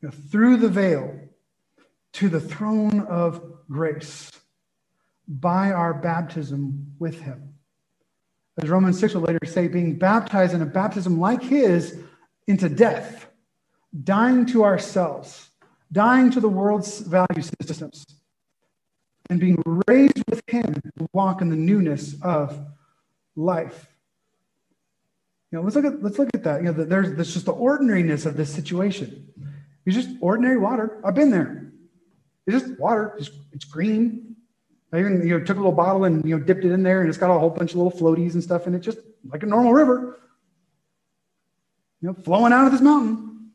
you 0.01 0.07
know, 0.07 0.15
through 0.31 0.57
the 0.57 0.69
veil 0.69 1.15
to 2.13 2.29
the 2.29 2.39
throne 2.39 3.01
of 3.01 3.43
grace 3.69 4.31
by 5.27 5.71
our 5.71 5.93
baptism 5.93 6.95
with 6.97 7.21
him. 7.21 7.53
As 8.59 8.69
Romans 8.69 8.99
6 8.99 9.13
will 9.13 9.21
later 9.21 9.45
say, 9.45 9.67
being 9.67 9.99
baptized 9.99 10.55
in 10.55 10.63
a 10.63 10.65
baptism 10.65 11.19
like 11.19 11.43
his 11.43 11.99
into 12.47 12.69
death, 12.69 13.27
dying 14.03 14.47
to 14.47 14.63
ourselves 14.63 15.50
dying 15.91 16.31
to 16.31 16.39
the 16.39 16.49
world's 16.49 16.99
value 16.99 17.41
systems, 17.61 18.05
and 19.29 19.39
being 19.39 19.61
raised 19.87 20.23
with 20.29 20.41
him 20.47 20.73
to 20.97 21.09
walk 21.13 21.41
in 21.41 21.49
the 21.49 21.55
newness 21.55 22.15
of 22.21 22.59
life. 23.35 23.87
You 25.51 25.57
know, 25.57 25.63
let's 25.63 25.75
look 25.75 25.85
at 25.85 26.01
let's 26.01 26.17
look 26.17 26.29
at 26.33 26.43
that. 26.43 26.63
You 26.63 26.71
know, 26.71 26.83
there's, 26.83 27.13
there's 27.13 27.33
just 27.33 27.45
the 27.45 27.51
ordinariness 27.51 28.25
of 28.25 28.37
this 28.37 28.53
situation. 28.53 29.27
It's 29.85 29.95
just 29.95 30.09
ordinary 30.21 30.57
water. 30.57 31.01
I've 31.03 31.15
been 31.15 31.31
there. 31.31 31.71
It's 32.47 32.61
just 32.61 32.79
water. 32.79 33.15
It's, 33.17 33.29
it's 33.51 33.65
green. 33.65 34.35
I 34.93 34.99
even 34.99 35.25
you 35.25 35.37
know 35.37 35.43
took 35.43 35.57
a 35.57 35.59
little 35.59 35.71
bottle 35.71 36.03
and 36.05 36.23
you 36.25 36.37
know 36.37 36.43
dipped 36.43 36.65
it 36.65 36.71
in 36.71 36.83
there, 36.83 37.01
and 37.01 37.09
it's 37.09 37.17
got 37.17 37.35
a 37.35 37.39
whole 37.39 37.49
bunch 37.49 37.71
of 37.71 37.77
little 37.77 37.91
floaties 37.91 38.33
and 38.33 38.43
stuff 38.43 38.67
in 38.67 38.75
it, 38.75 38.79
just 38.79 38.99
like 39.25 39.43
a 39.43 39.45
normal 39.45 39.73
river. 39.73 40.19
You 42.01 42.09
know, 42.09 42.13
flowing 42.13 42.51
out 42.51 42.65
of 42.65 42.71
this 42.71 42.81
mountain. 42.81 43.51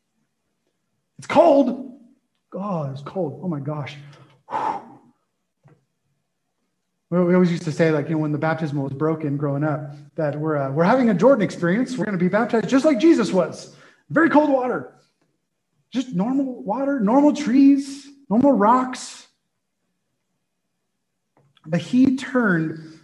It's 1.18 1.26
cold. 1.26 1.85
God, 2.50 2.92
it's 2.92 3.02
cold. 3.02 3.40
Oh 3.42 3.48
my 3.48 3.60
gosh. 3.60 3.96
We 7.08 7.34
always 7.34 7.52
used 7.52 7.62
to 7.64 7.72
say, 7.72 7.92
like, 7.92 8.08
you 8.08 8.16
know, 8.16 8.22
when 8.22 8.32
the 8.32 8.38
baptismal 8.38 8.82
was 8.82 8.92
broken 8.92 9.36
growing 9.36 9.62
up, 9.62 9.94
that 10.16 10.38
we're, 10.38 10.56
uh, 10.56 10.72
we're 10.72 10.84
having 10.84 11.08
a 11.08 11.14
Jordan 11.14 11.44
experience. 11.44 11.96
We're 11.96 12.04
going 12.04 12.18
to 12.18 12.24
be 12.24 12.28
baptized 12.28 12.68
just 12.68 12.84
like 12.84 12.98
Jesus 12.98 13.32
was. 13.32 13.76
Very 14.10 14.28
cold 14.28 14.50
water. 14.50 14.92
Just 15.92 16.14
normal 16.14 16.62
water, 16.64 16.98
normal 16.98 17.32
trees, 17.32 18.08
normal 18.28 18.52
rocks. 18.52 19.26
But 21.64 21.80
he 21.80 22.16
turned 22.16 22.98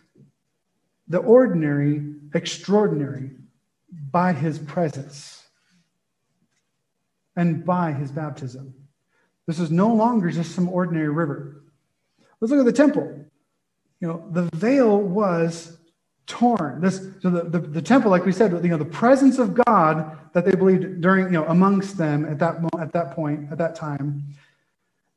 the 1.07 1.19
ordinary 1.19 2.03
extraordinary 2.35 3.31
by 4.11 4.33
his 4.33 4.59
presence 4.59 5.45
and 7.37 7.65
by 7.65 7.93
his 7.93 8.11
baptism. 8.11 8.75
This 9.47 9.59
is 9.59 9.71
no 9.71 9.93
longer 9.93 10.31
just 10.31 10.55
some 10.55 10.69
ordinary 10.69 11.09
river. 11.09 11.63
Let's 12.41 12.51
look 12.51 12.61
at 12.61 12.67
the 12.67 12.73
temple. 12.73 13.27
You 14.01 14.09
know, 14.09 14.25
the 14.31 14.49
veil 14.57 14.99
was 14.99 15.79
torn. 16.27 16.81
This 16.81 17.07
so 17.21 17.31
the, 17.31 17.45
the, 17.45 17.59
the, 17.59 17.83
temple, 17.83 18.11
like 18.11 18.25
we 18.25 18.33
said, 18.33 18.53
you 18.53 18.69
know, 18.69 18.77
the 18.77 18.85
presence 18.85 19.39
of 19.39 19.55
God 19.55 20.19
that 20.33 20.45
they 20.45 20.53
believed 20.53 21.01
during, 21.01 21.27
you 21.27 21.33
know, 21.33 21.47
amongst 21.47 21.97
them 21.97 22.25
at 22.25 22.39
that 22.39 22.57
at 22.81 22.93
that 22.93 23.15
point, 23.15 23.51
at 23.51 23.59
that 23.59 23.75
time. 23.75 24.25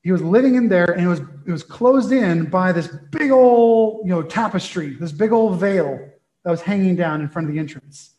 He 0.04 0.12
was 0.12 0.22
living 0.22 0.54
in 0.54 0.70
there 0.70 0.92
and 0.92 1.04
it 1.04 1.08
was 1.08 1.22
it 1.48 1.52
was 1.52 1.64
closed 1.64 2.12
in 2.12 2.46
by 2.50 2.72
this 2.72 2.88
big 3.12 3.32
old, 3.32 4.06
you 4.06 4.12
know, 4.12 4.22
tapestry, 4.22 4.96
this 4.96 5.12
big 5.12 5.32
old 5.32 5.60
veil 5.60 6.00
that 6.44 6.52
was 6.52 6.62
hanging 6.62 6.96
down 6.96 7.22
in 7.22 7.30
front 7.30 7.48
of 7.48 7.54
the 7.54 7.60
entrance. 7.60 8.12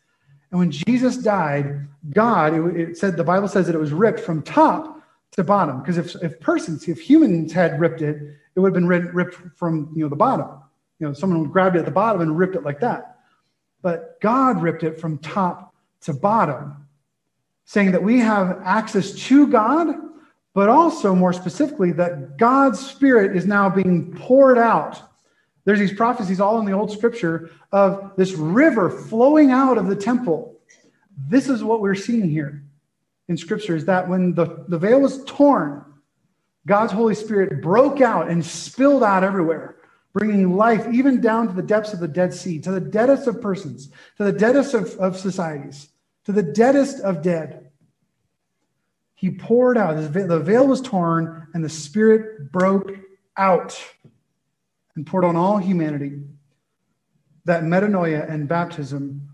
And 0.51 0.59
when 0.59 0.71
Jesus 0.71 1.17
died, 1.17 1.87
God, 2.11 2.55
it, 2.55 2.81
it 2.81 2.99
said 2.99 3.17
the 3.17 3.25
Bible 3.25 3.47
says 3.47 3.67
that 3.67 3.75
it 3.75 3.79
was 3.79 3.93
ripped 3.93 4.21
from 4.21 4.43
top 4.43 4.96
to 5.33 5.45
bottom. 5.45 5.81
Because 5.81 5.99
if, 5.99 6.15
if 6.23 6.41
persons, 6.41 6.89
if 6.89 7.01
humans 7.01 7.53
had 7.53 7.79
ripped 7.79 8.03
it, 8.03 8.17
it 8.55 8.61
would 8.61 8.75
have 8.75 8.75
been 8.75 8.89
ripped 8.89 9.37
from 9.57 9.93
you 9.95 10.03
know 10.03 10.09
the 10.09 10.17
bottom. 10.17 10.49
You 10.99 11.09
know, 11.09 11.13
someone 11.13 11.45
grabbed 11.45 11.77
it 11.77 11.81
at 11.81 11.85
the 11.85 11.91
bottom 11.91 12.23
and 12.23 12.39
ripped 12.39 12.57
it 12.57 12.63
like 12.63 12.81
that. 12.81 13.19
But 13.83 14.21
God 14.21 14.63
ripped 14.63 14.83
it 14.83 14.99
from 14.99 15.19
top 15.19 15.75
to 16.03 16.15
bottom, 16.15 16.87
saying 17.65 17.93
that 17.93 18.03
we 18.03 18.19
have 18.19 18.61
access 18.65 19.13
to 19.13 19.47
God, 19.47 19.95
but 20.55 20.69
also 20.71 21.15
more 21.15 21.35
specifically 21.35 21.93
that 21.93 22.39
God's 22.39 22.81
Spirit 22.81 23.37
is 23.37 23.45
now 23.47 23.69
being 23.69 24.15
poured 24.15 24.57
out. 24.57 25.03
There's 25.65 25.79
these 25.79 25.93
prophecies 25.93 26.41
all 26.41 26.59
in 26.59 26.65
the 26.65 26.73
Old 26.73 26.91
Scripture 26.91 27.51
of 27.73 28.13
this 28.17 28.33
river 28.33 28.89
flowing 28.89 29.51
out 29.51 29.77
of 29.77 29.89
the 29.89 29.97
temple. 29.97 30.59
This 31.29 31.49
is 31.49 31.63
what 31.63 31.81
we're 31.81 31.95
seeing 31.95 32.31
here 32.31 32.66
in 33.29 33.37
Scripture 33.37 33.77
is 33.77 33.85
that 33.87 34.09
when 34.09 34.35
the, 34.35 34.65
the 34.69 34.79
veil 34.79 35.01
was 35.01 35.25
torn, 35.25 35.85
God's 36.67 36.93
Holy 36.93 37.15
Spirit 37.15 37.63
broke 37.63 38.01
out 38.01 38.29
and 38.29 38.45
spilled 38.45 39.03
out 39.03 39.25
everywhere 39.25 39.77
bringing 40.17 40.57
life 40.57 40.87
even 40.91 41.21
down 41.21 41.47
to 41.47 41.53
the 41.53 41.63
depths 41.63 41.93
of 41.93 42.01
the 42.01 42.09
Dead 42.09 42.33
Sea, 42.33 42.59
to 42.61 42.71
the 42.71 42.81
deadest 42.81 43.27
of 43.27 43.39
persons, 43.43 43.91
to 44.17 44.25
the 44.25 44.33
deadest 44.33 44.73
of, 44.73 44.97
of 44.97 45.19
societies, 45.19 45.91
to 46.25 46.33
the 46.33 46.43
deadest 46.43 47.01
of 47.01 47.21
dead. 47.21 47.69
He 49.15 49.31
poured 49.31 49.77
out, 49.77 49.95
the 49.97 50.41
veil 50.41 50.67
was 50.67 50.81
torn, 50.81 51.49
and 51.53 51.63
the 51.63 51.69
Spirit 51.69 52.51
broke 52.51 52.93
out 53.37 53.79
and 54.95 55.07
poured 55.07 55.27
on 55.27 55.37
all 55.37 55.59
humanity. 55.59 56.23
That 57.45 57.65
metanoia 57.65 58.27
and 58.27 58.49
baptism 58.49 59.29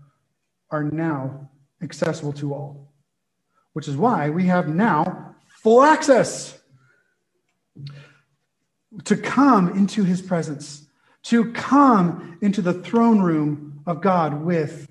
are 0.69 0.83
now 0.83 1.49
accessible 1.81 2.33
to 2.33 2.53
all, 2.53 2.82
which 3.73 3.87
is 3.87 3.97
why 3.97 4.29
we 4.29 4.45
have 4.45 4.67
now 4.69 5.35
full 5.61 5.83
access 5.83 6.59
to 9.03 9.17
come 9.17 9.69
into 9.75 10.03
his 10.03 10.21
presence, 10.21 10.87
to 11.23 11.51
come 11.53 12.37
into 12.41 12.61
the 12.61 12.73
throne 12.73 13.21
room 13.21 13.81
of 13.85 14.01
God 14.01 14.43
with 14.43 14.89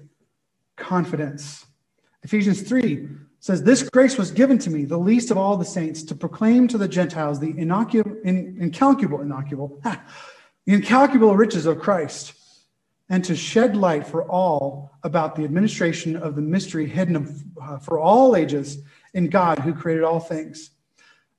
confidence. 0.76 1.66
Ephesians 2.22 2.62
3 2.62 3.08
says, 3.38 3.62
This 3.62 3.88
grace 3.88 4.18
was 4.18 4.30
given 4.30 4.58
to 4.58 4.70
me, 4.70 4.84
the 4.84 4.98
least 4.98 5.30
of 5.30 5.38
all 5.38 5.56
the 5.56 5.64
saints, 5.64 6.02
to 6.04 6.14
proclaim 6.14 6.68
to 6.68 6.78
the 6.78 6.88
Gentiles 6.88 7.38
the 7.38 7.56
incalculable, 7.56 8.20
incalculable, 8.24 9.80
incalculable 10.66 11.36
riches 11.36 11.66
of 11.66 11.78
Christ, 11.78 12.34
and 13.12 13.22
to 13.22 13.36
shed 13.36 13.76
light 13.76 14.06
for 14.06 14.24
all 14.24 14.90
about 15.02 15.36
the 15.36 15.44
administration 15.44 16.16
of 16.16 16.34
the 16.34 16.40
mystery 16.40 16.88
hidden 16.88 17.44
uh, 17.60 17.76
for 17.76 18.00
all 18.00 18.34
ages 18.34 18.78
in 19.12 19.28
God 19.28 19.58
who 19.58 19.74
created 19.74 20.02
all 20.02 20.18
things. 20.18 20.70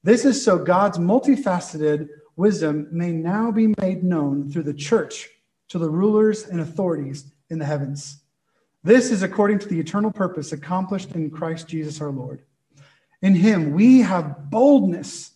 This 0.03 0.23
is 0.23 0.45
so 0.45 0.59
God's 0.59 0.99
multifaceted 0.99 2.09
wisdom 2.35 2.87
may 2.91 3.11
now 3.11 3.49
be 3.49 3.73
made 3.79 4.03
known 4.03 4.51
through 4.51 4.63
the 4.63 4.73
church 4.73 5.29
to 5.69 5.79
the 5.79 5.89
rulers 5.89 6.45
and 6.45 6.61
authorities 6.61 7.31
in 7.49 7.57
the 7.57 7.65
heavens. 7.65 8.21
This 8.83 9.09
is 9.09 9.23
according 9.23 9.57
to 9.59 9.67
the 9.67 9.79
eternal 9.79 10.11
purpose 10.11 10.51
accomplished 10.51 11.13
in 11.13 11.31
Christ 11.31 11.67
Jesus 11.67 11.99
our 11.99 12.11
Lord. 12.11 12.43
In 13.23 13.33
him 13.33 13.71
we 13.71 14.01
have 14.01 14.51
boldness 14.51 15.31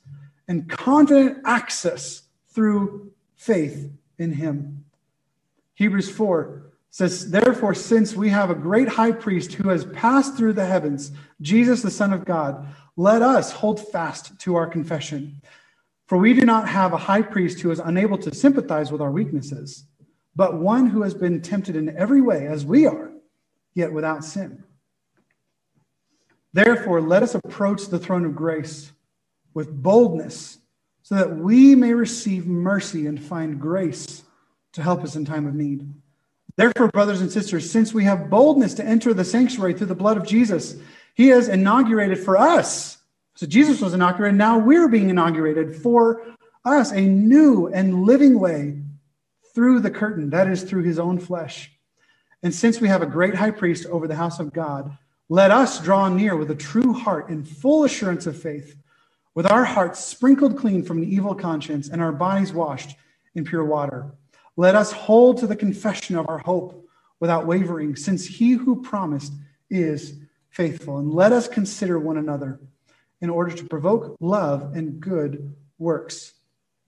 and 0.48 0.70
confident 0.70 1.40
access 1.46 2.22
through 2.50 3.12
faith 3.36 3.90
in 4.20 4.34
him. 4.34 4.84
Hebrews 5.78 6.10
4 6.10 6.64
says, 6.90 7.30
Therefore, 7.30 7.76
since 7.76 8.16
we 8.16 8.30
have 8.30 8.50
a 8.50 8.56
great 8.56 8.88
high 8.88 9.12
priest 9.12 9.54
who 9.54 9.70
has 9.70 9.86
passed 9.86 10.36
through 10.36 10.54
the 10.54 10.66
heavens, 10.66 11.12
Jesus, 11.40 11.84
the 11.84 11.92
Son 11.92 12.12
of 12.12 12.26
God, 12.26 12.68
let 12.96 13.22
us 13.22 13.52
hold 13.52 13.80
fast 13.80 14.40
to 14.40 14.56
our 14.56 14.66
confession. 14.66 15.40
For 16.08 16.18
we 16.18 16.34
do 16.34 16.48
not 16.48 16.68
have 16.68 16.94
a 16.94 16.98
high 16.98 17.22
priest 17.22 17.60
who 17.60 17.70
is 17.70 17.78
unable 17.78 18.18
to 18.18 18.34
sympathize 18.34 18.92
with 18.92 19.02
our 19.02 19.12
weaknesses, 19.12 19.86
but 20.36 20.60
one 20.60 20.88
who 20.88 21.04
has 21.04 21.14
been 21.14 21.44
tempted 21.44 21.76
in 21.76 21.96
every 21.96 22.22
way 22.22 22.48
as 22.48 22.66
we 22.66 22.88
are, 22.88 23.12
yet 23.76 23.94
without 23.94 24.26
sin. 24.26 24.64
Therefore, 26.54 27.02
let 27.02 27.22
us 27.22 27.36
approach 27.36 27.86
the 27.86 28.00
throne 28.00 28.26
of 28.26 28.36
grace 28.36 28.92
with 29.54 29.84
boldness 29.84 30.58
so 31.04 31.14
that 31.14 31.38
we 31.38 31.76
may 31.76 31.94
receive 31.94 32.48
mercy 32.48 33.06
and 33.06 33.22
find 33.22 33.62
grace 33.62 34.24
to 34.78 34.84
help 34.84 35.04
us 35.04 35.16
in 35.16 35.26
time 35.26 35.46
of 35.46 35.54
need. 35.54 35.94
Therefore, 36.56 36.88
brothers 36.88 37.22
and 37.22 37.32
sisters, 37.32 37.70
since 37.70 37.94
we 37.94 38.06
have 38.06 38.30
boldness 38.30 38.74
to 38.76 38.86
enter 38.86 39.14
the 39.14 39.26
sanctuary 39.26 39.74
through 39.74 39.88
the 39.88 39.96
blood 39.96 40.18
of 40.18 40.26
Jesus, 40.26 40.78
he 41.14 41.28
has 41.28 41.50
inaugurated 41.50 42.18
for 42.18 42.38
us 42.38 42.98
so 43.38 43.46
Jesus 43.46 43.82
was 43.82 43.94
inaugurated. 43.94 44.36
Now 44.36 44.58
we're 44.58 44.88
being 44.88 45.12
inaugurated 45.12 45.76
for 45.76 46.26
us 46.66 46.92
a 46.92 47.02
new 47.02 47.68
and 47.68 48.04
living 48.04 48.40
way 48.40 48.82
through 49.54 49.82
the 49.82 49.92
curtain, 49.92 50.32
that 50.32 50.48
is, 50.48 50.64
through 50.64 50.82
his 50.82 50.98
own 50.98 51.20
flesh. 51.20 51.72
And 52.42 52.54
since 52.54 52.82
we 52.82 52.88
have 52.88 53.04
a 53.04 53.08
great 53.08 53.36
high 53.36 53.52
priest 53.52 53.86
over 53.86 54.08
the 54.08 54.16
house 54.16 54.40
of 54.40 54.54
God, 54.54 54.98
let 55.30 55.52
us 55.52 55.80
draw 55.80 56.10
near 56.10 56.36
with 56.36 56.50
a 56.50 56.56
true 56.56 56.94
heart 56.94 57.30
in 57.30 57.46
full 57.46 57.84
assurance 57.84 58.26
of 58.26 58.42
faith, 58.42 58.76
with 59.36 59.46
our 59.46 59.66
hearts 59.66 60.00
sprinkled 60.00 60.58
clean 60.58 60.82
from 60.82 60.98
an 60.98 61.04
evil 61.04 61.36
conscience 61.36 61.90
and 61.90 62.02
our 62.02 62.12
bodies 62.12 62.52
washed 62.52 62.98
in 63.36 63.46
pure 63.46 63.66
water. 63.66 64.08
Let 64.58 64.76
us 64.76 64.92
hold 64.92 65.38
to 65.38 65.48
the 65.48 65.56
confession 65.56 66.18
of 66.18 66.28
our 66.28 66.40
hope 66.40 66.84
without 67.20 67.46
wavering, 67.46 67.96
since 67.96 68.26
he 68.26 68.54
who 68.54 68.82
promised 68.82 69.32
is 69.70 70.16
faithful. 70.50 70.98
And 70.98 71.14
let 71.14 71.32
us 71.32 71.48
consider 71.48 72.00
one 72.00 72.18
another 72.18 72.60
in 73.22 73.30
order 73.30 73.56
to 73.56 73.66
provoke 73.66 74.18
love 74.20 74.76
and 74.76 75.00
good 75.00 75.56
works, 75.78 76.34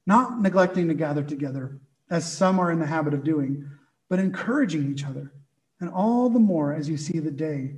not 0.06 0.42
neglecting 0.42 0.88
to 0.88 0.96
gather 0.96 1.24
together, 1.24 1.80
as 2.10 2.32
some 2.32 2.60
are 2.60 2.72
in 2.72 2.80
the 2.80 2.88
habit 2.88 3.14
of 3.14 3.24
doing, 3.24 3.70
but 4.10 4.20
encouraging 4.20 4.92
each 4.92 5.06
other, 5.06 5.32
and 5.80 5.92
all 5.92 6.30
the 6.30 6.40
more 6.40 6.74
as 6.74 6.90
you 6.90 6.98
see 6.98 7.20
the 7.20 7.32
day 7.32 7.76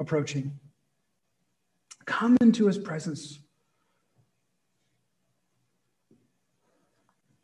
approaching. 0.00 0.58
Come 2.06 2.38
into 2.40 2.66
his 2.66 2.78
presence. 2.78 3.40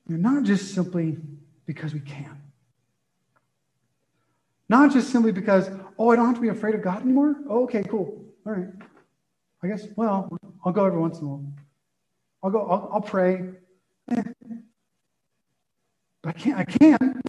And 0.09 0.23
not 0.23 0.45
just 0.45 0.75
simply 0.75 1.19
because 1.67 1.95
we 1.95 2.01
can. 2.01 2.41
Not 4.69 4.93
just 4.93 5.11
simply 5.11 5.33
because, 5.33 5.71
oh, 5.99 6.11
I 6.11 6.17
don't 6.17 6.27
have 6.27 6.35
to 6.37 6.41
be 6.41 6.49
afraid 6.49 6.75
of 6.75 6.83
God 6.83 7.03
anymore. 7.03 7.37
Oh, 7.49 7.65
okay, 7.65 7.83
cool. 7.85 8.25
All 8.47 8.53
right. 8.53 8.69
I 9.63 9.69
guess, 9.69 9.87
well, 9.97 10.37
I'll 10.65 10.73
go 10.73 10.85
every 10.85 10.99
once 10.99 11.19
in 11.19 11.25
a 11.25 11.29
while. 11.29 11.45
I'll 12.43 12.51
go, 12.51 12.67
I'll, 12.67 12.91
I'll 12.95 13.01
pray. 13.01 13.51
Eh. 14.11 14.23
But 16.23 16.37
I 16.37 16.39
can't, 16.39 16.59
I 16.59 16.65
can. 16.65 17.21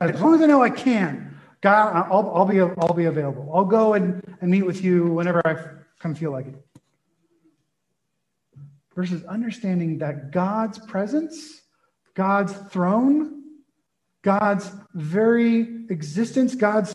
As 0.00 0.20
long 0.20 0.34
as 0.34 0.40
I 0.40 0.46
know 0.46 0.62
I 0.62 0.70
can, 0.70 1.36
God, 1.60 2.06
I'll, 2.10 2.30
I'll, 2.30 2.44
be, 2.44 2.60
I'll 2.60 2.94
be 2.94 3.06
available. 3.06 3.50
I'll 3.54 3.64
go 3.64 3.94
and, 3.94 4.22
and 4.40 4.50
meet 4.50 4.64
with 4.64 4.82
you 4.82 5.06
whenever 5.06 5.46
I 5.46 5.54
kind 6.00 6.14
of 6.14 6.18
feel 6.18 6.30
like 6.30 6.46
it. 6.46 6.54
Versus 8.94 9.24
understanding 9.24 9.98
that 9.98 10.30
God's 10.30 10.78
presence, 10.78 11.62
God's 12.14 12.52
throne, 12.70 13.35
God's 14.26 14.72
very 14.92 15.86
existence, 15.88 16.56
God's, 16.56 16.92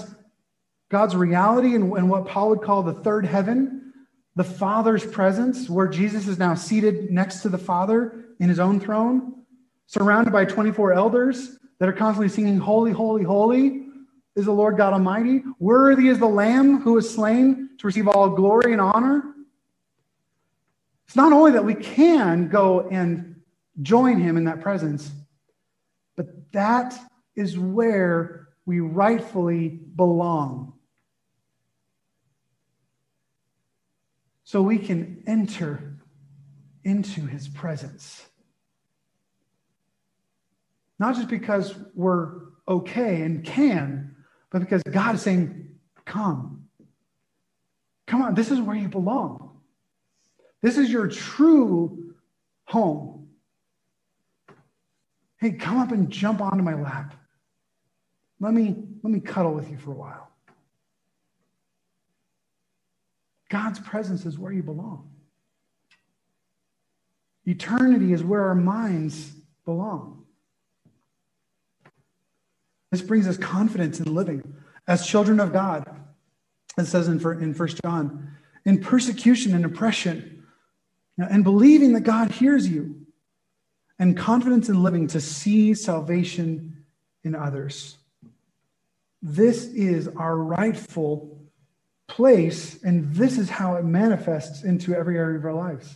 God's 0.90 1.16
reality, 1.16 1.76
and, 1.76 1.94
and 1.94 2.10
what 2.10 2.28
Paul 2.28 2.50
would 2.50 2.62
call 2.62 2.84
the 2.84 2.94
third 2.94 3.26
heaven, 3.26 3.94
the 4.36 4.44
Father's 4.44 5.06
presence, 5.06 5.70
where 5.70 5.88
Jesus 5.88 6.28
is 6.28 6.38
now 6.38 6.56
seated 6.56 7.10
next 7.10 7.42
to 7.44 7.48
the 7.48 7.58
Father 7.58 8.26
in 8.42 8.50
his 8.50 8.60
own 8.60 8.82
throne, 8.82 9.46
surrounded 9.88 10.34
by 10.34 10.44
24 10.44 10.92
elders 10.92 11.58
that 11.80 11.88
are 11.88 11.94
constantly 11.94 12.28
singing, 12.28 12.58
Holy, 12.58 12.92
holy, 12.92 13.24
holy 13.24 13.86
is 14.36 14.44
the 14.44 14.52
Lord 14.52 14.76
God 14.76 14.92
Almighty. 14.92 15.42
Worthy 15.58 16.10
is 16.10 16.20
the 16.20 16.28
Lamb 16.28 16.82
who 16.82 16.94
was 16.94 17.10
slain 17.10 17.70
to 17.78 17.88
receive 17.88 18.10
all 18.10 18.30
glory 18.32 18.74
and 18.74 18.82
honor. 18.82 19.24
It's 21.08 21.16
not 21.16 21.32
only 21.32 21.54
that 21.54 21.64
we 21.64 21.76
can 21.76 22.50
go 22.50 22.90
and 22.90 23.38
join 23.82 24.20
him 24.20 24.36
in 24.36 24.44
that 24.44 24.60
presence, 24.60 25.10
but 26.18 26.52
that 26.52 27.00
is 27.42 27.58
where 27.58 28.50
we 28.66 28.80
rightfully 28.80 29.68
belong. 29.96 30.74
So 34.44 34.62
we 34.62 34.78
can 34.78 35.24
enter 35.26 35.98
into 36.84 37.26
his 37.26 37.48
presence. 37.48 38.24
Not 41.00 41.16
just 41.16 41.30
because 41.30 41.74
we're 41.96 42.42
okay 42.68 43.24
and 43.24 43.44
can, 43.44 44.16
but 44.52 44.60
because 44.60 44.84
God 44.84 45.16
is 45.16 45.22
saying, 45.22 45.70
Come. 46.06 46.66
Come 48.08 48.22
on, 48.22 48.36
this 48.36 48.52
is 48.52 48.60
where 48.60 48.76
you 48.76 48.90
belong. 48.90 49.62
This 50.62 50.78
is 50.78 50.92
your 50.92 51.08
true 51.08 52.14
home. 52.66 53.30
Hey, 55.38 55.54
come 55.54 55.78
up 55.78 55.92
and 55.92 56.10
jump 56.10 56.42
onto 56.42 56.62
my 56.62 56.76
lap. 56.76 57.16
Let 58.42 58.56
me, 58.56 58.76
let 59.04 59.14
me 59.14 59.20
cuddle 59.20 59.54
with 59.54 59.70
you 59.70 59.78
for 59.78 59.92
a 59.92 59.96
while. 59.96 60.28
God's 63.50 63.80
presence 63.80 64.26
is 64.26 64.38
where 64.38 64.52
you 64.52 64.64
belong. 64.64 65.12
Eternity 67.46 68.14
is 68.14 68.24
where 68.24 68.44
our 68.46 68.56
minds 68.56 69.32
belong. 69.64 70.26
This 72.90 73.02
brings 73.02 73.28
us 73.28 73.38
confidence 73.38 74.00
in 74.00 74.14
living 74.14 74.56
as 74.88 75.06
children 75.06 75.40
of 75.40 75.54
God. 75.54 75.86
It 76.78 76.86
says 76.86 77.08
in, 77.08 77.20
in 77.42 77.54
1 77.54 77.70
John, 77.84 78.32
in 78.66 78.82
persecution 78.82 79.54
and 79.54 79.66
oppression, 79.66 80.46
and 81.18 81.44
believing 81.44 81.94
that 81.94 82.02
God 82.02 82.32
hears 82.32 82.68
you, 82.68 83.06
and 84.00 84.18
confidence 84.18 84.68
in 84.68 84.82
living 84.82 85.08
to 85.08 85.22
see 85.22 85.76
salvation 85.76 86.86
in 87.24 87.36
others. 87.36 87.98
This 89.22 89.66
is 89.66 90.08
our 90.08 90.36
rightful 90.36 91.38
place, 92.08 92.82
and 92.84 93.14
this 93.14 93.38
is 93.38 93.50
how 93.50 93.76
it 93.76 93.86
manifests 93.86 94.64
into 94.64 94.96
every 94.96 95.18
area 95.18 95.38
of 95.38 95.46
our 95.46 95.54
lives. 95.54 95.96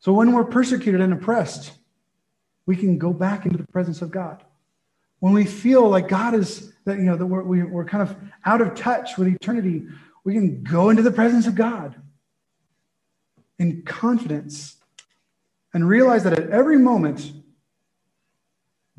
So 0.00 0.12
when 0.12 0.32
we're 0.32 0.44
persecuted 0.44 1.00
and 1.00 1.12
oppressed, 1.12 1.72
we 2.66 2.76
can 2.76 2.98
go 2.98 3.12
back 3.12 3.44
into 3.44 3.58
the 3.58 3.66
presence 3.68 4.02
of 4.02 4.10
God. 4.10 4.42
When 5.20 5.32
we 5.32 5.44
feel 5.44 5.88
like 5.88 6.08
God 6.08 6.34
is, 6.34 6.72
that, 6.84 6.98
you 6.98 7.04
know, 7.04 7.16
that 7.16 7.26
we're, 7.26 7.66
we're 7.66 7.84
kind 7.84 8.02
of 8.02 8.16
out 8.44 8.60
of 8.60 8.74
touch 8.74 9.16
with 9.16 9.28
eternity, 9.28 9.86
we 10.24 10.34
can 10.34 10.62
go 10.62 10.90
into 10.90 11.02
the 11.02 11.12
presence 11.12 11.46
of 11.46 11.54
God 11.54 11.94
in 13.58 13.82
confidence 13.82 14.76
and 15.72 15.88
realize 15.88 16.24
that 16.24 16.38
at 16.38 16.50
every 16.50 16.78
moment, 16.78 17.32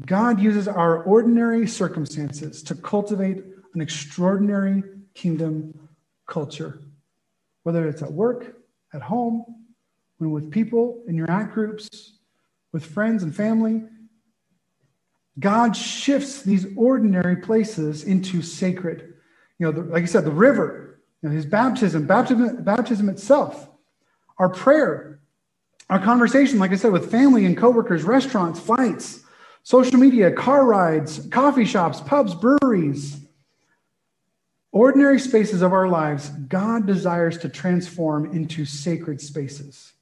God 0.06 0.40
uses 0.40 0.68
our 0.68 1.04
ordinary 1.04 1.68
circumstances 1.68 2.64
to 2.64 2.76
cultivate 2.76 3.44
an 3.74 3.82
extraordinary 3.82 4.84
kingdom 5.14 5.90
culture, 6.28 6.82
whether 7.64 7.88
it's 7.88 8.02
at 8.02 8.12
work, 8.12 8.58
at 8.94 9.02
home, 9.02 9.46
when 10.18 10.32
with 10.32 10.52
people 10.52 11.04
in 11.08 11.16
your 11.16 11.30
act 11.30 11.54
groups, 11.54 12.14
with 12.72 12.86
friends 12.86 13.24
and 13.24 13.36
family. 13.36 13.84
God 15.40 15.76
shifts 15.76 16.42
these 16.42 16.66
ordinary 16.76 17.38
places 17.38 18.04
into 18.04 18.42
sacred. 18.42 19.14
You 19.60 19.68
know, 19.68 19.72
the, 19.72 19.82
like 19.84 20.04
I 20.04 20.08
said, 20.08 20.26
the 20.26 20.32
river, 20.32 21.02
you 21.22 21.30
know, 21.30 21.36
his 21.36 21.46
baptism, 21.46 22.06
baptism, 22.06 22.64
baptism 22.64 23.10
itself, 23.10 23.70
our 24.38 24.50
prayer, 24.50 25.20
our 25.90 26.00
conversation, 26.00 26.60
like 26.60 26.72
I 26.72 26.76
said, 26.76 26.92
with 26.92 27.12
family 27.12 27.46
and 27.46 27.58
coworkers, 27.58 28.04
restaurants, 28.04 28.60
flights, 28.60 29.23
social 29.64 29.98
media, 29.98 30.32
car 30.32 30.66
rides, 30.66 31.26
coffee 31.32 31.66
shops, 31.66 32.02
pubs, 32.02 32.36
breweries. 32.36 33.20
Ordinary 34.72 35.20
spaces 35.20 35.62
of 35.62 35.72
our 35.72 35.88
lives, 35.88 36.30
God 36.30 36.86
desires 36.86 37.38
to 37.40 37.50
transform 37.50 38.32
into 38.34 38.66
sacred 38.66 39.22
spaces. 39.22 39.94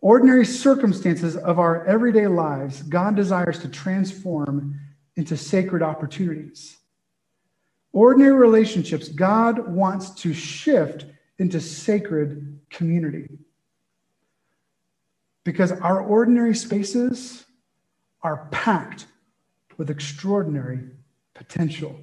Ordinary 0.00 0.44
circumstances 0.44 1.34
of 1.36 1.58
our 1.58 1.84
everyday 1.86 2.26
lives, 2.26 2.82
God 2.82 3.16
desires 3.16 3.58
to 3.60 3.68
transform 3.68 4.78
into 5.16 5.36
sacred 5.36 5.82
opportunities. 5.82 6.76
Ordinary 7.92 8.34
relationships, 8.34 9.08
God 9.08 9.66
wants 9.68 10.10
to 10.22 10.34
shift 10.34 11.06
into 11.38 11.60
sacred 11.60 12.60
community. 12.68 13.28
Because 15.44 15.72
our 15.72 16.00
ordinary 16.02 16.54
spaces 16.54 17.44
are 18.24 18.48
packed 18.50 19.06
with 19.76 19.90
extraordinary 19.90 20.80
potential. 21.34 21.94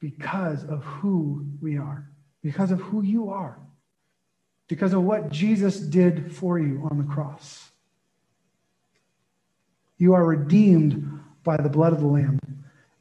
Because 0.00 0.64
of 0.64 0.82
who 0.84 1.46
we 1.60 1.78
are, 1.78 2.08
because 2.42 2.70
of 2.70 2.80
who 2.80 3.02
you 3.02 3.30
are, 3.30 3.58
because 4.68 4.94
of 4.94 5.02
what 5.02 5.30
Jesus 5.30 5.78
did 5.78 6.34
for 6.34 6.58
you 6.58 6.88
on 6.90 6.98
the 6.98 7.04
cross. 7.04 7.70
You 9.98 10.14
are 10.14 10.24
redeemed 10.24 11.20
by 11.44 11.56
the 11.58 11.68
blood 11.68 11.92
of 11.92 12.00
the 12.00 12.06
Lamb 12.06 12.40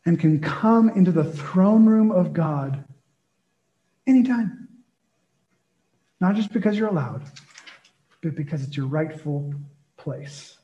and 0.06 0.20
can 0.20 0.40
come 0.40 0.90
into 0.90 1.12
the 1.12 1.24
throne 1.24 1.86
room 1.86 2.12
of 2.12 2.34
God 2.34 2.84
anytime. 4.06 4.68
Not 6.20 6.36
just 6.36 6.54
because 6.54 6.78
you're 6.78 6.90
allowed, 6.90 7.24
but 8.24 8.36
because 8.36 8.64
it's 8.64 8.76
your 8.76 8.88
rightful 8.88 9.54
place. 9.98 10.58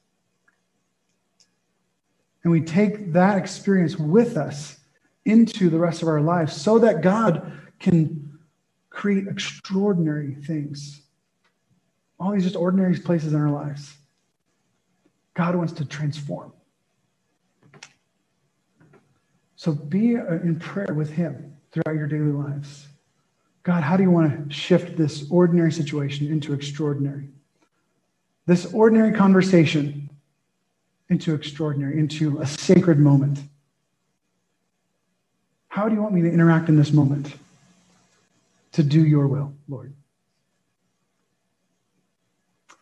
And 2.44 2.52
we 2.52 2.62
take 2.62 3.12
that 3.14 3.38
experience 3.38 3.98
with 3.98 4.38
us 4.38 4.78
into 5.26 5.70
the 5.70 5.78
rest 5.78 6.02
of 6.02 6.08
our 6.08 6.22
lives 6.22 6.60
so 6.60 6.80
that 6.80 7.02
God 7.02 7.52
can 7.80 8.40
create 8.90 9.28
extraordinary 9.28 10.36
things. 10.36 11.02
All 12.20 12.32
these 12.32 12.44
just 12.44 12.56
ordinary 12.56 12.98
places 12.98 13.34
in 13.34 13.40
our 13.40 13.52
lives. 13.52 13.94
God 15.34 15.56
wants 15.56 15.74
to 15.74 15.86
transform. 15.86 16.54
So 19.56 19.74
be 19.74 20.18
uh, 20.18 20.36
in 20.36 20.58
prayer 20.60 20.94
with 20.94 21.12
Him 21.12 21.54
throughout 21.72 21.96
your 21.96 22.08
daily 22.08 22.32
lives. 22.32 22.88
God, 23.64 23.84
how 23.84 23.98
do 23.98 24.04
you 24.04 24.12
want 24.12 24.50
to 24.50 24.54
shift 24.54 24.98
this 24.98 25.26
ordinary 25.30 25.72
situation 25.72 26.28
into 26.28 26.54
extraordinary? 26.54 27.30
This 28.50 28.66
ordinary 28.74 29.12
conversation 29.12 30.10
into 31.08 31.36
extraordinary, 31.36 32.00
into 32.00 32.40
a 32.40 32.48
sacred 32.48 32.98
moment. 32.98 33.38
How 35.68 35.88
do 35.88 35.94
you 35.94 36.02
want 36.02 36.16
me 36.16 36.24
to 36.24 36.32
interact 36.32 36.68
in 36.68 36.76
this 36.76 36.92
moment 36.92 37.32
to 38.72 38.82
do 38.82 39.06
your 39.06 39.28
will, 39.28 39.54
Lord? 39.68 39.94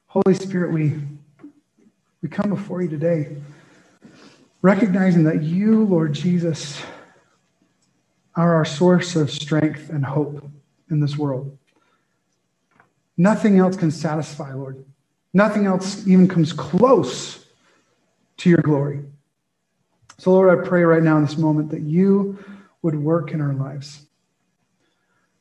Holy 0.06 0.34
Spirit, 0.36 0.72
we, 0.72 1.02
we 2.22 2.30
come 2.30 2.50
before 2.50 2.82
you 2.82 2.88
today 2.88 3.36
recognizing 4.62 5.26
that 5.26 5.44
you, 5.44 5.84
Lord 5.84 6.14
Jesus, 6.14 6.82
are 8.38 8.56
our 8.56 8.64
source 8.64 9.18
of 9.18 9.30
strength 9.30 9.90
and 9.90 10.06
hope 10.06 10.50
in 10.90 11.02
this 11.02 11.18
world. 11.18 11.58
Nothing 13.18 13.60
else 13.60 13.76
can 13.76 13.92
satisfy, 13.92 14.54
Lord. 14.54 14.86
Nothing 15.38 15.68
else 15.68 16.08
even 16.08 16.28
comes 16.28 16.52
close 16.52 17.46
to 18.38 18.50
your 18.50 18.64
glory. 18.64 19.04
So, 20.18 20.32
Lord, 20.32 20.50
I 20.50 20.68
pray 20.68 20.82
right 20.82 21.04
now 21.04 21.18
in 21.18 21.26
this 21.26 21.38
moment 21.38 21.70
that 21.70 21.82
you 21.82 22.44
would 22.82 22.96
work 22.96 23.34
in 23.34 23.40
our 23.40 23.54
lives. 23.54 24.02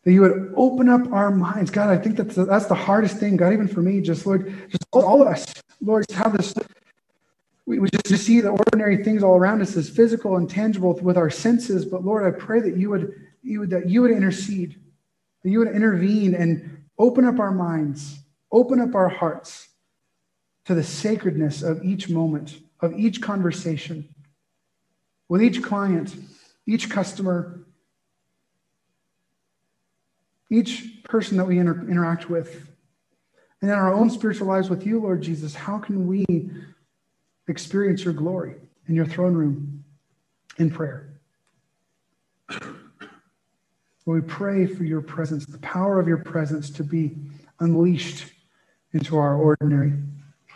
That 0.05 0.12
you 0.12 0.20
would 0.20 0.53
open 0.55 0.90
up 0.90 1.11
our 1.14 1.30
minds. 1.30 1.70
God, 1.70 1.88
I 1.88 1.97
think 1.97 2.18
that's 2.18 2.34
the, 2.34 2.44
that's 2.44 2.66
the 2.66 2.74
hardest 2.74 3.16
thing, 3.16 3.38
God, 3.38 3.55
even 3.55 3.66
for 3.66 3.80
me, 3.80 4.03
just 4.03 4.26
Lord, 4.26 4.53
just 4.68 4.84
all 4.92 5.22
of 5.22 5.28
us, 5.28 5.47
Lord, 5.80 6.05
have 6.11 6.36
this. 6.36 6.53
We, 7.64 7.78
we 7.78 7.88
just 8.05 8.26
see 8.26 8.42
the 8.42 8.51
ordinary 8.51 9.03
things 9.03 9.22
all 9.22 9.36
around 9.38 9.62
us 9.62 9.78
as 9.78 9.88
physical 9.88 10.36
and 10.36 10.49
tangible 10.49 10.92
with 11.01 11.16
our 11.16 11.30
senses. 11.30 11.86
But 11.86 12.05
Lord, 12.05 12.22
I 12.22 12.38
pray 12.38 12.61
that 12.61 12.76
you 12.76 12.90
would, 12.90 13.14
you 13.42 13.61
would 13.61 13.70
that 13.70 13.88
you 13.88 14.03
would 14.03 14.11
intercede, 14.11 14.78
that 15.42 15.49
you 15.49 15.59
would 15.59 15.74
intervene 15.74 16.34
and 16.34 16.84
open 16.99 17.24
up 17.24 17.38
our 17.38 17.51
minds, 17.51 18.18
open 18.53 18.78
up 18.78 18.94
our 18.94 19.09
hearts 19.09 19.68
to 20.66 20.74
the 20.74 20.82
sacredness 20.82 21.62
of 21.62 21.82
each 21.84 22.08
moment, 22.08 22.58
of 22.80 22.92
each 22.98 23.22
conversation, 23.22 24.08
with 25.28 25.42
each 25.42 25.62
client, 25.62 26.14
each 26.66 26.90
customer, 26.90 27.60
each 30.50 31.02
person 31.04 31.36
that 31.36 31.44
we 31.46 31.58
inter- 31.58 31.86
interact 31.88 32.28
with. 32.28 32.68
And 33.60 33.70
in 33.70 33.76
our 33.76 33.92
own 33.92 34.10
spiritual 34.10 34.48
lives 34.48 34.68
with 34.68 34.84
you, 34.86 35.00
Lord 35.00 35.22
Jesus, 35.22 35.54
how 35.54 35.78
can 35.78 36.06
we 36.06 36.50
experience 37.48 38.04
your 38.04 38.14
glory 38.14 38.56
in 38.88 38.94
your 38.94 39.06
throne 39.06 39.34
room 39.34 39.84
in 40.58 40.70
prayer? 40.70 41.08
we 44.04 44.20
pray 44.20 44.66
for 44.66 44.84
your 44.84 45.00
presence, 45.00 45.46
the 45.46 45.58
power 45.58 45.98
of 45.98 46.06
your 46.06 46.18
presence 46.18 46.70
to 46.70 46.84
be 46.84 47.16
unleashed 47.58 48.24
into 48.92 49.18
our 49.18 49.34
ordinary 49.34 49.92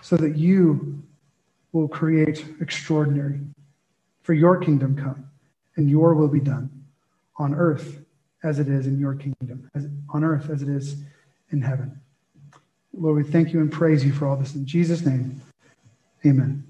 so 0.02 0.16
that 0.16 0.36
you 0.36 1.02
will 1.72 1.88
create 1.88 2.44
extraordinary. 2.60 3.40
For 4.22 4.34
your 4.34 4.58
kingdom 4.58 4.96
come, 4.96 5.28
and 5.76 5.88
your 5.88 6.14
will 6.14 6.28
be 6.28 6.40
done 6.40 6.70
on 7.38 7.54
earth 7.54 8.02
as 8.42 8.58
it 8.58 8.68
is 8.68 8.86
in 8.86 8.98
your 8.98 9.14
kingdom, 9.14 9.70
as, 9.74 9.86
on 10.10 10.24
earth 10.24 10.50
as 10.50 10.62
it 10.62 10.68
is 10.68 10.96
in 11.50 11.62
heaven. 11.62 12.00
Lord, 12.92 13.16
we 13.16 13.30
thank 13.30 13.52
you 13.52 13.60
and 13.60 13.70
praise 13.70 14.04
you 14.04 14.12
for 14.12 14.26
all 14.26 14.36
this. 14.36 14.54
In 14.54 14.66
Jesus' 14.66 15.04
name, 15.04 15.40
amen. 16.26 16.69